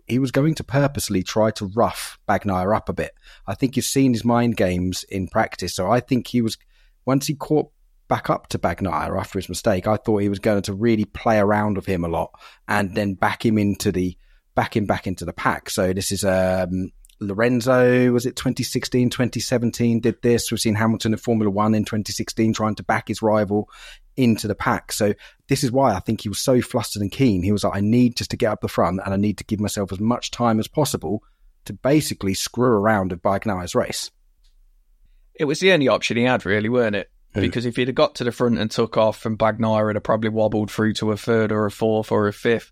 he 0.07 0.19
was 0.19 0.31
going 0.31 0.55
to 0.55 0.63
purposely 0.63 1.23
try 1.23 1.51
to 1.51 1.65
rough 1.75 2.17
Bagnaia 2.29 2.75
up 2.75 2.87
a 2.87 2.93
bit. 2.93 3.11
I 3.45 3.55
think 3.55 3.75
you've 3.75 3.85
seen 3.85 4.13
his 4.13 4.23
mind 4.23 4.55
games 4.55 5.03
in 5.09 5.27
practice, 5.27 5.75
so 5.75 5.91
I 5.91 5.99
think 5.99 6.27
he 6.27 6.41
was 6.41 6.57
once 7.05 7.27
he 7.27 7.35
caught 7.35 7.71
back 8.07 8.29
up 8.29 8.47
to 8.47 8.59
Bagnaia 8.59 9.17
after 9.19 9.39
his 9.39 9.49
mistake, 9.49 9.87
I 9.87 9.97
thought 9.97 10.17
he 10.17 10.29
was 10.29 10.39
going 10.39 10.63
to 10.63 10.73
really 10.73 11.05
play 11.05 11.39
around 11.39 11.75
with 11.75 11.85
him 11.85 12.03
a 12.03 12.09
lot 12.09 12.31
and 12.67 12.95
then 12.95 13.13
back 13.15 13.45
him 13.45 13.57
into 13.57 13.91
the 13.91 14.17
back 14.55 14.75
him 14.75 14.85
back 14.85 15.07
into 15.07 15.25
the 15.25 15.33
pack. 15.33 15.69
So 15.69 15.91
this 15.93 16.11
is 16.11 16.23
um, 16.23 16.91
Lorenzo, 17.19 18.11
was 18.11 18.25
it 18.25 18.35
2016, 18.35 19.09
2017 19.09 19.99
did 19.99 20.21
this. 20.21 20.51
We've 20.51 20.59
seen 20.59 20.75
Hamilton 20.75 21.13
in 21.13 21.19
Formula 21.19 21.49
One 21.49 21.75
in 21.75 21.85
2016 21.85 22.53
trying 22.53 22.75
to 22.75 22.83
back 22.83 23.07
his 23.07 23.21
rival 23.21 23.69
into 24.17 24.47
the 24.47 24.55
pack. 24.55 24.91
So 24.91 25.13
this 25.49 25.63
is 25.63 25.71
why 25.71 25.93
I 25.93 25.99
think 25.99 26.21
he 26.21 26.29
was 26.29 26.39
so 26.39 26.61
flustered 26.61 27.01
and 27.01 27.11
keen. 27.11 27.43
He 27.43 27.51
was 27.51 27.63
like, 27.63 27.75
I 27.75 27.81
need 27.81 28.15
just 28.15 28.31
to 28.31 28.37
get 28.37 28.51
up 28.51 28.61
the 28.61 28.67
front 28.67 29.01
and 29.03 29.13
I 29.13 29.17
need 29.17 29.37
to 29.39 29.43
give 29.43 29.59
myself 29.59 29.91
as 29.91 29.99
much 29.99 30.31
time 30.31 30.59
as 30.59 30.67
possible 30.67 31.23
to 31.65 31.73
basically 31.73 32.33
screw 32.33 32.67
around 32.67 33.11
with 33.11 33.21
Bagnaia's 33.21 33.75
race. 33.75 34.11
It 35.33 35.45
was 35.45 35.59
the 35.59 35.73
only 35.73 35.87
option 35.87 36.15
he 36.17 36.23
had, 36.23 36.45
really, 36.45 36.69
weren't 36.69 36.95
it? 36.95 37.09
Because 37.41 37.65
if 37.65 37.75
he'd 37.75 37.87
have 37.87 37.95
got 37.95 38.15
to 38.15 38.23
the 38.23 38.31
front 38.31 38.59
and 38.59 38.71
took 38.71 38.97
off, 38.97 39.25
and 39.25 39.37
Bagnaia 39.37 39.93
had 39.93 40.03
probably 40.03 40.29
wobbled 40.29 40.71
through 40.71 40.93
to 40.93 41.11
a 41.11 41.17
third 41.17 41.51
or 41.51 41.65
a 41.65 41.71
fourth 41.71 42.11
or 42.11 42.27
a 42.27 42.33
fifth, 42.33 42.71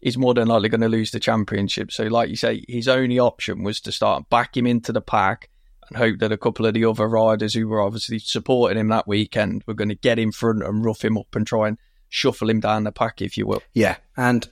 he's 0.00 0.18
more 0.18 0.34
than 0.34 0.48
likely 0.48 0.68
going 0.68 0.82
to 0.82 0.88
lose 0.88 1.10
the 1.10 1.20
championship. 1.20 1.90
So, 1.90 2.04
like 2.04 2.28
you 2.28 2.36
say, 2.36 2.64
his 2.68 2.88
only 2.88 3.18
option 3.18 3.62
was 3.62 3.80
to 3.82 3.92
start 3.92 4.28
back 4.28 4.56
him 4.56 4.66
into 4.66 4.92
the 4.92 5.00
pack 5.00 5.48
and 5.88 5.96
hope 5.96 6.18
that 6.18 6.32
a 6.32 6.38
couple 6.38 6.66
of 6.66 6.74
the 6.74 6.84
other 6.84 7.08
riders 7.08 7.54
who 7.54 7.68
were 7.68 7.80
obviously 7.80 8.18
supporting 8.18 8.78
him 8.78 8.88
that 8.88 9.08
weekend 9.08 9.64
were 9.66 9.74
going 9.74 9.88
to 9.88 9.94
get 9.94 10.18
in 10.18 10.32
front 10.32 10.62
and 10.62 10.84
rough 10.84 11.04
him 11.04 11.16
up 11.16 11.34
and 11.34 11.46
try 11.46 11.68
and 11.68 11.78
shuffle 12.08 12.50
him 12.50 12.60
down 12.60 12.84
the 12.84 12.92
pack, 12.92 13.22
if 13.22 13.38
you 13.38 13.46
will. 13.46 13.62
Yeah, 13.72 13.96
and 14.16 14.48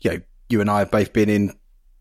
you 0.00 0.10
know, 0.10 0.20
you 0.48 0.60
and 0.60 0.70
I 0.70 0.80
have 0.80 0.90
both 0.90 1.12
been 1.12 1.28
in 1.28 1.52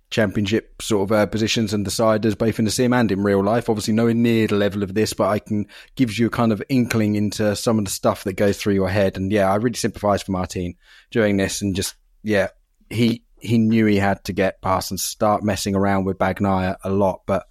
championship 0.09 0.81
sort 0.81 1.09
of 1.09 1.11
uh, 1.11 1.25
positions 1.25 1.73
and 1.73 1.85
deciders, 1.85 2.37
both 2.37 2.59
in 2.59 2.65
the 2.65 2.71
sim 2.71 2.93
and 2.93 3.11
in 3.11 3.23
real 3.23 3.43
life. 3.43 3.69
Obviously, 3.69 3.93
nowhere 3.93 4.13
near 4.13 4.47
the 4.47 4.55
level 4.55 4.83
of 4.83 4.93
this, 4.93 5.13
but 5.13 5.27
I 5.27 5.39
can 5.39 5.67
gives 5.95 6.17
you 6.17 6.27
a 6.27 6.31
kind 6.31 6.51
of 6.51 6.63
inkling 6.69 7.15
into 7.15 7.55
some 7.55 7.79
of 7.79 7.85
the 7.85 7.91
stuff 7.91 8.23
that 8.23 8.33
goes 8.33 8.57
through 8.57 8.73
your 8.73 8.89
head. 8.89 9.17
And 9.17 9.31
yeah, 9.31 9.51
I 9.51 9.55
really 9.55 9.75
sympathise 9.75 10.23
for 10.23 10.31
Martin 10.31 10.75
doing 11.11 11.37
this, 11.37 11.61
and 11.61 11.75
just 11.75 11.95
yeah, 12.23 12.49
he 12.89 13.23
he 13.39 13.57
knew 13.57 13.85
he 13.85 13.97
had 13.97 14.23
to 14.25 14.33
get 14.33 14.61
past 14.61 14.91
and 14.91 14.99
start 14.99 15.43
messing 15.43 15.75
around 15.75 16.05
with 16.05 16.17
Bagnaia 16.17 16.77
a 16.83 16.89
lot. 16.89 17.21
But 17.25 17.47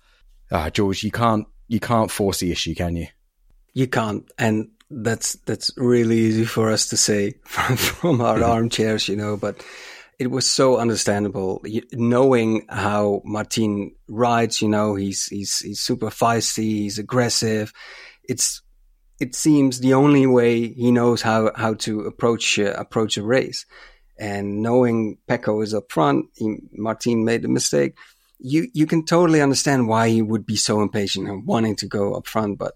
uh, 0.51 0.71
George, 0.71 1.03
you 1.03 1.11
can't 1.11 1.47
you 1.69 1.81
can't 1.81 2.11
force 2.11 2.41
the 2.41 2.51
issue, 2.51 2.75
can 2.75 2.97
you? 2.97 3.07
You 3.73 3.87
can't, 3.87 4.29
and 4.39 4.71
that's 4.91 5.35
that's 5.45 5.71
really 5.77 6.19
easy 6.19 6.45
for 6.45 6.71
us 6.71 6.89
to 6.89 6.97
say 6.97 7.35
from, 7.45 7.77
from 7.77 8.21
our 8.21 8.43
armchairs, 8.43 9.09
you 9.09 9.17
know. 9.17 9.37
But 9.37 9.65
it 10.19 10.31
was 10.31 10.51
so 10.51 10.79
understandable 10.79 11.63
knowing 11.93 12.67
how 12.69 13.23
Martin 13.25 13.95
rides. 14.09 14.61
You 14.61 14.69
know, 14.69 14.97
he's 14.97 15.27
he's 15.27 15.61
he's 15.61 15.81
super 15.81 16.11
feisty, 16.11 16.65
he's 16.65 16.99
aggressive. 16.99 17.73
It's 18.25 18.63
it 19.21 19.35
seems 19.35 19.81
the 19.81 19.95
only 19.95 20.27
way 20.27 20.73
he 20.73 20.91
knows 20.91 21.23
how 21.23 21.53
how 21.55 21.75
to 21.75 22.01
approach 22.01 22.59
uh, 22.59 22.75
approach 22.77 23.17
a 23.17 23.23
race. 23.23 23.65
And 24.19 24.63
knowing 24.63 25.19
Pecco 25.29 25.63
is 25.63 25.73
up 25.73 25.93
front, 25.93 26.27
he, 26.35 26.57
Martin 26.73 27.25
made 27.25 27.43
the 27.43 27.49
mistake. 27.49 27.97
You 28.41 28.67
you 28.75 28.87
can 28.87 29.05
totally 29.05 29.41
understand 29.41 29.87
why 29.87 30.09
he 30.09 30.23
would 30.23 30.45
be 30.45 30.57
so 30.57 30.81
impatient 30.81 31.29
and 31.29 31.47
wanting 31.47 31.77
to 31.77 31.87
go 31.87 32.15
up 32.15 32.27
front, 32.27 32.59
but 32.59 32.75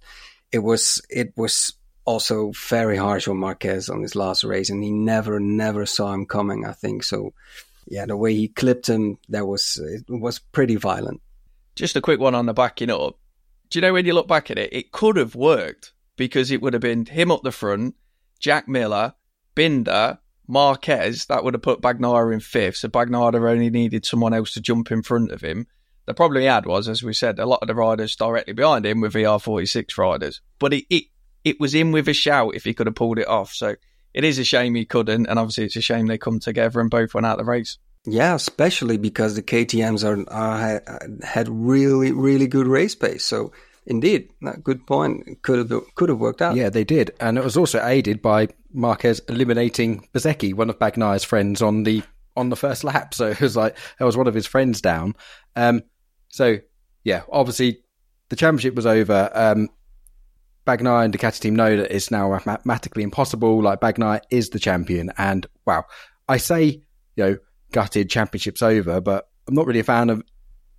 it 0.53 0.61
was 0.61 1.03
it 1.11 1.33
was 1.37 1.73
also 2.05 2.53
very 2.69 2.97
harsh 2.97 3.29
on 3.29 3.39
Marquez 3.39 3.89
on 3.89 4.03
his 4.03 4.17
last 4.17 4.45
race, 4.45 4.71
and 4.71 4.83
he 4.83 4.91
never, 4.91 5.39
never 5.39 5.87
saw 5.87 6.13
him 6.13 6.27
coming. 6.27 6.65
I 6.67 6.73
think 6.73 7.05
so. 7.05 7.33
Yeah, 7.87 8.07
the 8.07 8.17
way 8.17 8.35
he 8.35 8.49
clipped 8.49 8.89
him, 8.89 9.19
that 9.29 9.47
was 9.47 9.81
it 9.83 10.05
was 10.09 10.39
pretty 10.39 10.77
violent. 10.77 11.21
Just 11.75 11.97
a 11.97 12.01
quick 12.01 12.21
one 12.21 12.35
on 12.35 12.47
the 12.47 12.55
backing 12.55 12.91
up. 12.91 13.19
Do 13.71 13.79
you 13.79 13.81
know 13.81 13.93
when 13.93 14.07
you 14.07 14.13
look 14.13 14.29
back 14.29 14.51
at 14.51 14.59
it, 14.59 14.73
it 14.73 14.93
could 14.93 15.17
have 15.17 15.35
worked 15.35 15.93
because 16.17 16.51
it 16.51 16.61
would 16.61 16.75
have 16.75 16.83
been 16.83 17.07
him 17.07 17.31
up 17.31 17.43
the 17.43 17.51
front, 17.51 17.95
Jack 18.39 18.69
Miller, 18.69 19.15
Binder, 19.55 20.19
Marquez. 20.47 21.27
That 21.27 21.45
would 21.45 21.55
have 21.55 21.63
put 21.63 21.81
Bagnaia 21.81 22.33
in 22.33 22.41
fifth. 22.41 22.77
So 22.77 22.89
Bagnaia 22.89 23.35
only 23.35 23.71
needed 23.71 24.05
someone 24.05 24.35
else 24.35 24.53
to 24.55 24.61
jump 24.61 24.91
in 24.93 25.03
front 25.03 25.33
of 25.33 25.41
him. 25.41 25.67
The 26.05 26.15
problem 26.15 26.41
he 26.41 26.47
had 26.47 26.67
was, 26.67 26.89
as 26.89 27.03
we 27.03 27.13
said, 27.13 27.39
a 27.39 27.47
lot 27.47 27.61
of 27.63 27.69
the 27.69 27.75
riders 27.75 28.17
directly 28.17 28.53
behind 28.53 28.85
him 28.85 29.01
were 29.01 29.09
VR46 29.09 29.97
riders. 29.97 30.41
But 30.59 30.75
it, 30.75 30.85
it 30.91 31.05
it 31.45 31.61
was 31.61 31.75
in 31.75 31.93
with 31.93 32.09
a 32.09 32.13
shout 32.13 32.55
if 32.55 32.65
he 32.65 32.75
could 32.75 32.87
have 32.87 32.97
pulled 32.97 33.19
it 33.19 33.29
off. 33.29 33.53
So 33.53 33.77
it 34.15 34.25
is 34.25 34.39
a 34.39 34.45
shame 34.45 34.75
he 34.75 34.85
couldn't, 34.85 35.27
and 35.27 35.39
obviously 35.39 35.65
it's 35.65 35.77
a 35.77 35.81
shame 35.81 36.07
they 36.07 36.19
come 36.19 36.41
together 36.41 36.81
and 36.81 36.91
both 36.91 37.15
went 37.15 37.27
out 37.27 37.39
the 37.39 37.45
race. 37.45 37.79
Yeah, 38.05 38.35
especially 38.35 38.97
because 38.97 39.37
the 39.37 39.43
KTM's 39.43 40.03
are, 40.05 40.25
are 40.29 40.83
had 41.23 41.49
really 41.49 42.13
really 42.13 42.49
good 42.49 42.67
race 42.67 42.95
pace. 42.95 43.25
So 43.25 43.53
indeed, 43.87 44.31
that 44.43 44.65
good 44.65 44.87
point. 44.87 45.43
Could 45.43 45.71
have 45.71 45.83
could 45.95 46.09
have 46.09 46.19
worked 46.19 46.43
out. 46.43 46.57
Yeah, 46.57 46.69
they 46.69 46.85
did, 46.85 47.13
and 47.21 47.39
it 47.39 47.45
was 47.45 47.57
also 47.57 47.85
aided 47.85 48.21
by 48.21 48.49
Marquez 48.73 49.21
eliminating 49.29 50.09
Bezzecchi, 50.13 50.55
one 50.55 50.71
of 50.71 50.79
Bagnaia's 50.79 51.25
friends, 51.25 51.63
on 51.63 51.85
the 51.85 52.03
on 52.37 52.49
the 52.49 52.57
first 52.57 52.85
lap. 52.85 53.15
So 53.15 53.29
it 53.29 53.41
was 53.41 53.57
like 53.57 53.77
there 53.99 54.07
was 54.07 54.17
one 54.17 54.27
of 54.27 54.35
his 54.35 54.47
friends 54.47 54.81
down. 54.81 55.15
Um, 55.55 55.83
so 56.29 56.59
yeah, 57.05 57.23
obviously 57.31 57.83
the 58.31 58.37
championship 58.37 58.75
was 58.75 58.87
over. 58.87 59.31
Um, 59.33 59.69
Bagnaia 60.67 61.05
and 61.05 61.15
Ducati 61.15 61.41
team 61.41 61.57
know 61.57 61.77
that 61.77 61.95
it's 61.95 62.11
now 62.11 62.39
mathematically 62.47 63.03
impossible. 63.03 63.63
Like 63.63 63.81
Bagnaia 63.81 64.21
is 64.31 64.51
the 64.51 64.59
champion, 64.59 65.11
and 65.19 65.47
wow, 65.67 65.85
I 66.29 66.37
say 66.37 66.83
you 67.17 67.25
know 67.25 67.39
gutted 67.73 68.11
championships 68.11 68.63
over, 68.63 69.01
but 69.01 69.29
I'm 69.49 69.55
not 69.55 69.67
really 69.67 69.81
a 69.81 69.85
fan 69.85 70.11
of. 70.11 70.23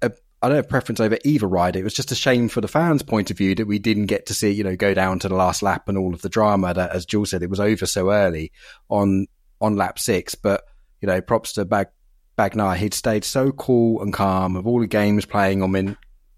I 0.02 0.50
don't 0.50 0.58
have 0.58 0.68
preference 0.68 1.00
over 1.00 1.18
either 1.24 1.48
rider. 1.48 1.80
It 1.80 1.86
was 1.86 1.94
just 1.94 2.12
a 2.12 2.16
shame 2.16 2.50
for 2.50 2.60
the 2.60 2.68
fans' 2.68 3.02
point 3.02 3.32
of 3.32 3.38
view 3.38 3.56
that 3.56 3.66
we 3.66 3.80
didn't 3.80 4.08
get 4.08 4.26
to 4.26 4.34
see 4.34 4.52
you 4.52 4.66
know 4.66 4.76
go 4.76 4.94
down 4.94 5.20
to 5.20 5.30
the 5.30 5.36
last 5.36 5.64
lap 5.64 5.88
and 5.88 5.98
all 5.98 6.14
of 6.14 6.22
the 6.22 6.28
drama 6.28 6.74
that, 6.74 6.92
as 6.92 7.06
Jules 7.06 7.30
said, 7.30 7.44
it 7.44 7.50
was 7.50 7.62
over 7.62 7.86
so 7.86 8.12
early 8.12 8.52
on 8.90 9.28
on 9.62 9.78
lap 9.78 9.98
six. 9.98 10.36
But 10.36 10.66
you 11.02 11.08
know, 11.08 11.22
props 11.22 11.54
to 11.54 11.64
Bag 11.64 11.88
Bagnaia. 12.38 12.76
He'd 12.76 12.94
stayed 12.94 13.24
so 13.24 13.52
cool 13.52 14.02
and 14.02 14.12
calm 14.12 14.58
of 14.58 14.68
all 14.68 14.82
the 14.82 14.88
games 14.88 15.26
playing 15.26 15.62
on 15.64 15.76
in 15.76 15.98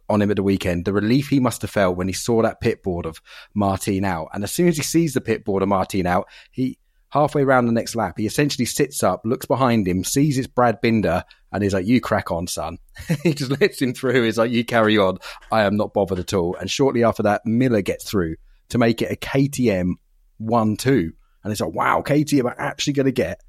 on 0.09 0.21
him 0.21 0.29
at 0.29 0.37
the 0.37 0.43
weekend, 0.43 0.85
the 0.85 0.93
relief 0.93 1.29
he 1.29 1.39
must 1.39 1.61
have 1.61 1.71
felt 1.71 1.97
when 1.97 2.07
he 2.07 2.13
saw 2.13 2.41
that 2.41 2.61
pit 2.61 2.83
board 2.83 3.05
of 3.05 3.21
Martin 3.53 4.05
out. 4.05 4.29
And 4.33 4.43
as 4.43 4.51
soon 4.51 4.67
as 4.67 4.77
he 4.77 4.83
sees 4.83 5.13
the 5.13 5.21
pit 5.21 5.43
board 5.43 5.63
of 5.63 5.69
Martin 5.69 6.05
out, 6.05 6.27
he 6.51 6.77
halfway 7.09 7.43
around 7.43 7.65
the 7.65 7.71
next 7.71 7.95
lap, 7.95 8.15
he 8.17 8.25
essentially 8.25 8.65
sits 8.65 9.01
up, 9.01 9.21
looks 9.23 9.45
behind 9.45 9.87
him, 9.87 10.03
sees 10.03 10.37
it's 10.37 10.47
Brad 10.47 10.81
Binder, 10.81 11.23
and 11.51 11.63
he's 11.63 11.73
like, 11.73 11.87
You 11.87 12.01
crack 12.01 12.31
on, 12.31 12.47
son. 12.47 12.77
he 13.23 13.33
just 13.33 13.59
lets 13.59 13.81
him 13.81 13.93
through. 13.93 14.23
He's 14.23 14.37
like, 14.37 14.51
You 14.51 14.65
carry 14.65 14.97
on. 14.97 15.17
I 15.51 15.63
am 15.63 15.77
not 15.77 15.93
bothered 15.93 16.19
at 16.19 16.33
all. 16.33 16.55
And 16.59 16.69
shortly 16.69 17.03
after 17.03 17.23
that, 17.23 17.45
Miller 17.45 17.81
gets 17.81 18.03
through 18.03 18.35
to 18.69 18.77
make 18.77 19.01
it 19.01 19.11
a 19.11 19.15
KTM 19.15 19.93
1 20.37 20.77
2. 20.77 21.11
And 21.43 21.51
it's 21.51 21.61
like, 21.61 21.73
Wow, 21.73 22.03
KTM 22.05 22.45
are 22.45 22.59
actually 22.59 22.93
going 22.93 23.05
to 23.05 23.11
get 23.11 23.39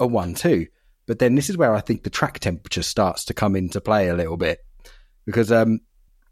a 0.00 0.06
1 0.06 0.34
2. 0.34 0.66
But 1.06 1.18
then 1.18 1.34
this 1.34 1.50
is 1.50 1.56
where 1.56 1.74
I 1.74 1.80
think 1.80 2.02
the 2.02 2.10
track 2.10 2.40
temperature 2.40 2.82
starts 2.82 3.26
to 3.26 3.34
come 3.34 3.56
into 3.56 3.80
play 3.80 4.08
a 4.08 4.14
little 4.14 4.36
bit 4.36 4.58
because 5.26 5.52
um, 5.52 5.80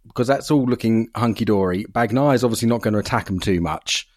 because 0.07 0.26
that's 0.26 0.50
all 0.50 0.64
looking 0.64 1.09
hunky 1.14 1.44
dory. 1.44 1.84
Bagnaia 1.84 2.34
is 2.34 2.44
obviously 2.44 2.68
not 2.68 2.82
going 2.82 2.94
to 2.94 3.00
attack 3.00 3.28
him 3.28 3.40
too 3.40 3.61
much. 3.61 4.09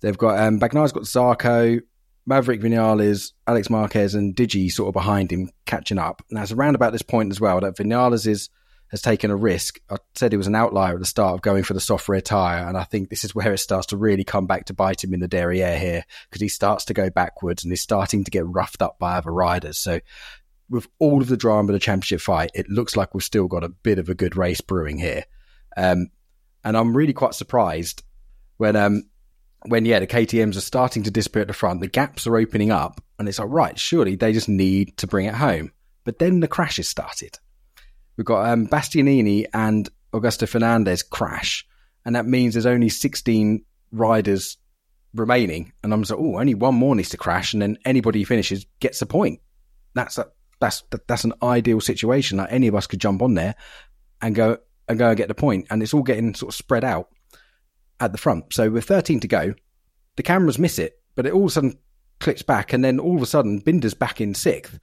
They've 0.00 0.18
got 0.18 0.38
um, 0.38 0.60
Bagnaia's 0.60 0.92
got 0.92 1.04
Zarco, 1.04 1.80
Maverick 2.26 2.60
Vinales, 2.60 3.32
Alex 3.46 3.70
Marquez, 3.70 4.14
and 4.14 4.34
Digi 4.34 4.70
sort 4.70 4.88
of 4.88 4.94
behind 4.94 5.30
him 5.30 5.50
catching 5.66 5.98
up. 5.98 6.22
Now 6.30 6.42
it's 6.42 6.52
around 6.52 6.74
about 6.74 6.92
this 6.92 7.02
point 7.02 7.30
as 7.30 7.40
well 7.40 7.60
that 7.60 7.76
Vinales 7.76 8.26
is 8.26 8.50
has 8.88 9.02
taken 9.02 9.30
a 9.30 9.36
risk. 9.36 9.80
I 9.90 9.96
said 10.14 10.30
he 10.30 10.36
was 10.36 10.46
an 10.46 10.54
outlier 10.54 10.94
at 10.94 11.00
the 11.00 11.06
start 11.06 11.34
of 11.34 11.42
going 11.42 11.64
for 11.64 11.74
the 11.74 11.80
soft 11.80 12.08
rear 12.08 12.20
tyre, 12.20 12.68
and 12.68 12.76
I 12.76 12.84
think 12.84 13.08
this 13.08 13.24
is 13.24 13.34
where 13.34 13.52
it 13.52 13.58
starts 13.58 13.86
to 13.88 13.96
really 13.96 14.24
come 14.24 14.46
back 14.46 14.66
to 14.66 14.74
bite 14.74 15.02
him 15.02 15.14
in 15.14 15.20
the 15.20 15.28
derriere 15.28 15.78
here 15.78 16.04
because 16.28 16.40
he 16.40 16.48
starts 16.48 16.84
to 16.86 16.94
go 16.94 17.10
backwards 17.10 17.64
and 17.64 17.72
he's 17.72 17.82
starting 17.82 18.24
to 18.24 18.30
get 18.30 18.46
roughed 18.46 18.82
up 18.82 18.98
by 18.98 19.16
other 19.16 19.32
riders. 19.32 19.78
So 19.78 20.00
with 20.70 20.86
all 20.98 21.20
of 21.20 21.28
the 21.28 21.36
drama 21.36 21.68
of 21.68 21.72
the 21.72 21.78
championship 21.78 22.20
fight, 22.20 22.50
it 22.54 22.68
looks 22.68 22.96
like 22.96 23.14
we've 23.14 23.22
still 23.22 23.48
got 23.48 23.64
a 23.64 23.68
bit 23.68 23.98
of 23.98 24.08
a 24.08 24.14
good 24.14 24.36
race 24.36 24.60
brewing 24.60 24.98
here. 24.98 25.24
Um, 25.76 26.10
and 26.64 26.76
I'm 26.76 26.96
really 26.96 27.12
quite 27.12 27.34
surprised 27.34 28.02
when 28.56 28.76
um, 28.76 29.04
when 29.66 29.84
yeah 29.84 29.98
the 29.98 30.06
KTM's 30.06 30.56
are 30.56 30.62
starting 30.62 31.02
to 31.04 31.10
disappear 31.10 31.42
at 31.42 31.48
the 31.48 31.54
front, 31.54 31.80
the 31.80 31.88
gaps 31.88 32.26
are 32.26 32.36
opening 32.36 32.70
up, 32.70 33.02
and 33.18 33.28
it's 33.28 33.38
like 33.38 33.48
right, 33.50 33.78
surely 33.78 34.16
they 34.16 34.32
just 34.32 34.48
need 34.48 34.96
to 34.98 35.06
bring 35.06 35.26
it 35.26 35.34
home. 35.34 35.72
But 36.04 36.18
then 36.18 36.40
the 36.40 36.48
crashes 36.48 36.88
started. 36.88 37.38
We've 38.16 38.26
got 38.26 38.48
um, 38.48 38.66
Bastianini 38.66 39.46
and 39.52 39.88
Augusto 40.12 40.48
Fernandez 40.48 41.02
crash, 41.02 41.66
and 42.04 42.14
that 42.14 42.26
means 42.26 42.54
there's 42.54 42.66
only 42.66 42.88
16 42.88 43.64
riders 43.90 44.58
remaining. 45.14 45.72
And 45.82 45.92
I'm 45.92 46.02
like, 46.02 46.12
oh, 46.12 46.38
only 46.38 46.54
one 46.54 46.74
more 46.74 46.94
needs 46.94 47.08
to 47.10 47.16
crash, 47.16 47.52
and 47.52 47.62
then 47.62 47.78
anybody 47.84 48.20
who 48.20 48.26
finishes 48.26 48.66
gets 48.80 49.02
a 49.02 49.06
point. 49.06 49.40
That's 49.94 50.18
a 50.18 50.28
that's 50.60 50.82
that's 51.06 51.24
an 51.24 51.34
ideal 51.42 51.80
situation. 51.80 52.38
Like 52.38 52.52
any 52.52 52.68
of 52.68 52.74
us 52.74 52.86
could 52.86 53.00
jump 53.00 53.22
on 53.22 53.34
there 53.34 53.54
and 54.20 54.34
go 54.34 54.58
and 54.88 54.98
go 54.98 55.08
and 55.08 55.16
get 55.16 55.28
the 55.28 55.34
point, 55.34 55.66
and 55.70 55.82
it's 55.82 55.94
all 55.94 56.02
getting 56.02 56.34
sort 56.34 56.52
of 56.52 56.56
spread 56.56 56.84
out 56.84 57.08
at 58.00 58.12
the 58.12 58.18
front. 58.18 58.52
So 58.52 58.70
with 58.70 58.84
13 58.84 59.20
to 59.20 59.28
go, 59.28 59.54
the 60.16 60.22
cameras 60.22 60.58
miss 60.58 60.78
it, 60.78 61.00
but 61.14 61.26
it 61.26 61.32
all 61.32 61.44
of 61.44 61.48
a 61.48 61.52
sudden 61.52 61.78
clicks 62.20 62.42
back, 62.42 62.72
and 62.72 62.84
then 62.84 62.98
all 62.98 63.16
of 63.16 63.22
a 63.22 63.26
sudden 63.26 63.60
Binder's 63.60 63.94
back 63.94 64.20
in 64.20 64.34
sixth, 64.34 64.78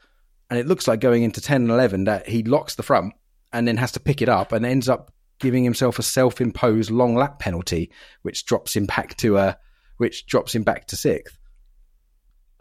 and 0.50 0.60
it 0.60 0.68
looks 0.68 0.88
like 0.88 1.00
going 1.00 1.24
into 1.24 1.42
10 1.42 1.62
and 1.62 1.72
11 1.72 2.06
that 2.06 2.28
he 2.28 2.44
locks 2.44 2.76
the 2.76 2.84
front 2.84 3.14
and 3.54 3.68
then 3.68 3.78
has 3.78 3.94
to 3.94 4.00
pick 4.00 4.22
it 4.22 4.30
up 4.30 4.52
and 4.52 4.66
ends 4.66 4.90
up 4.90 5.14
giving 5.40 5.64
himself 5.64 5.98
a 5.98 6.04
self-imposed 6.04 6.92
long 6.92 7.16
lap 7.16 7.40
penalty, 7.40 7.92
which 8.22 8.46
drops 8.46 8.76
him 8.76 8.86
back 8.86 9.16
to 9.18 9.38
a, 9.38 9.58
which 9.98 10.26
drops 10.26 10.54
him 10.54 10.64
back 10.64 10.88
to 10.88 10.98
sixth. 10.98 11.38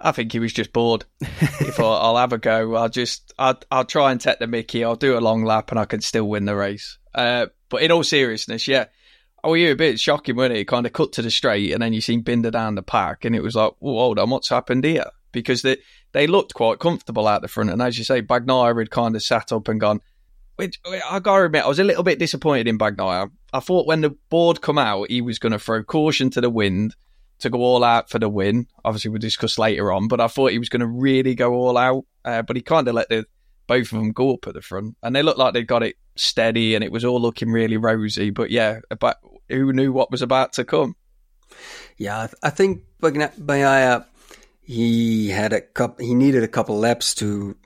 I 0.01 0.12
think 0.12 0.32
he 0.32 0.38
was 0.38 0.53
just 0.53 0.72
bored. 0.72 1.05
if 1.20 1.78
I'll 1.78 2.16
have 2.16 2.32
a 2.32 2.38
go, 2.38 2.74
I'll 2.74 2.88
just 2.88 3.34
I'll, 3.38 3.61
I'll 3.70 3.84
try 3.84 4.12
and 4.12 4.20
take 4.20 4.38
the 4.38 4.46
Mickey. 4.46 4.82
I'll 4.84 4.96
do 4.96 5.18
a 5.18 5.20
long 5.20 5.44
lap 5.44 5.70
and 5.70 5.78
I 5.78 5.84
can 5.84 6.01
still 6.01 6.28
win 6.28 6.46
the 6.46 6.57
race. 6.57 6.98
Uh, 7.14 7.46
but 7.68 7.82
in 7.82 7.92
all 7.92 8.03
seriousness, 8.03 8.66
yeah, 8.66 8.86
oh, 9.44 9.55
you 9.55 9.72
a 9.72 9.76
bit 9.76 10.01
shocking, 10.01 10.36
wasn't 10.36 10.59
it? 10.59 10.68
Kind 10.68 10.86
of 10.86 10.92
cut 10.92 11.12
to 11.12 11.22
the 11.22 11.30
straight, 11.30 11.72
and 11.72 11.82
then 11.82 11.92
you 11.92 12.01
seen 12.01 12.22
Binder 12.22 12.51
down 12.51 12.74
the 12.74 12.82
pack, 12.82 13.24
and 13.24 13.34
it 13.34 13.42
was 13.42 13.55
like, 13.55 13.72
well, 13.80 13.96
hold 13.96 14.18
on, 14.18 14.30
what's 14.30 14.48
happened 14.48 14.84
here? 14.84 15.07
Because 15.32 15.62
they 15.62 15.78
they 16.12 16.26
looked 16.26 16.55
quite 16.55 16.78
comfortable 16.78 17.28
out 17.28 17.42
the 17.42 17.48
front, 17.48 17.70
and 17.70 17.82
as 17.82 17.98
you 17.98 18.05
say, 18.05 18.22
Bagnaia 18.22 18.76
had 18.78 18.90
kind 18.90 19.14
of 19.14 19.22
sat 19.22 19.53
up 19.53 19.68
and 19.68 19.80
gone. 19.80 20.01
Which 20.57 20.78
I 20.84 21.20
gotta 21.20 21.44
admit, 21.44 21.64
I 21.64 21.68
was 21.68 21.78
a 21.78 21.84
little 21.84 22.03
bit 22.03 22.18
disappointed 22.18 22.68
in 22.68 22.78
Bagnaia. 22.78 23.30
I 23.53 23.61
thought 23.61 23.86
when 23.86 24.03
the 24.03 24.11
board 24.28 24.61
come 24.61 24.78
out, 24.78 25.11
he 25.11 25.22
was 25.22 25.38
going 25.38 25.53
to 25.53 25.59
throw 25.59 25.82
caution 25.82 26.30
to 26.30 26.40
the 26.40 26.51
wind 26.51 26.94
to 27.41 27.51
go 27.51 27.59
all 27.59 27.84
out 27.84 28.11
for 28.11 28.18
the 28.18 28.28
win. 28.28 28.66
Obviously, 28.84 29.11
we'll 29.11 29.18
discuss 29.18 29.59
later 29.59 29.93
on, 29.93 30.09
but 30.09 30.20
I 30.20 30.28
thought 30.28 30.53
he 30.53 30.59
was 30.59 30.68
going 30.68 30.80
to 30.80 30.86
really 30.86 31.34
go 31.34 31.55
all 31.55 31.76
out. 31.76 32.05
Uh, 32.24 32.43
but 32.43 32.57
he 32.57 32.62
kind 32.62 32.86
of 32.88 32.95
let 32.95 33.09
the 33.09 33.26
both 33.66 33.93
of 33.93 33.99
them 33.99 34.12
go 34.12 34.34
up 34.34 34.47
at 34.47 34.55
the 34.55 34.62
front, 34.62 34.97
and 35.03 35.14
they 35.14 35.22
looked 35.22 35.38
like 35.38 35.55
they 35.55 35.62
got 35.62 35.82
it 35.82 35.97
steady, 36.16 36.74
and 36.74 36.84
it 36.84 36.93
was 36.93 37.05
all 37.05 37.20
looking 37.20 37.51
really 37.51 37.76
rosy. 37.76 38.30
But 38.30 38.51
yeah, 38.51 38.80
but 38.99 39.18
who 39.49 39.72
knew 39.72 39.93
what 39.93 40.11
was 40.11 40.22
about 40.22 40.53
to 40.55 40.64
come? 40.64 40.97
Yeah, 41.97 42.28
I 42.43 42.51
think 42.51 42.82
Bagnaia 43.01 44.07
he 44.70 45.28
had 45.28 45.53
a 45.53 45.61
couple, 45.61 46.07
he 46.07 46.14
needed 46.14 46.45
a 46.45 46.49
couple 46.49 46.78
laps 46.78 47.16
to 47.16 47.57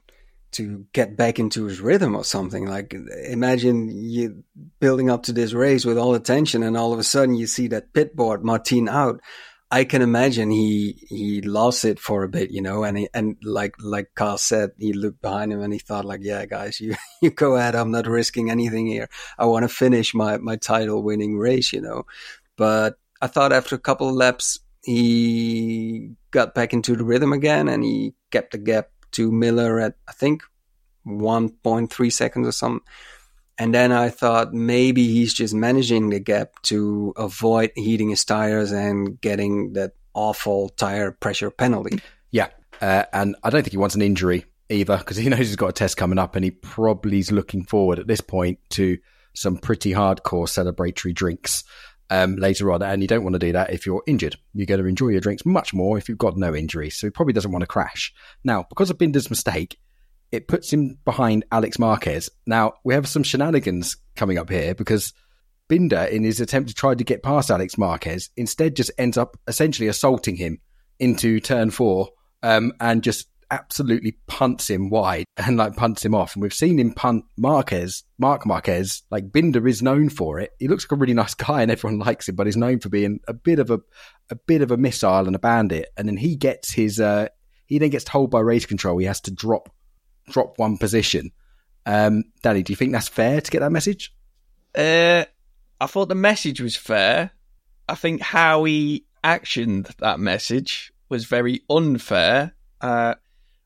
to 0.53 0.87
get 0.95 1.19
back 1.19 1.39
into 1.39 1.65
his 1.65 1.79
rhythm 1.79 2.17
or 2.17 2.25
something. 2.25 2.67
Like 2.67 2.95
imagine 3.27 3.91
you 3.91 4.43
building 4.81 5.11
up 5.11 5.25
to 5.25 5.33
this 5.33 5.53
race 5.53 5.85
with 5.85 5.99
all 5.99 6.13
the 6.13 6.21
tension 6.21 6.63
and 6.63 6.79
all 6.79 6.95
of 6.95 6.99
a 6.99 7.05
sudden 7.05 7.35
you 7.35 7.47
see 7.47 7.69
that 7.69 7.93
pit 7.93 8.17
board 8.17 8.43
Martin 8.43 8.89
out. 8.89 9.21
I 9.75 9.83
can 9.83 10.03
imagine 10.03 10.51
he 10.53 11.05
he 11.09 11.41
lost 11.41 11.85
it 11.85 11.99
for 11.99 12.23
a 12.23 12.29
bit, 12.29 12.53
you 12.53 12.63
know, 12.63 12.85
and 12.85 12.97
he, 12.97 13.09
and 13.13 13.37
like 13.43 13.75
like 13.81 14.15
Carl 14.15 14.39
said, 14.39 14.71
he 14.79 14.93
looked 14.93 15.21
behind 15.21 15.53
him 15.53 15.61
and 15.63 15.73
he 15.73 15.81
thought 15.81 16.05
like, 16.05 16.21
yeah, 16.23 16.47
guys, 16.47 16.81
you 16.81 16.95
you 17.21 17.31
go 17.31 17.57
ahead. 17.57 17.75
I'm 17.75 17.91
not 17.91 18.07
risking 18.07 18.51
anything 18.53 18.87
here. 18.87 19.09
I 19.37 19.47
want 19.47 19.65
to 19.65 19.69
finish 19.69 20.15
my 20.15 20.39
my 20.39 20.55
title 20.55 21.03
winning 21.03 21.37
race, 21.37 21.73
you 21.73 21.81
know. 21.81 22.07
But 22.57 23.01
I 23.21 23.27
thought 23.27 23.53
after 23.53 23.75
a 23.75 23.81
couple 23.81 24.09
of 24.09 24.15
laps, 24.15 24.61
he 24.85 26.13
got 26.31 26.55
back 26.55 26.73
into 26.73 26.95
the 26.95 27.05
rhythm 27.05 27.33
again 27.33 27.67
and 27.67 27.83
he 27.83 28.15
kept 28.31 28.53
the 28.53 28.59
gap 28.59 28.91
to 29.19 29.33
Miller 29.33 29.81
at 29.81 29.97
I 30.07 30.13
think 30.13 30.45
1.3 31.05 32.13
seconds 32.13 32.47
or 32.47 32.53
something. 32.53 32.87
And 33.59 33.75
then 33.75 33.93
I 33.93 34.09
thought 34.09 34.53
maybe 34.53 35.07
he's 35.07 35.33
just 35.33 35.55
managing 35.55 36.11
the 36.11 36.21
gap 36.21 36.61
to 36.63 37.13
avoid 37.17 37.71
heating 37.77 38.11
his 38.11 38.25
tires 38.25 38.73
and 38.73 39.21
getting 39.21 39.75
that 39.75 39.93
awful 40.13 40.71
tire 40.71 41.13
pressure 41.13 41.51
penalty. 41.51 42.01
Yeah. 42.31 42.49
Uh, 42.81 43.05
and 43.13 43.37
I 43.45 43.51
don't 43.51 43.63
think 43.63 43.73
he 43.73 43.79
wants 43.79 43.95
an 43.95 44.03
injury 44.03 44.45
either 44.69 44.99
because 44.99 45.17
he 45.17 45.29
knows 45.31 45.39
he's 45.39 45.57
got 45.57 45.69
a 45.69 45.73
test 45.73 45.97
coming 45.97 46.19
up 46.19 46.35
and 46.35 46.45
he 46.45 46.51
probably 46.51 47.19
is 47.19 47.31
looking 47.31 47.65
forward 47.65 47.99
at 47.99 48.09
this 48.09 48.21
point 48.21 48.59
to 48.71 48.99
some 49.35 49.57
pretty 49.57 49.93
hardcore 49.93 50.49
celebratory 50.49 51.15
drinks 51.15 51.65
um, 52.11 52.37
later 52.37 52.73
on. 52.73 52.83
And 52.83 53.03
you 53.03 53.09
don't 53.09 53.23
want 53.23 53.35
to 53.35 53.39
do 53.39 53.53
that 53.53 53.73
if 53.73 53.87
you're 53.87 54.03
injured. 54.07 54.37
You're 54.53 54.67
going 54.67 54.81
to 54.81 54.87
enjoy 54.87 55.09
your 55.09 55.21
drinks 55.21 55.47
much 55.47 55.75
more 55.75 55.99
if 55.99 56.09
you've 56.09 56.19
got 56.19 56.37
no 56.37 56.55
injury. 56.55 56.91
So 56.91 57.07
he 57.07 57.11
probably 57.11 57.35
doesn't 57.35 57.53
want 57.53 57.63
to 57.63 57.69
crash. 57.69 58.13
Now, 58.43 58.65
because 58.69 58.91
of 58.91 58.99
Binder's 58.99 59.31
mistake, 59.31 59.79
it 60.35 60.49
puts 60.49 60.73
him 60.73 60.99
behind 61.05 61.45
Alex 61.53 61.79
Marquez. 61.79 62.29
Now, 62.47 62.75
we 62.85 62.95
have 62.95 63.09
some 63.09 63.23
shenanigans 63.23 63.97
coming 64.17 64.39
up 64.39 64.51
here 64.51 64.75
because 64.75 65.13
Binder, 65.69 66.05
in 66.05 66.25
his 66.25 66.41
attempt 66.41 66.69
to 66.69 66.75
try 66.75 66.95
to 66.95 67.05
get 67.05 67.23
past 67.23 67.51
Alex 67.51 67.79
Marquez, 67.79 68.31
instead 68.37 68.77
just 68.77 68.91
ends 68.99 69.17
up 69.17 69.37
essentially 69.47 69.89
assaulting 69.89 70.37
him 70.37 70.59
into 70.99 71.41
turn 71.41 71.71
four 71.71 72.11
um, 72.43 72.73
and 72.81 73.03
just 73.03 73.29
absolutely 73.51 74.19
punts 74.27 74.69
him 74.69 74.91
wide 74.91 75.25
and 75.37 75.57
like 75.57 75.77
punts 75.77 76.05
him 76.05 76.15
off. 76.15 76.35
And 76.35 76.43
we've 76.43 76.53
seen 76.53 76.79
him 76.79 76.93
punt 76.93 77.25
Marquez, 77.37 78.03
Marc 78.19 78.45
Marquez. 78.45 79.03
Like 79.11 79.33
Binder 79.33 79.67
is 79.67 79.83
known 79.83 80.09
for 80.09 80.41
it. 80.41 80.51
He 80.59 80.69
looks 80.69 80.85
like 80.85 80.93
a 80.93 81.01
really 81.01 81.15
nice 81.15 81.35
guy 81.35 81.63
and 81.63 81.71
everyone 81.71 82.01
likes 82.01 82.29
him, 82.29 82.35
but 82.35 82.47
he's 82.47 82.57
known 82.57 82.81
for 82.81 82.89
being 82.89 83.21
a 83.29 83.33
bit 83.33 83.59
of 83.59 83.71
a 83.71 83.81
a 84.31 84.37
bit 84.37 84.63
of 84.63 84.71
a 84.71 84.77
missile 84.77 85.27
and 85.27 85.37
a 85.37 85.39
bandit. 85.39 85.89
And 85.97 86.09
then 86.09 86.17
he 86.17 86.37
gets 86.37 86.73
his 86.73 86.99
uh, 86.99 87.29
he 87.67 87.79
then 87.79 87.91
gets 87.91 88.05
told 88.05 88.31
by 88.31 88.41
race 88.41 88.67
control 88.67 88.99
he 88.99 89.07
has 89.07 89.21
to 89.23 89.31
drop 89.31 89.71
drop 90.31 90.59
one 90.59 90.79
position. 90.79 91.31
Um, 91.87 92.25
Danny, 92.43 92.63
do 92.63 92.73
you 92.73 92.77
think 92.77 92.93
that's 92.93 93.09
fair 93.09 93.41
to 93.41 93.51
get 93.51 93.61
that 93.61 93.73
message? 93.73 94.15
Uh, 94.75 95.25
I 95.81 95.87
thought 95.87 96.09
the 96.09 96.15
message 96.15 96.61
was 96.61 96.77
fair. 96.77 97.31
I 97.89 97.95
think 97.95 98.23
how 98.23 98.65
he 98.65 99.05
actioned 99.23 99.95
that 99.97 100.19
message 100.19 100.93
was 101.09 101.27
very 101.27 101.63
unfair. 101.69 102.55
Uh, 102.81 103.15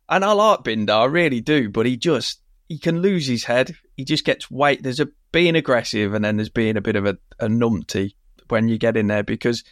and 0.08 0.24
I 0.24 0.32
like 0.32 0.64
Binder, 0.64 0.92
I 0.92 1.04
really 1.04 1.40
do, 1.40 1.68
but 1.68 1.86
he 1.86 1.96
just 1.96 2.40
he 2.68 2.78
can 2.78 3.00
lose 3.00 3.26
his 3.26 3.44
head. 3.44 3.74
He 3.96 4.04
just 4.04 4.24
gets 4.24 4.50
weight. 4.50 4.82
There's 4.82 5.00
a 5.00 5.08
being 5.32 5.56
aggressive, 5.56 6.14
and 6.14 6.24
then 6.24 6.36
there's 6.36 6.48
being 6.48 6.76
a 6.76 6.82
bit 6.82 6.96
of 6.96 7.06
a, 7.06 7.18
a 7.38 7.46
numpty 7.46 8.14
when 8.48 8.68
you 8.68 8.78
get 8.78 8.96
in 8.96 9.06
there 9.06 9.22
because 9.22 9.64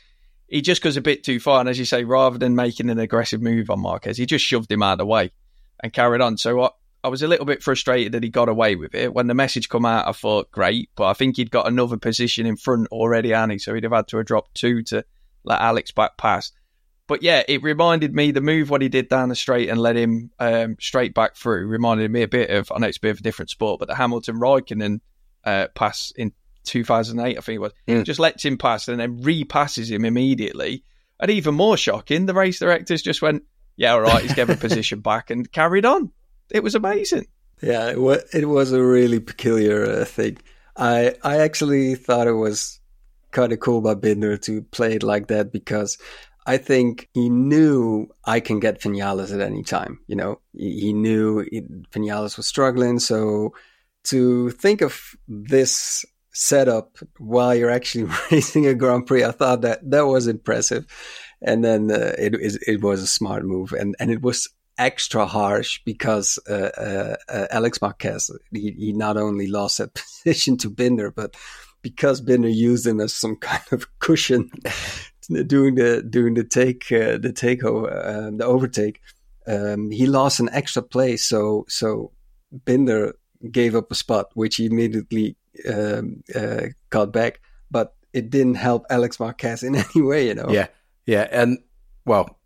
he 0.49 0.61
just 0.61 0.83
goes 0.83 0.97
a 0.97 1.03
bit 1.03 1.25
too 1.25 1.41
far. 1.41 1.61
And 1.61 1.69
as 1.69 1.79
you 1.79 1.85
say, 1.85 2.05
rather 2.05 2.39
than 2.39 2.55
making 2.55 2.91
an 2.91 2.99
aggressive 2.99 3.43
move 3.43 3.71
on 3.71 3.81
Marquez, 3.81 4.19
he 4.19 4.27
just 4.27 4.45
shoved 4.45 4.71
him 4.71 4.83
out 4.83 4.93
of 4.93 4.99
the 4.99 5.07
way 5.07 5.33
and 5.83 5.93
carried 5.93 6.21
on. 6.21 6.37
So 6.37 6.63
I, 6.63 6.71
I 7.05 7.09
was 7.09 7.23
a 7.23 7.29
little 7.29 7.47
bit 7.47 7.63
frustrated 7.63 8.13
that 8.13 8.23
he 8.23 8.29
got 8.29 8.49
away 8.49 8.77
with 8.77 8.95
it. 8.95 9.13
When 9.13 9.27
the 9.27 9.35
message 9.35 9.69
come 9.69 9.85
out, 9.85 10.09
I 10.09 10.13
thought, 10.13 10.51
great, 10.51 10.91
but 10.97 11.07
I 11.07 11.13
think 11.13 11.37
he'd 11.37 11.51
got 11.51 11.69
another 11.69 11.97
position 11.97 12.47
in 12.47 12.57
front 12.57 12.89
already, 12.89 13.33
Annie, 13.33 13.59
so 13.59 13.75
he'd 13.75 13.85
have 13.85 13.93
had 13.93 14.09
to 14.09 14.17
have 14.19 14.27
dropped 14.27 14.55
two 14.55 14.83
to 14.85 15.05
let 15.45 15.61
Alex 15.61 15.93
back 15.93 16.17
pass. 16.17 16.53
But 17.07 17.23
yeah, 17.23 17.45
it 17.47 17.63
reminded 17.63 18.15
me 18.15 18.33
the 18.33 18.41
move 18.41 18.69
what 18.69 18.83
he 18.83 18.89
did 18.89 19.09
down 19.09 19.29
the 19.29 19.37
straight 19.37 19.69
and 19.69 19.81
let 19.81 19.97
him 19.97 20.31
um, 20.41 20.77
straight 20.81 21.15
back 21.15 21.37
through 21.37 21.69
reminded 21.69 22.11
me 22.11 22.23
a 22.23 22.29
bit 22.29 22.51
of 22.51 22.73
I 22.75 22.79
know 22.79 22.89
it's 22.89 22.97
a 22.97 23.01
bit 23.01 23.13
of 23.13 23.21
a 23.21 23.23
different 23.23 23.51
sport, 23.51 23.79
but 23.79 23.87
the 23.87 23.95
Hamilton 23.95 24.41
Raikkonen 24.41 25.01
uh, 25.45 25.69
pass 25.75 26.13
in 26.17 26.33
2008, 26.65 27.39
I 27.39 27.41
think 27.41 27.57
it 27.57 27.61
was, 27.61 27.73
mm. 27.87 28.05
just 28.05 28.19
lets 28.19 28.45
him 28.45 28.59
pass 28.59 28.89
and 28.89 29.01
then 29.01 29.23
repasses 29.23 29.91
him 29.91 30.05
immediately. 30.05 30.85
And 31.19 31.31
even 31.31 31.55
more 31.55 31.77
shocking, 31.77 32.27
the 32.27 32.35
race 32.35 32.59
directors 32.59 33.03
just 33.03 33.23
went, 33.23 33.45
yeah, 33.77 33.93
all 33.93 34.01
right, 34.01 34.23
he's 34.23 34.35
given 34.35 34.57
position 34.57 35.01
back 35.01 35.31
and 35.31 35.51
carried 35.51 35.85
on. 35.85 36.11
It 36.51 36.63
was 36.63 36.75
amazing. 36.75 37.27
Yeah, 37.63 37.91
it 37.91 38.01
was, 38.01 38.23
it 38.35 38.45
a 38.45 38.83
really 38.83 39.21
peculiar 39.21 39.85
uh, 39.85 40.05
thing. 40.05 40.39
I 40.77 41.15
I 41.23 41.39
actually 41.39 41.95
thought 41.95 42.27
it 42.27 42.33
was 42.33 42.81
kind 43.31 43.53
of 43.53 43.61
cool 43.61 43.81
by 43.81 43.95
Binder 43.95 44.37
to 44.37 44.63
play 44.63 44.95
it 44.95 45.03
like 45.03 45.29
that 45.29 45.53
because 45.53 45.99
I 46.47 46.59
think 46.59 47.09
he 47.13 47.29
knew 47.29 48.09
I 48.25 48.41
can 48.41 48.61
get 48.61 48.81
Vinales 48.81 49.35
at 49.35 49.41
any 49.41 49.63
time. 49.63 49.99
You 50.07 50.17
know, 50.17 50.41
he, 50.53 50.93
knew 50.93 51.45
Vinales 51.93 52.37
was 52.37 52.47
struggling, 52.47 53.01
so 53.01 53.53
to 54.05 54.51
think 54.51 54.81
of 54.81 55.17
this 55.27 56.05
setup 56.33 56.99
while 57.19 57.55
you're 57.55 57.71
actually 57.71 58.05
racing 58.31 58.67
a 58.67 58.75
Grand 58.75 59.07
Prix, 59.07 59.25
I 59.25 59.33
thought 59.33 59.63
that 59.63 59.91
that 59.91 60.07
was 60.07 60.29
impressive. 60.29 60.87
And 61.43 61.65
then 61.65 61.91
uh, 61.91 62.15
it, 62.19 62.35
it, 62.35 62.59
it 62.67 62.83
was 62.83 63.03
a 63.03 63.07
smart 63.07 63.45
move, 63.45 63.73
and 63.73 63.95
and 63.99 64.11
it 64.11 64.23
was 64.23 64.49
extra 64.79 65.27
harsh 65.27 65.81
because 65.85 66.39
uh, 66.49 66.71
uh, 66.77 67.17
uh, 67.29 67.47
Alex 67.51 67.81
Marquez 67.81 68.31
he, 68.53 68.73
he 68.73 68.93
not 68.93 69.17
only 69.17 69.47
lost 69.47 69.79
that 69.79 69.95
position 70.25 70.57
to 70.59 70.71
Binder, 70.71 71.11
but 71.11 71.37
because 71.83 72.21
Binder 72.21 72.49
used 72.49 72.87
him 72.87 73.01
as 73.01 73.15
some 73.15 73.37
kind 73.37 73.63
of 73.73 73.87
cushion 73.99 74.51
doing 75.47 75.77
the 75.77 76.03
doing 76.03 76.35
the 76.35 76.45
take 76.45 76.91
uh, 76.93 77.19
the 77.19 77.33
takeover 77.33 78.27
um, 78.29 78.39
the 78.39 78.45
overtake, 78.45 79.01
um, 79.47 79.91
he 79.91 80.07
lost 80.07 80.41
an 80.41 80.49
extra 80.53 80.83
place. 80.83 81.25
So 81.25 81.65
so 81.69 82.13
Binder 82.65 83.15
gave 83.51 83.75
up 83.75 83.91
a 83.91 83.95
spot, 83.95 84.31
which 84.35 84.57
he 84.57 84.67
immediately 84.67 85.37
um, 85.69 86.23
uh, 86.35 86.67
got 86.91 87.13
back, 87.13 87.41
but 87.71 87.95
it 88.13 88.31
didn't 88.31 88.55
help 88.55 88.87
Alex 88.91 89.21
Marquez 89.21 89.63
in 89.63 89.75
any 89.95 90.03
way, 90.03 90.29
you 90.29 90.35
know. 90.35 90.49
Yeah, 90.49 90.69
yeah, 91.07 91.27
and 91.31 91.59
well, 92.05 92.39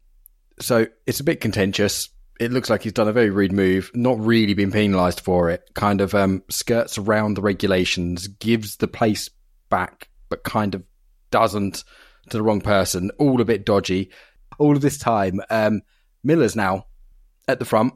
so 0.60 0.86
it's 1.06 1.20
a 1.20 1.24
bit 1.24 1.40
contentious. 1.40 2.10
It 2.38 2.52
looks 2.52 2.70
like 2.70 2.82
he's 2.82 2.92
done 2.92 3.08
a 3.08 3.12
very 3.12 3.30
rude 3.30 3.52
move, 3.52 3.90
not 3.94 4.18
really 4.18 4.54
been 4.54 4.72
penalised 4.72 5.20
for 5.20 5.50
it. 5.50 5.62
Kind 5.74 6.00
of 6.00 6.14
um, 6.14 6.42
skirts 6.48 6.96
around 6.96 7.34
the 7.34 7.42
regulations, 7.42 8.28
gives 8.28 8.76
the 8.76 8.88
place 8.88 9.28
back, 9.68 10.08
but 10.28 10.44
kind 10.44 10.74
of 10.74 10.82
doesn't 11.30 11.84
to 12.30 12.36
the 12.36 12.42
wrong 12.42 12.60
person. 12.60 13.10
All 13.18 13.40
a 13.40 13.44
bit 13.44 13.66
dodgy. 13.66 14.10
All 14.58 14.76
of 14.76 14.82
this 14.82 14.98
time, 14.98 15.40
um, 15.50 15.82
Miller's 16.22 16.56
now 16.56 16.86
at 17.48 17.58
the 17.58 17.64
front 17.64 17.94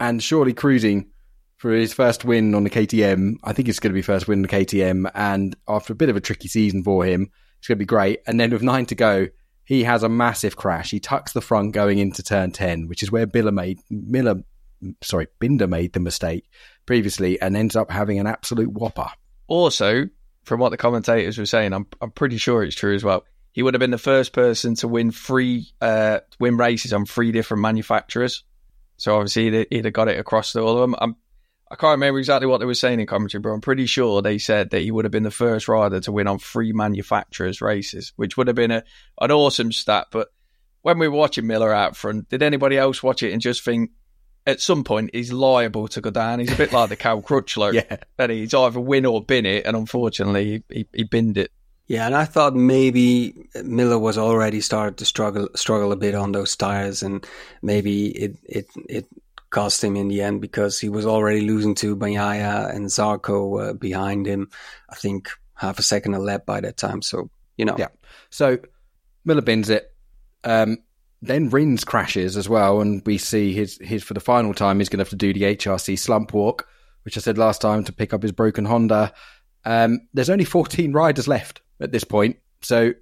and 0.00 0.22
surely 0.22 0.52
cruising 0.52 1.10
for 1.56 1.72
his 1.72 1.92
first 1.92 2.24
win 2.24 2.54
on 2.54 2.64
the 2.64 2.70
KTM. 2.70 3.36
I 3.44 3.52
think 3.52 3.68
it's 3.68 3.80
going 3.80 3.92
to 3.92 3.94
be 3.94 4.02
first 4.02 4.28
win 4.28 4.38
on 4.38 4.42
the 4.42 4.48
KTM. 4.48 5.10
And 5.14 5.56
after 5.68 5.92
a 5.92 5.96
bit 5.96 6.08
of 6.08 6.16
a 6.16 6.20
tricky 6.20 6.48
season 6.48 6.82
for 6.82 7.04
him, 7.04 7.30
it's 7.58 7.68
going 7.68 7.76
to 7.76 7.82
be 7.82 7.86
great. 7.86 8.20
And 8.26 8.38
then 8.38 8.50
with 8.50 8.62
nine 8.62 8.86
to 8.86 8.94
go, 8.94 9.28
he 9.66 9.82
has 9.82 10.04
a 10.04 10.08
massive 10.08 10.56
crash. 10.56 10.92
He 10.92 11.00
tucks 11.00 11.32
the 11.32 11.40
front 11.40 11.72
going 11.72 11.98
into 11.98 12.22
turn 12.22 12.52
10, 12.52 12.86
which 12.86 13.02
is 13.02 13.10
where 13.10 13.26
Miller 13.32 13.52
made, 13.52 13.80
Miller, 13.90 14.36
sorry, 15.02 15.26
Binder 15.40 15.66
made 15.66 15.92
the 15.92 16.00
mistake 16.00 16.48
previously 16.86 17.40
and 17.40 17.56
ends 17.56 17.74
up 17.74 17.90
having 17.90 18.20
an 18.20 18.28
absolute 18.28 18.70
whopper. 18.70 19.08
Also, 19.48 20.08
from 20.44 20.60
what 20.60 20.70
the 20.70 20.76
commentators 20.76 21.36
were 21.36 21.46
saying, 21.46 21.72
I'm, 21.72 21.86
I'm 22.00 22.12
pretty 22.12 22.38
sure 22.38 22.62
it's 22.62 22.76
true 22.76 22.94
as 22.94 23.02
well. 23.02 23.24
He 23.52 23.64
would 23.64 23.74
have 23.74 23.80
been 23.80 23.90
the 23.90 23.98
first 23.98 24.32
person 24.32 24.76
to 24.76 24.88
win 24.88 25.10
three, 25.10 25.66
uh, 25.80 26.20
win 26.38 26.56
races 26.56 26.92
on 26.92 27.04
three 27.04 27.32
different 27.32 27.62
manufacturers. 27.62 28.44
So 28.98 29.16
obviously 29.16 29.50
he'd, 29.50 29.66
he'd 29.70 29.84
have 29.86 29.94
got 29.94 30.08
it 30.08 30.20
across 30.20 30.52
to 30.52 30.60
all 30.60 30.74
of 30.74 30.80
them. 30.80 30.94
I'm 31.00 31.16
I 31.68 31.74
can't 31.74 31.92
remember 31.92 32.18
exactly 32.18 32.46
what 32.46 32.58
they 32.58 32.66
were 32.66 32.74
saying 32.74 33.00
in 33.00 33.06
commentary, 33.06 33.40
but 33.40 33.50
I'm 33.50 33.60
pretty 33.60 33.86
sure 33.86 34.22
they 34.22 34.38
said 34.38 34.70
that 34.70 34.82
he 34.82 34.92
would 34.92 35.04
have 35.04 35.12
been 35.12 35.24
the 35.24 35.30
first 35.32 35.66
rider 35.66 35.98
to 36.00 36.12
win 36.12 36.28
on 36.28 36.38
three 36.38 36.72
manufacturers' 36.72 37.60
races, 37.60 38.12
which 38.14 38.36
would 38.36 38.46
have 38.46 38.54
been 38.54 38.70
a, 38.70 38.84
an 39.20 39.32
awesome 39.32 39.72
stat. 39.72 40.06
But 40.12 40.28
when 40.82 41.00
we 41.00 41.08
were 41.08 41.16
watching 41.16 41.46
Miller 41.46 41.72
out 41.72 41.96
front, 41.96 42.28
did 42.28 42.42
anybody 42.42 42.78
else 42.78 43.02
watch 43.02 43.24
it 43.24 43.32
and 43.32 43.42
just 43.42 43.64
think 43.64 43.90
at 44.46 44.60
some 44.60 44.84
point 44.84 45.10
he's 45.12 45.32
liable 45.32 45.88
to 45.88 46.00
go 46.00 46.10
down? 46.10 46.38
He's 46.38 46.52
a 46.52 46.56
bit 46.56 46.72
like 46.72 46.88
the 46.88 46.94
Cal 46.94 47.20
Crutchlow. 47.20 47.72
yeah. 47.90 47.96
That 48.16 48.30
he's 48.30 48.54
either 48.54 48.78
win 48.78 49.04
or 49.04 49.24
bin 49.24 49.44
it, 49.44 49.66
and 49.66 49.76
unfortunately 49.76 50.62
he, 50.68 50.74
he, 50.74 50.88
he 50.94 51.02
binned 51.02 51.36
it. 51.36 51.50
Yeah, 51.88 52.06
and 52.06 52.14
I 52.16 52.24
thought 52.24 52.54
maybe 52.54 53.48
Miller 53.62 53.98
was 53.98 54.18
already 54.18 54.60
started 54.60 54.98
to 54.98 55.04
struggle 55.04 55.48
struggle 55.54 55.90
a 55.92 55.96
bit 55.96 56.14
on 56.14 56.30
those 56.30 56.54
tires, 56.54 57.02
and 57.02 57.26
maybe 57.62 58.08
it 58.08 58.36
it 58.44 58.66
it 58.88 59.06
cost 59.50 59.82
him 59.82 59.96
in 59.96 60.08
the 60.08 60.22
end 60.22 60.40
because 60.40 60.78
he 60.78 60.88
was 60.88 61.06
already 61.06 61.40
losing 61.40 61.74
to 61.76 61.96
Bagnaia 61.96 62.74
and 62.74 62.86
Zarco 62.86 63.70
uh, 63.70 63.72
behind 63.72 64.26
him. 64.26 64.48
I 64.90 64.96
think 64.96 65.30
half 65.54 65.78
a 65.78 65.82
second 65.82 66.14
a 66.14 66.18
lap 66.18 66.46
by 66.46 66.60
that 66.60 66.76
time. 66.76 67.02
So 67.02 67.30
you 67.56 67.64
know, 67.64 67.76
yeah. 67.78 67.88
So 68.30 68.58
Miller 69.24 69.42
bins 69.42 69.70
it. 69.70 69.92
Um, 70.44 70.78
then 71.22 71.48
Rins 71.48 71.84
crashes 71.84 72.36
as 72.36 72.48
well, 72.48 72.80
and 72.80 73.02
we 73.06 73.18
see 73.18 73.52
his 73.52 73.78
his 73.80 74.02
for 74.02 74.14
the 74.14 74.20
final 74.20 74.54
time 74.54 74.78
he's 74.78 74.88
going 74.88 74.98
to 74.98 75.02
have 75.02 75.10
to 75.10 75.16
do 75.16 75.32
the 75.32 75.42
HRC 75.42 75.98
slump 75.98 76.32
walk, 76.32 76.68
which 77.02 77.16
I 77.16 77.20
said 77.20 77.38
last 77.38 77.60
time 77.60 77.84
to 77.84 77.92
pick 77.92 78.12
up 78.12 78.22
his 78.22 78.32
broken 78.32 78.64
Honda. 78.64 79.12
Um, 79.64 80.00
there's 80.14 80.30
only 80.30 80.44
14 80.44 80.92
riders 80.94 81.26
left 81.26 81.62
at 81.80 81.92
this 81.92 82.04
point, 82.04 82.36
so 82.62 82.92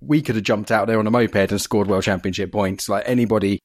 we 0.00 0.22
could 0.22 0.34
have 0.34 0.44
jumped 0.44 0.70
out 0.70 0.86
there 0.86 0.98
on 0.98 1.06
a 1.06 1.10
moped 1.10 1.50
and 1.50 1.60
scored 1.60 1.88
world 1.88 2.04
championship 2.04 2.52
points. 2.52 2.88
Like 2.88 3.04
anybody 3.06 3.58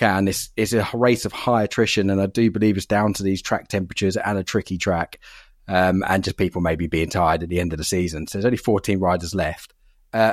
can. 0.00 0.28
It's, 0.28 0.48
it's 0.56 0.72
a 0.72 0.88
race 0.94 1.26
of 1.26 1.32
high 1.32 1.64
attrition, 1.64 2.08
and 2.08 2.20
I 2.20 2.26
do 2.26 2.50
believe 2.50 2.76
it's 2.76 2.86
down 2.86 3.12
to 3.14 3.22
these 3.22 3.42
track 3.42 3.68
temperatures 3.68 4.16
and 4.16 4.38
a 4.38 4.42
tricky 4.42 4.78
track, 4.78 5.20
um, 5.68 6.02
and 6.08 6.24
just 6.24 6.38
people 6.38 6.62
maybe 6.62 6.86
being 6.86 7.10
tired 7.10 7.42
at 7.42 7.50
the 7.50 7.60
end 7.60 7.72
of 7.72 7.78
the 7.78 7.84
season. 7.84 8.26
So 8.26 8.38
there's 8.38 8.46
only 8.46 8.56
14 8.56 8.98
riders 8.98 9.34
left. 9.34 9.74
Uh, 10.12 10.32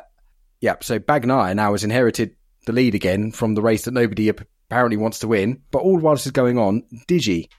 yeah, 0.61 0.75
so 0.81 0.99
Bagnaia 0.99 1.53
now 1.53 1.73
has 1.73 1.83
inherited 1.83 2.35
the 2.65 2.71
lead 2.71 2.95
again 2.95 3.31
from 3.31 3.55
the 3.55 3.61
race 3.61 3.83
that 3.83 3.93
nobody 3.93 4.29
apparently 4.29 4.97
wants 4.97 5.19
to 5.19 5.27
win. 5.27 5.61
But 5.69 5.79
all 5.79 5.97
while 5.97 6.15
this 6.15 6.25
is 6.25 6.31
going 6.31 6.57
on, 6.57 6.83
Digi, 7.07 7.49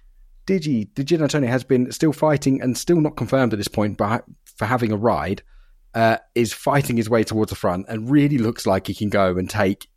Digi, 0.47 0.93
Di 0.95 1.05
Giannantonio 1.05 1.49
has 1.49 1.63
been 1.63 1.93
still 1.93 2.15
fighting 2.15 2.63
and 2.63 2.77
still 2.77 3.01
not 3.01 3.17
confirmed 3.17 3.53
at 3.53 3.59
this 3.59 3.69
point 3.69 3.99
but 3.99 4.25
for 4.57 4.65
having 4.65 4.93
a 4.93 4.97
ride, 4.97 5.43
uh, 5.95 6.17
is 6.35 6.53
fighting 6.53 6.97
his 6.97 7.11
way 7.11 7.23
towards 7.23 7.51
the 7.51 7.57
front 7.57 7.87
and 7.89 8.11
really 8.11 8.39
looks 8.39 8.67
like 8.67 8.87
he 8.87 8.95
can 8.95 9.11
go 9.11 9.37
and 9.37 9.49
take 9.49 9.89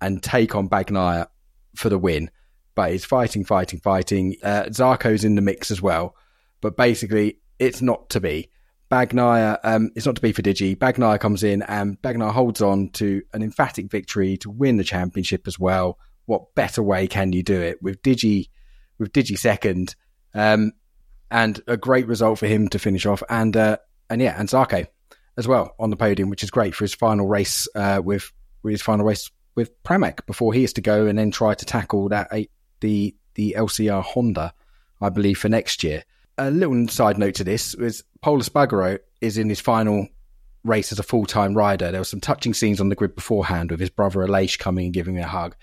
and 0.00 0.22
take 0.22 0.54
on 0.54 0.68
Bagnaia 0.68 1.26
for 1.76 1.88
the 1.88 1.98
win, 1.98 2.30
but 2.74 2.92
he's 2.92 3.04
fighting, 3.04 3.44
fighting, 3.44 3.80
fighting. 3.80 4.36
Uh, 4.42 4.64
Zarco's 4.64 5.24
in 5.24 5.34
the 5.34 5.42
mix 5.42 5.70
as 5.70 5.80
well, 5.80 6.14
but 6.60 6.76
basically 6.76 7.38
it's 7.58 7.82
not 7.82 8.10
to 8.10 8.20
be. 8.20 8.50
Bagnaia, 8.90 9.58
um, 9.64 9.90
it's 9.96 10.06
not 10.06 10.14
to 10.16 10.22
be 10.22 10.32
for 10.32 10.42
Digi. 10.42 10.76
Bagnaia 10.76 11.18
comes 11.18 11.42
in 11.42 11.62
and 11.62 12.00
Bagnaia 12.02 12.32
holds 12.32 12.62
on 12.62 12.90
to 12.90 13.22
an 13.32 13.42
emphatic 13.42 13.90
victory 13.90 14.36
to 14.38 14.50
win 14.50 14.76
the 14.76 14.84
championship 14.84 15.48
as 15.48 15.58
well. 15.58 15.98
What 16.26 16.54
better 16.54 16.82
way 16.82 17.08
can 17.08 17.32
you 17.32 17.42
do 17.42 17.60
it 17.60 17.82
with 17.82 18.00
Digi, 18.02 18.48
with 18.98 19.12
Digi 19.12 19.38
second, 19.38 19.96
um, 20.34 20.72
and 21.30 21.60
a 21.66 21.76
great 21.76 22.06
result 22.06 22.38
for 22.38 22.46
him 22.46 22.68
to 22.68 22.78
finish 22.78 23.06
off, 23.06 23.22
and 23.28 23.56
uh, 23.56 23.78
and 24.08 24.20
yeah, 24.20 24.38
and 24.38 24.48
Zarco 24.48 24.86
as 25.36 25.48
well 25.48 25.74
on 25.78 25.90
the 25.90 25.96
podium, 25.96 26.30
which 26.30 26.42
is 26.42 26.50
great 26.50 26.74
for 26.74 26.84
his 26.84 26.94
final 26.94 27.26
race 27.26 27.68
uh, 27.74 28.00
with 28.02 28.32
with 28.62 28.72
his 28.72 28.82
final 28.82 29.04
race 29.04 29.30
with 29.56 29.82
Pramac 29.82 30.24
before 30.26 30.52
he 30.52 30.60
has 30.60 30.74
to 30.74 30.80
go 30.80 31.06
and 31.06 31.18
then 31.18 31.32
try 31.32 31.54
to 31.54 31.64
tackle 31.64 32.08
that 32.10 32.30
the 32.80 33.16
the 33.34 33.54
LCR 33.56 34.02
Honda, 34.02 34.54
I 35.00 35.08
believe, 35.08 35.38
for 35.38 35.48
next 35.48 35.82
year. 35.82 36.04
A 36.38 36.50
little 36.50 36.86
side 36.88 37.18
note 37.18 37.34
to 37.36 37.44
this 37.44 37.74
is 37.74 38.04
Pol 38.20 38.38
Espargaro 38.38 38.98
is 39.20 39.38
in 39.38 39.48
his 39.48 39.60
final 39.60 40.08
race 40.64 40.92
as 40.92 40.98
a 40.98 41.02
full 41.02 41.26
time 41.26 41.54
rider. 41.54 41.90
There 41.90 42.00
were 42.00 42.04
some 42.04 42.20
touching 42.20 42.54
scenes 42.54 42.80
on 42.80 42.88
the 42.88 42.94
grid 42.94 43.14
beforehand 43.14 43.70
with 43.70 43.80
his 43.80 43.90
brother 43.90 44.20
Aleix 44.20 44.58
coming 44.58 44.86
and 44.86 44.94
giving 44.94 45.16
me 45.16 45.22
a 45.22 45.26
hug. 45.26 45.56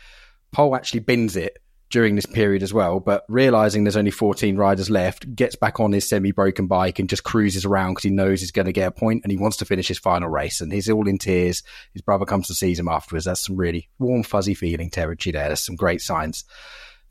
Pol 0.51 0.75
actually 0.75 0.99
bins 1.01 1.35
it 1.35 1.59
during 1.93 2.15
this 2.15 2.25
period 2.25 2.63
as 2.63 2.73
well, 2.73 2.99
but 2.99 3.23
realizing 3.29 3.83
there's 3.83 3.95
only 3.95 4.09
14 4.09 4.57
riders 4.57 4.89
left, 4.89 5.35
gets 5.35 5.55
back 5.55 5.79
on 5.79 5.91
his 5.91 6.09
semi 6.09 6.31
broken 6.31 6.65
bike 6.65 6.97
and 6.97 7.07
just 7.07 7.23
cruises 7.23 7.65
around 7.65 7.91
because 7.91 8.03
he 8.05 8.09
knows 8.09 8.39
he's 8.39 8.49
going 8.49 8.65
to 8.65 8.71
get 8.71 8.87
a 8.87 8.91
point 8.91 9.21
and 9.23 9.31
he 9.31 9.37
wants 9.37 9.57
to 9.57 9.65
finish 9.65 9.89
his 9.89 9.99
final 9.99 10.27
race. 10.27 10.59
And 10.59 10.73
he's 10.73 10.89
all 10.89 11.07
in 11.07 11.19
tears. 11.19 11.61
His 11.93 12.01
brother 12.01 12.25
comes 12.25 12.47
to 12.47 12.55
see 12.55 12.73
him 12.73 12.87
afterwards. 12.87 13.25
That's 13.25 13.45
some 13.45 13.57
really 13.57 13.89
warm, 13.99 14.23
fuzzy 14.23 14.55
feeling 14.55 14.89
territory 14.89 15.33
there. 15.33 15.49
There's 15.49 15.59
some 15.59 15.75
great 15.75 16.01
signs 16.01 16.45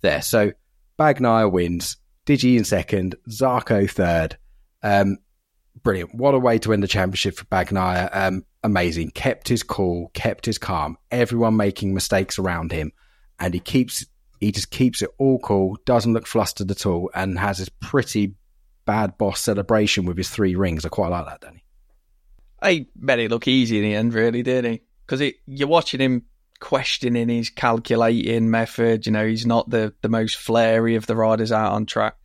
there. 0.01 0.21
So 0.21 0.51
Bagnaia 0.99 1.51
wins, 1.51 1.97
Digi 2.27 2.57
in 2.57 2.65
second, 2.65 3.15
Zarco 3.31 3.89
third. 3.89 4.37
Um, 4.83 5.19
brilliant. 5.81 6.13
What 6.13 6.35
a 6.35 6.41
way 6.41 6.59
to 6.59 6.73
end 6.73 6.83
the 6.83 6.89
championship 6.89 7.37
for 7.37 7.45
Bagnaia. 7.45 8.11
Um, 8.13 8.45
amazing. 8.65 9.13
Kept 9.13 9.47
his 9.47 9.63
cool, 9.63 10.11
kept 10.13 10.45
his 10.45 10.59
calm. 10.59 10.97
Everyone 11.13 11.57
making 11.57 11.95
mistakes 11.95 12.37
around 12.41 12.73
him. 12.73 12.91
And 13.39 13.55
he 13.55 13.61
keeps 13.61 14.05
he 14.43 14.53
just 14.53 14.71
keeps 14.71 15.03
it 15.03 15.11
all 15.19 15.39
cool, 15.39 15.79
doesn't 15.85 16.13
look 16.13 16.27
flustered 16.27 16.71
at 16.71 16.85
all, 16.85 17.11
and 17.15 17.39
has 17.39 17.59
this 17.59 17.69
pretty 17.81 18.35
bad 18.85 19.17
boss 19.17 19.41
celebration 19.41 20.05
with 20.05 20.17
his 20.17 20.29
three 20.29 20.55
rings. 20.55 20.85
I 20.85 20.89
quite 20.89 21.09
like 21.09 21.27
that, 21.27 21.41
Danny. 21.41 21.65
He 22.65 22.89
made 22.97 23.21
it 23.21 23.31
look 23.31 23.47
easy 23.47 23.79
in 23.79 23.85
the 23.85 23.95
end, 23.95 24.15
really, 24.15 24.43
didn't 24.43 24.73
he? 24.73 24.83
Because 25.07 25.33
you're 25.47 25.69
watching 25.69 26.01
him 26.01 26.25
questioning 26.61 27.29
his 27.29 27.51
calculating 27.51 28.51
method. 28.51 29.07
You 29.07 29.13
know, 29.13 29.27
he's 29.27 29.47
not 29.47 29.71
the, 29.71 29.95
the 30.01 30.09
most 30.09 30.37
flary 30.37 30.97
of 30.97 31.07
the 31.07 31.17
riders 31.17 31.53
out 31.53 31.73
on 31.73 31.87
track. 31.87 32.17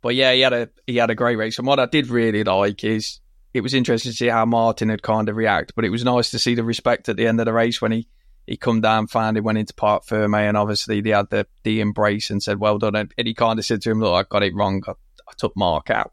But 0.00 0.14
yeah, 0.14 0.32
he 0.32 0.40
had 0.42 0.52
a 0.52 0.68
he 0.86 0.96
had 0.96 1.10
a 1.10 1.14
great 1.14 1.36
race. 1.36 1.58
And 1.58 1.66
what 1.66 1.80
I 1.80 1.86
did 1.86 2.08
really 2.08 2.44
like 2.44 2.84
is 2.84 3.20
it 3.54 3.62
was 3.62 3.72
interesting 3.72 4.12
to 4.12 4.16
see 4.16 4.26
how 4.26 4.44
Martin 4.44 4.90
had 4.90 5.02
kind 5.02 5.28
of 5.28 5.36
react. 5.36 5.74
But 5.74 5.84
it 5.84 5.90
was 5.90 6.04
nice 6.04 6.30
to 6.32 6.38
see 6.38 6.54
the 6.54 6.64
respect 6.64 7.08
at 7.08 7.16
the 7.16 7.26
end 7.26 7.40
of 7.40 7.46
the 7.46 7.52
race 7.52 7.80
when 7.80 7.92
he 7.92 8.08
he 8.46 8.56
come 8.56 8.80
down, 8.80 9.06
him, 9.06 9.44
went 9.44 9.58
into 9.58 9.74
Parc 9.74 10.04
Ferme, 10.04 10.34
and 10.34 10.56
obviously 10.56 11.00
they 11.00 11.10
had 11.10 11.30
the, 11.30 11.46
the 11.62 11.80
embrace 11.80 12.30
and 12.30 12.42
said, 12.42 12.60
well 12.60 12.78
done. 12.78 12.94
And 12.94 13.12
he 13.16 13.34
kind 13.34 13.58
of 13.58 13.64
said 13.64 13.80
to 13.82 13.90
him, 13.90 14.00
look, 14.00 14.14
I 14.14 14.28
got 14.28 14.42
it 14.42 14.54
wrong. 14.54 14.82
I, 14.86 14.92
I 14.92 15.32
took 15.38 15.56
Marc 15.56 15.90
out. 15.90 16.12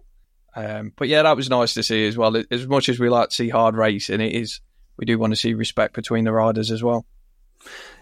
Um, 0.56 0.94
but 0.98 1.08
yeah, 1.08 1.24
that 1.24 1.36
was 1.36 1.50
nice 1.50 1.74
to 1.76 1.84
see 1.84 2.08
as 2.08 2.18
well. 2.18 2.42
As 2.52 2.68
much 2.68 2.90
as 2.90 3.00
we 3.00 3.10
like 3.10 3.30
to 3.30 3.36
see 3.36 3.50
hard 3.50 3.76
racing, 3.76 4.22
it 4.22 4.34
is, 4.34 4.62
we 4.98 5.06
do 5.06 5.18
want 5.18 5.32
to 5.32 5.38
see 5.38 5.54
respect 5.54 5.94
between 5.94 6.24
the 6.24 6.32
riders 6.32 6.72
as 6.72 6.84
well. 6.84 7.06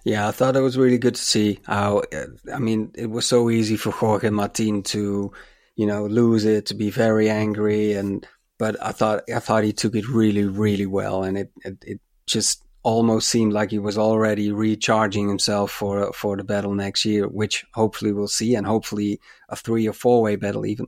Yeah, 0.05 0.27
I 0.27 0.31
thought 0.31 0.55
it 0.55 0.61
was 0.61 0.77
really 0.77 0.97
good 0.97 1.15
to 1.15 1.21
see 1.21 1.59
how, 1.65 2.03
I 2.53 2.59
mean, 2.59 2.91
it 2.95 3.07
was 3.07 3.27
so 3.27 3.49
easy 3.49 3.77
for 3.77 3.91
Jorge 3.91 4.29
Martin 4.29 4.83
to, 4.83 5.31
you 5.75 5.85
know, 5.85 6.05
lose 6.05 6.45
it, 6.45 6.67
to 6.67 6.75
be 6.75 6.89
very 6.89 7.29
angry. 7.29 7.93
And, 7.93 8.25
but 8.57 8.81
I 8.81 8.93
thought, 8.93 9.23
I 9.33 9.39
thought 9.39 9.63
he 9.63 9.73
took 9.73 9.95
it 9.95 10.07
really, 10.07 10.45
really 10.45 10.85
well. 10.85 11.23
And 11.23 11.37
it, 11.37 11.51
it, 11.65 11.77
it 11.85 12.01
just, 12.25 12.63
almost 12.83 13.27
seemed 13.27 13.53
like 13.53 13.71
he 13.71 13.79
was 13.79 13.97
already 13.97 14.51
recharging 14.51 15.27
himself 15.27 15.71
for 15.71 16.11
for 16.13 16.37
the 16.37 16.43
battle 16.43 16.73
next 16.73 17.05
year, 17.05 17.27
which 17.27 17.65
hopefully 17.73 18.11
we'll 18.11 18.27
see, 18.27 18.55
and 18.55 18.65
hopefully 18.65 19.19
a 19.49 19.55
three 19.55 19.87
or 19.87 19.93
four 19.93 20.21
way 20.21 20.35
battle 20.35 20.65
even. 20.65 20.87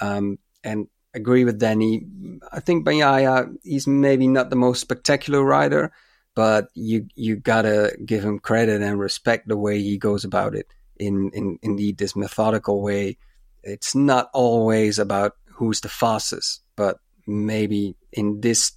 Um, 0.00 0.38
and 0.62 0.88
agree 1.14 1.44
with 1.44 1.58
Danny. 1.58 2.06
I 2.52 2.60
think 2.60 2.86
Bagnaia, 2.86 3.54
he's 3.62 3.86
maybe 3.86 4.28
not 4.28 4.50
the 4.50 4.56
most 4.56 4.80
spectacular 4.80 5.42
rider, 5.42 5.92
but 6.34 6.68
you 6.74 7.06
you 7.14 7.36
gotta 7.36 7.96
give 8.04 8.24
him 8.24 8.38
credit 8.38 8.82
and 8.82 8.98
respect 8.98 9.48
the 9.48 9.56
way 9.56 9.80
he 9.82 9.98
goes 9.98 10.24
about 10.24 10.54
it. 10.54 10.66
In 10.98 11.30
in 11.34 11.58
indeed 11.62 11.98
this 11.98 12.16
methodical 12.16 12.82
way, 12.82 13.18
it's 13.62 13.94
not 13.94 14.30
always 14.32 14.98
about 14.98 15.36
who's 15.46 15.80
the 15.80 15.88
fastest, 15.88 16.62
but 16.76 16.98
maybe 17.26 17.96
in 18.12 18.40
this 18.40 18.72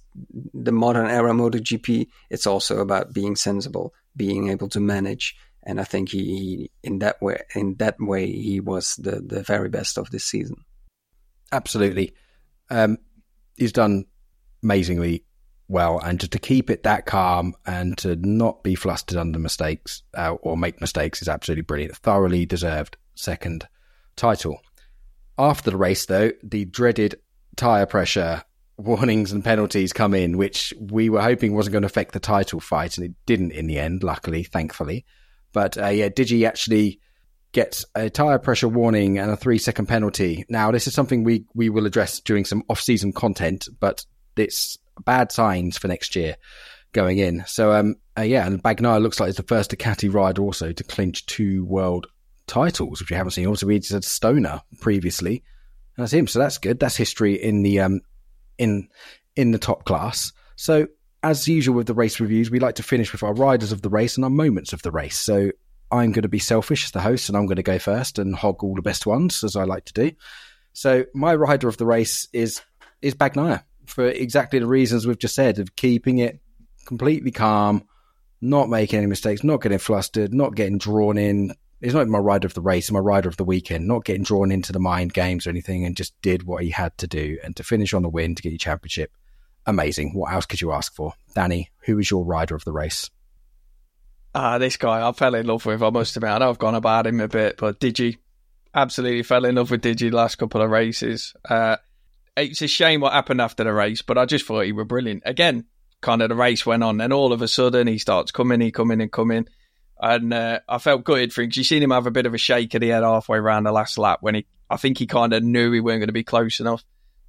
the 0.54 0.72
modern 0.72 1.06
era 1.06 1.32
MotoGP, 1.32 2.08
it's 2.30 2.46
also 2.46 2.78
about 2.78 3.12
being 3.12 3.36
sensible, 3.36 3.94
being 4.16 4.50
able 4.50 4.68
to 4.70 4.80
manage. 4.80 5.36
And 5.62 5.80
I 5.80 5.84
think 5.84 6.10
he, 6.10 6.18
he 6.18 6.70
in 6.82 7.00
that 7.00 7.20
way 7.20 7.42
in 7.54 7.74
that 7.76 7.96
way 7.98 8.30
he 8.30 8.60
was 8.60 8.96
the, 8.96 9.20
the 9.20 9.42
very 9.42 9.68
best 9.68 9.98
of 9.98 10.10
this 10.10 10.24
season. 10.24 10.64
Absolutely. 11.52 12.14
Um, 12.70 12.98
he's 13.56 13.72
done 13.72 14.06
amazingly 14.62 15.24
well, 15.68 15.98
and 15.98 16.20
just 16.20 16.32
to 16.32 16.38
keep 16.38 16.70
it 16.70 16.84
that 16.84 17.06
calm 17.06 17.54
and 17.66 17.98
to 17.98 18.14
not 18.16 18.62
be 18.62 18.76
flustered 18.76 19.18
under 19.18 19.38
mistakes 19.38 20.02
uh, 20.14 20.34
or 20.42 20.56
make 20.56 20.80
mistakes 20.80 21.20
is 21.22 21.28
absolutely 21.28 21.62
brilliant. 21.62 21.96
Thoroughly 21.96 22.46
deserved 22.46 22.96
second 23.14 23.66
title. 24.14 24.60
After 25.38 25.70
the 25.70 25.76
race, 25.76 26.06
though, 26.06 26.30
the 26.42 26.64
dreaded 26.64 27.16
tyre 27.56 27.86
pressure 27.86 28.44
warnings 28.78 29.32
and 29.32 29.44
penalties 29.44 29.92
come 29.92 30.14
in, 30.14 30.36
which 30.36 30.74
we 30.78 31.08
were 31.08 31.22
hoping 31.22 31.54
wasn't 31.54 31.72
going 31.72 31.82
to 31.82 31.86
affect 31.86 32.12
the 32.12 32.20
title 32.20 32.60
fight, 32.60 32.96
and 32.96 33.06
it 33.06 33.14
didn't 33.26 33.52
in 33.52 33.66
the 33.66 33.78
end, 33.78 34.02
luckily, 34.02 34.42
thankfully. 34.42 35.04
But 35.52 35.78
uh, 35.78 35.88
yeah, 35.88 36.08
Digi 36.08 36.46
actually 36.46 37.00
gets 37.52 37.86
a 37.94 38.10
tyre 38.10 38.38
pressure 38.38 38.68
warning 38.68 39.18
and 39.18 39.30
a 39.30 39.36
three 39.36 39.58
second 39.58 39.86
penalty. 39.86 40.44
Now, 40.48 40.70
this 40.70 40.86
is 40.86 40.94
something 40.94 41.24
we, 41.24 41.46
we 41.54 41.70
will 41.70 41.86
address 41.86 42.20
during 42.20 42.44
some 42.44 42.62
off 42.68 42.80
season 42.80 43.12
content, 43.12 43.66
but 43.80 44.04
it's 44.36 44.76
bad 45.04 45.32
signs 45.32 45.78
for 45.78 45.88
next 45.88 46.14
year 46.14 46.36
going 46.92 47.18
in. 47.18 47.44
So, 47.46 47.72
um, 47.72 47.96
uh, 48.18 48.22
yeah, 48.22 48.46
and 48.46 48.62
Bagnaia 48.62 49.00
looks 49.00 49.20
like 49.20 49.28
it's 49.28 49.38
the 49.38 49.42
first 49.44 49.70
Ducati 49.70 50.12
rider 50.12 50.42
also 50.42 50.72
to 50.72 50.84
clinch 50.84 51.24
two 51.26 51.64
world 51.64 52.06
titles, 52.46 53.00
which 53.00 53.10
we 53.10 53.16
haven't 53.16 53.32
seen. 53.32 53.46
Also, 53.46 53.66
we 53.66 53.74
had 53.74 54.04
Stoner 54.04 54.60
previously. 54.80 55.42
And 55.96 56.02
that's 56.02 56.12
him. 56.12 56.26
So 56.26 56.38
that's 56.38 56.58
good. 56.58 56.78
That's 56.78 56.96
history 56.96 57.34
in 57.34 57.62
the 57.62 57.80
um, 57.80 58.00
in 58.58 58.88
in 59.34 59.52
the 59.52 59.58
top 59.58 59.84
class. 59.84 60.32
So 60.56 60.88
as 61.22 61.48
usual 61.48 61.74
with 61.74 61.86
the 61.86 61.94
race 61.94 62.20
reviews, 62.20 62.50
we 62.50 62.60
like 62.60 62.76
to 62.76 62.82
finish 62.82 63.12
with 63.12 63.22
our 63.22 63.34
riders 63.34 63.72
of 63.72 63.82
the 63.82 63.88
race 63.88 64.16
and 64.16 64.24
our 64.24 64.30
moments 64.30 64.72
of 64.72 64.82
the 64.82 64.90
race. 64.90 65.18
So 65.18 65.50
I'm 65.90 66.12
going 66.12 66.22
to 66.22 66.28
be 66.28 66.38
selfish 66.38 66.84
as 66.84 66.90
the 66.90 67.00
host, 67.00 67.28
and 67.28 67.36
I'm 67.36 67.46
going 67.46 67.56
to 67.56 67.62
go 67.62 67.78
first 67.78 68.18
and 68.18 68.34
hog 68.34 68.62
all 68.62 68.74
the 68.74 68.82
best 68.82 69.06
ones 69.06 69.44
as 69.44 69.56
I 69.56 69.64
like 69.64 69.84
to 69.86 69.92
do. 69.92 70.12
So 70.72 71.04
my 71.14 71.34
rider 71.34 71.68
of 71.68 71.76
the 71.76 71.86
race 71.86 72.28
is 72.32 72.62
is 73.02 73.14
Bagnaia 73.14 73.64
for 73.86 74.06
exactly 74.08 74.58
the 74.58 74.66
reasons 74.66 75.06
we've 75.06 75.18
just 75.18 75.34
said 75.34 75.58
of 75.58 75.76
keeping 75.76 76.18
it 76.18 76.40
completely 76.86 77.30
calm, 77.30 77.86
not 78.40 78.68
making 78.68 78.98
any 78.98 79.06
mistakes, 79.06 79.44
not 79.44 79.62
getting 79.62 79.78
flustered, 79.78 80.34
not 80.34 80.54
getting 80.54 80.78
drawn 80.78 81.18
in, 81.18 81.54
he's 81.80 81.94
not 81.94 82.08
my 82.08 82.18
rider 82.18 82.46
of 82.46 82.54
the 82.54 82.60
race, 82.60 82.90
my 82.90 82.98
rider 82.98 83.28
of 83.28 83.36
the 83.36 83.44
weekend, 83.44 83.86
not 83.86 84.04
getting 84.04 84.22
drawn 84.22 84.50
into 84.50 84.72
the 84.72 84.78
mind 84.78 85.12
games 85.12 85.46
or 85.46 85.50
anything, 85.50 85.84
and 85.84 85.96
just 85.96 86.20
did 86.22 86.44
what 86.44 86.62
he 86.62 86.70
had 86.70 86.96
to 86.98 87.06
do. 87.06 87.38
And 87.44 87.54
to 87.56 87.64
finish 87.64 87.92
on 87.92 88.02
the 88.02 88.08
win 88.08 88.34
to 88.34 88.42
get 88.42 88.52
your 88.52 88.58
championship, 88.58 89.12
amazing. 89.66 90.14
What 90.14 90.32
else 90.32 90.46
could 90.46 90.60
you 90.60 90.72
ask 90.72 90.94
for? 90.94 91.14
Danny, 91.34 91.70
who 91.80 91.96
was 91.96 92.10
your 92.10 92.24
rider 92.24 92.54
of 92.54 92.64
the 92.64 92.72
race? 92.72 93.10
Ah, 94.34 94.54
uh, 94.54 94.58
this 94.58 94.76
guy 94.76 95.06
I 95.06 95.12
fell 95.12 95.34
in 95.34 95.46
love 95.46 95.64
with, 95.64 95.82
I 95.82 95.90
must 95.90 96.16
admit. 96.16 96.30
I 96.30 96.38
know 96.38 96.50
I've 96.50 96.58
gone 96.58 96.74
about 96.74 97.06
him 97.06 97.20
a 97.20 97.28
bit, 97.28 97.56
but 97.56 97.80
Digi, 97.80 98.18
absolutely 98.74 99.22
fell 99.22 99.46
in 99.46 99.54
love 99.54 99.70
with 99.70 99.82
Digi 99.82 100.12
last 100.12 100.36
couple 100.36 100.60
of 100.60 100.70
races. 100.70 101.34
Uh, 101.48 101.76
it's 102.36 102.60
a 102.60 102.68
shame 102.68 103.00
what 103.00 103.14
happened 103.14 103.40
after 103.40 103.64
the 103.64 103.72
race, 103.72 104.02
but 104.02 104.18
I 104.18 104.26
just 104.26 104.44
thought 104.44 104.66
he 104.66 104.72
were 104.72 104.84
brilliant. 104.84 105.22
Again, 105.24 105.64
kind 106.02 106.20
of 106.20 106.28
the 106.28 106.34
race 106.34 106.66
went 106.66 106.84
on, 106.84 107.00
and 107.00 107.14
all 107.14 107.32
of 107.32 107.40
a 107.40 107.48
sudden 107.48 107.86
he 107.86 107.96
starts 107.96 108.30
coming, 108.30 108.60
he 108.60 108.70
coming 108.70 109.00
and 109.00 109.10
coming 109.10 109.48
and 110.00 110.32
uh, 110.32 110.60
I 110.68 110.78
felt 110.78 111.04
gutted 111.04 111.32
for 111.32 111.42
him 111.42 111.48
because 111.48 111.56
you 111.58 111.64
seen 111.64 111.82
him 111.82 111.90
have 111.90 112.06
a 112.06 112.10
bit 112.10 112.26
of 112.26 112.34
a 112.34 112.38
shake 112.38 112.74
at 112.74 112.80
the 112.80 112.88
head 112.88 113.02
halfway 113.02 113.38
around 113.38 113.64
the 113.64 113.72
last 113.72 113.98
lap 113.98 114.18
when 114.20 114.36
he, 114.36 114.46
I 114.68 114.76
think 114.76 114.98
he 114.98 115.06
kind 115.06 115.32
of 115.32 115.42
knew 115.42 115.72
he 115.72 115.80
weren't 115.80 116.00
going 116.00 116.08
to 116.08 116.12
be 116.12 116.24
close 116.24 116.60
enough. 116.60 116.84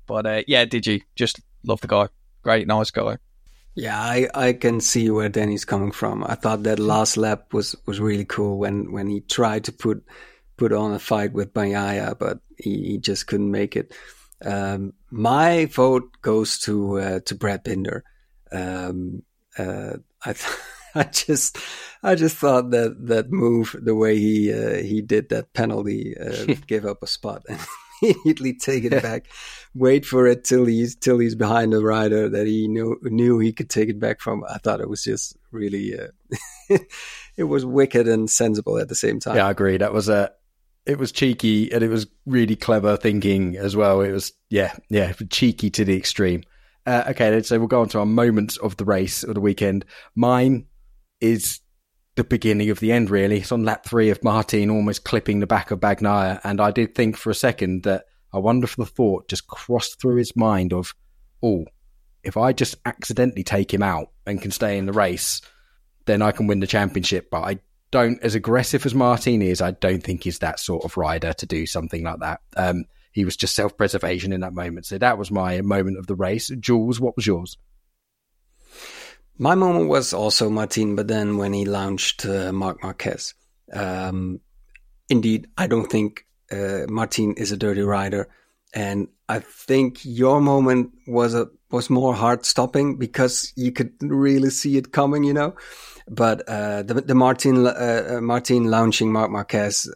But 0.06 0.26
uh, 0.26 0.44
yeah, 0.48 0.66
did 0.66 0.86
you 0.86 1.02
just 1.16 1.40
love 1.64 1.82
the 1.82 1.88
guy? 1.88 2.10
Great, 2.42 2.68
nice 2.68 2.92
guy. 2.92 3.18
Yeah, 3.76 4.00
I, 4.00 4.28
I 4.34 4.54
can 4.54 4.82
see 4.82 5.10
where 5.10 5.30
Danny's 5.30 5.66
coming 5.66 5.92
from. 5.92 6.24
I 6.24 6.36
thought 6.36 6.64
that 6.64 6.80
last 6.80 7.16
lap 7.16 7.54
was, 7.54 7.76
was 7.86 8.00
really 8.00 8.26
cool 8.26 8.58
when, 8.58 8.92
when 8.92 9.08
he 9.08 9.22
tried 9.22 9.66
to 9.66 9.72
put 9.72 10.04
put 10.58 10.74
on 10.74 10.92
a 10.92 11.00
fight 11.00 11.34
with 11.34 11.54
Bagnaia, 11.54 12.18
but 12.18 12.40
he, 12.58 12.84
he 12.84 12.98
just 12.98 13.28
couldn't 13.28 13.52
make 13.52 13.76
it. 13.76 13.94
Um, 14.44 14.94
my 15.12 15.66
vote 15.66 16.10
goes 16.22 16.58
to 16.60 17.00
uh, 17.00 17.20
to 17.26 17.36
Brad 17.36 17.64
Binder. 17.64 18.04
Um, 18.52 19.24
uh, 19.58 19.98
I. 20.26 20.34
Th- 20.34 20.58
I 21.02 21.04
just, 21.04 21.58
I 22.02 22.16
just 22.16 22.38
thought 22.38 22.72
that 22.72 23.08
that 23.08 23.32
move, 23.32 23.76
the 23.80 23.96
way 23.96 24.18
he 24.18 24.52
uh, 24.52 24.82
he 24.82 25.02
did 25.02 25.30
that 25.30 25.54
penalty, 25.54 26.16
uh, 26.18 26.56
give 26.68 26.86
up 26.86 27.04
a 27.04 27.08
spot 27.08 27.44
and 27.48 27.60
immediately 28.02 28.54
take 28.54 28.84
it 28.84 29.02
back, 29.04 29.28
wait 29.76 30.06
for 30.06 30.26
it 30.26 30.44
till 30.44 30.66
he's 30.66 30.96
till 30.96 31.20
he's 31.20 31.36
behind 31.36 31.74
the 31.74 31.84
rider 31.84 32.30
that 32.30 32.48
he 32.48 32.68
knew 32.68 33.00
knew 33.04 33.38
he 33.38 33.54
could 33.54 33.70
take 33.70 33.90
it 33.90 34.00
back 34.00 34.22
from. 34.22 34.44
I 34.50 34.58
thought 34.58 34.82
it 34.82 34.90
was 34.90 35.04
just 35.04 35.38
really, 35.52 36.00
uh, 36.00 36.78
it 37.38 37.44
was 37.44 37.64
wicked 37.64 38.08
and 38.08 38.30
sensible 38.30 38.80
at 38.80 38.90
the 38.90 38.96
same 38.96 39.20
time. 39.20 39.36
Yeah, 39.36 39.48
I 39.48 39.52
agree. 39.52 39.78
That 39.78 39.94
was 39.94 40.10
a. 40.10 40.32
It 40.88 40.98
was 40.98 41.12
cheeky 41.12 41.70
and 41.74 41.84
it 41.84 41.90
was 41.90 42.08
really 42.26 42.56
clever 42.56 42.96
thinking 42.96 43.58
as 43.58 43.76
well. 43.76 44.00
It 44.00 44.14
was, 44.14 44.32
yeah, 44.50 44.74
yeah, 44.90 45.12
cheeky 45.30 45.70
to 45.72 45.84
the 45.84 45.98
extreme. 45.98 46.44
Uh, 46.86 47.04
okay, 47.10 47.42
so 47.42 47.60
we'll 47.60 47.68
go 47.68 47.82
on 47.82 47.90
to 47.90 48.00
our 48.00 48.06
moments 48.06 48.56
of 48.56 48.78
the 48.78 48.86
race 48.86 49.22
of 49.22 49.36
the 49.36 49.42
weekend. 49.42 49.84
Mine 50.16 50.66
is 51.20 51.60
the 52.16 52.24
beginning 52.24 52.70
of 52.70 52.80
the 52.80 52.92
end, 52.92 53.10
really. 53.10 53.38
It's 53.38 53.52
on 53.52 53.64
lap 53.64 53.86
three 53.86 54.10
of 54.10 54.24
Martin 54.24 54.70
almost 54.70 55.04
clipping 55.04 55.40
the 55.40 55.48
back 55.48 55.72
of 55.72 55.80
Bagnaia. 55.80 56.42
And 56.44 56.60
I 56.60 56.72
did 56.72 56.96
think 56.96 57.16
for 57.16 57.30
a 57.30 57.36
second 57.36 57.84
that 57.84 58.06
I 58.34 58.40
wonder 58.40 58.66
if 58.66 58.76
the 58.76 58.86
thought 58.86 59.30
just 59.30 59.48
crossed 59.48 60.02
through 60.02 60.18
his 60.18 60.36
mind 60.36 60.74
of, 60.74 60.94
oh, 61.42 61.66
if 62.24 62.36
I 62.36 62.54
just 62.54 62.76
accidentally 62.86 63.44
take 63.44 63.74
him 63.74 63.84
out 63.84 64.12
and 64.26 64.42
can 64.42 64.52
stay 64.52 64.78
in 64.78 64.86
the 64.86 64.94
race, 64.94 65.42
then 66.06 66.22
I 66.22 66.32
can 66.32 66.48
win 66.48 66.60
the 66.60 66.68
championship. 66.68 67.30
But 67.30 67.44
I 67.44 67.60
don't, 67.92 68.22
as 68.22 68.36
aggressive 68.36 68.86
as 68.86 68.96
Martin 68.96 69.42
is, 69.42 69.62
I 69.62 69.72
don't 69.72 70.04
think 70.04 70.24
he's 70.24 70.40
that 70.40 70.60
sort 70.60 70.84
of 70.84 70.98
rider 70.98 71.34
to 71.34 71.46
do 71.46 71.66
something 71.66 72.04
like 72.04 72.20
that. 72.20 72.42
Um, 72.58 72.86
he 73.12 73.26
was 73.26 73.38
just 73.38 73.56
self 73.56 73.78
preservation 73.78 74.34
in 74.34 74.42
that 74.42 74.54
moment. 74.54 74.86
So 74.86 74.98
that 74.98 75.18
was 75.18 75.32
my 75.32 75.62
moment 75.62 75.98
of 75.98 76.08
the 76.08 76.16
race. 76.16 76.52
Jules, 76.60 77.00
what 77.00 77.16
was 77.16 77.26
yours? 77.26 77.58
My 79.40 79.56
moment 79.56 79.90
was 79.90 80.14
also 80.14 80.50
Martin, 80.50 80.96
but 80.96 81.08
then 81.08 81.38
when 81.38 81.54
he 81.54 81.66
launched 81.66 82.26
uh, 82.26 82.52
Marc 82.52 82.82
Marquez. 82.82 83.36
Um, 83.72 84.40
indeed, 85.10 85.48
I 85.58 85.68
don't 85.68 85.90
think 85.90 86.26
uh, 86.52 86.86
Martin 86.88 87.36
is 87.36 87.52
a 87.52 87.58
dirty 87.58 87.82
rider, 87.82 88.30
and 88.74 89.08
I 89.30 89.40
think 89.40 90.00
your 90.04 90.42
moment 90.42 90.92
was 91.06 91.36
a 91.36 91.50
was 91.70 91.90
more 91.90 92.14
hard 92.14 92.46
stopping 92.46 92.98
because 92.98 93.52
you 93.56 93.72
could 93.72 93.92
really 94.02 94.50
see 94.50 94.78
it 94.78 94.92
coming, 94.94 95.24
you 95.24 95.34
know. 95.34 95.56
But 96.08 96.48
uh, 96.48 96.84
the 96.84 96.96
the 96.96 97.16
Martin 97.16 97.68
uh, 97.68 98.06
uh, 98.18 98.22
Martin 98.22 98.66
launching 98.66 99.12
Marc 99.12 99.30
Marquez 99.30 99.92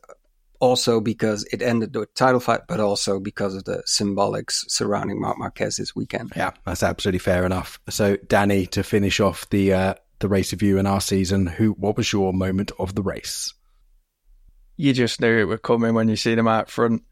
also 0.61 1.01
because 1.01 1.43
it 1.51 1.61
ended 1.61 1.91
the 1.91 2.05
title 2.15 2.39
fight, 2.39 2.61
but 2.67 2.79
also 2.79 3.19
because 3.19 3.55
of 3.55 3.65
the 3.65 3.83
symbolics 3.87 4.63
surrounding 4.69 5.19
Marc 5.19 5.37
Marquez 5.37 5.75
this 5.75 5.95
weekend. 5.95 6.31
Yeah, 6.35 6.51
that's 6.65 6.83
absolutely 6.83 7.19
fair 7.19 7.45
enough. 7.45 7.79
So, 7.89 8.15
Danny, 8.15 8.67
to 8.67 8.83
finish 8.83 9.19
off 9.19 9.49
the 9.49 9.73
uh, 9.73 9.93
the 10.19 10.29
race 10.29 10.53
review 10.53 10.77
in 10.77 10.85
our 10.85 11.01
season, 11.01 11.47
who 11.47 11.71
what 11.71 11.97
was 11.97 12.13
your 12.13 12.31
moment 12.31 12.71
of 12.79 12.95
the 12.95 13.01
race? 13.01 13.53
You 14.77 14.93
just 14.93 15.19
knew 15.19 15.39
it 15.39 15.45
would 15.45 15.63
come 15.63 15.83
in 15.83 15.95
when 15.95 16.07
you 16.07 16.15
see 16.15 16.35
them 16.35 16.47
out 16.47 16.69
front. 16.69 17.03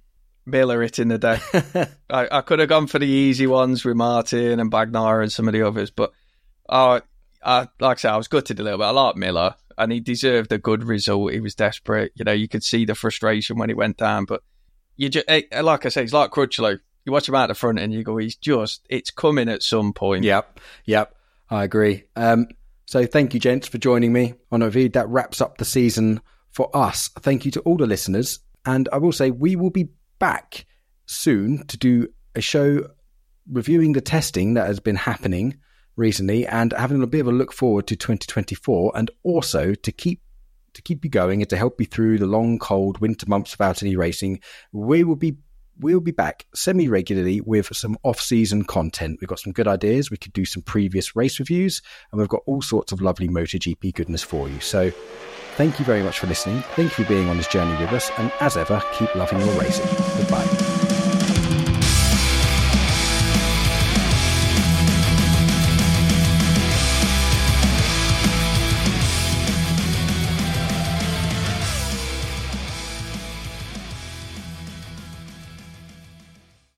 Miller 0.46 0.82
it 0.82 0.98
in 0.98 1.10
the 1.10 1.18
day. 1.18 1.40
I, 2.10 2.28
I, 2.32 2.42
could 2.42 2.58
have 2.58 2.70
gone 2.70 2.88
for 2.88 2.98
the 2.98 3.06
easy 3.06 3.46
ones 3.46 3.86
with 3.86 3.96
Martin 3.96 4.60
and 4.60 4.72
Bagnaia 4.72 5.22
and 5.22 5.32
some 5.32 5.48
of 5.48 5.54
the 5.54 5.62
others, 5.62 5.92
but 5.92 6.12
uh, 6.68 7.02
I, 7.44 7.68
like 7.80 7.98
I 7.98 8.00
said, 8.00 8.12
I 8.12 8.18
was 8.18 8.28
gutted 8.28 8.60
a 8.60 8.64
little 8.64 8.80
bit. 8.80 8.86
I 8.86 8.92
like 8.92 9.16
Miller 9.16 9.56
and 9.78 9.92
he 9.92 10.00
deserved 10.00 10.52
a 10.52 10.58
good 10.58 10.84
result. 10.84 11.32
He 11.32 11.40
was 11.40 11.56
desperate. 11.56 12.12
You 12.16 12.26
know, 12.26 12.34
you 12.34 12.48
could 12.48 12.64
see 12.64 12.86
the 12.86 12.96
frustration 12.96 13.58
when 13.58 13.70
he 13.70 13.76
went 13.76 13.98
down. 13.98 14.26
But 14.26 14.44
you 14.98 15.10
just, 15.10 15.26
eh, 15.30 15.44
eh, 15.52 15.62
like 15.62 15.86
I 15.86 15.90
say, 15.90 16.02
he's 16.02 16.14
like 16.14 16.32
Crutchlow. 16.32 16.80
You 17.06 17.12
watch 17.12 17.30
him 17.30 17.36
out 17.36 17.48
the 17.48 17.56
front 17.56 17.80
and 17.80 17.94
you 17.94 18.04
go, 18.04 18.18
he's 18.18 18.36
just, 18.36 18.86
it's 18.90 19.10
coming 19.10 19.48
at 19.48 19.64
some 19.64 19.94
point. 19.94 20.26
Yep, 20.26 20.60
yep, 20.84 21.16
I 21.50 21.64
agree. 21.64 22.04
Um, 22.18 22.48
so 22.86 23.06
thank 23.06 23.34
you, 23.34 23.40
gents, 23.40 23.68
for 23.68 23.78
joining 23.78 24.12
me 24.12 24.34
on 24.52 24.62
a 24.62 24.70
view. 24.70 24.90
That 24.90 25.08
wraps 25.08 25.40
up 25.40 25.58
the 25.58 25.66
season 25.66 26.22
for 26.52 26.76
us. 26.76 27.10
Thank 27.20 27.46
you 27.46 27.52
to 27.52 27.62
all 27.62 27.78
the 27.78 27.88
listeners. 27.88 28.40
And 28.66 28.90
I 28.92 28.98
will 28.98 29.14
say, 29.14 29.32
we 29.32 29.56
will 29.56 29.70
be 29.70 29.90
back 30.20 30.66
soon 31.06 31.66
to 31.68 31.78
do 31.78 32.10
a 32.36 32.42
show 32.42 32.90
reviewing 33.50 33.94
the 33.94 34.02
testing 34.02 34.56
that 34.56 34.68
has 34.68 34.80
been 34.80 34.98
happening 34.98 35.58
recently 36.00 36.48
and 36.48 36.74
having 36.74 37.04
a 37.04 37.08
bit 37.08 37.22
of 37.22 37.28
a 37.28 37.32
look 37.32 37.54
forward 37.54 37.88
to 37.88 37.96
2024 37.96 38.92
and 38.96 39.12
also 39.24 39.74
to 39.76 39.92
keep 39.92 40.22
to 40.74 40.82
keep 40.82 41.04
you 41.04 41.10
going 41.10 41.42
and 41.42 41.50
to 41.50 41.58
help 41.58 41.80
you 41.80 41.86
through 41.86 42.18
the 42.18 42.28
long 42.28 42.58
cold 42.60 43.00
winter 43.00 43.26
months 43.28 43.52
without 43.52 43.82
any 43.82 43.96
racing 43.96 44.40
we 44.72 45.04
will 45.04 45.16
be 45.16 45.36
we'll 45.80 46.00
be 46.00 46.12
back 46.12 46.46
semi 46.54 46.88
regularly 46.88 47.42
with 47.42 47.76
some 47.76 47.98
off 48.04 48.20
season 48.20 48.64
content. 48.64 49.18
We've 49.22 49.28
got 49.28 49.40
some 49.40 49.54
good 49.54 49.68
ideas. 49.68 50.12
We 50.12 50.18
could 50.18 50.34
do 50.34 50.46
some 50.46 50.62
previous 50.62 51.16
race 51.16 51.40
reviews, 51.40 51.82
and 52.12 52.20
we've 52.20 52.30
got 52.30 52.42
all 52.46 52.62
sorts 52.62 52.92
of 52.92 53.02
lovely 53.02 53.28
MotoGP 53.28 53.94
goodness 53.94 54.24
for 54.24 54.50
you. 54.50 54.60
So, 54.60 54.92
thank 55.56 55.80
you 55.80 55.86
very 55.86 56.04
much 56.04 56.20
for 56.20 56.28
listening. 56.28 56.62
Thank 56.76 56.98
you 56.98 57.06
for 57.06 57.10
being 57.10 57.30
on 57.30 57.38
this 57.38 57.48
journey 57.48 57.78
with 57.80 57.94
us, 57.94 58.12
and 58.18 58.32
as 58.40 58.58
ever, 58.58 58.84
keep 58.94 59.14
loving 59.16 59.40
your 59.40 59.60
racing. 59.60 59.88
Goodbye. 60.18 60.69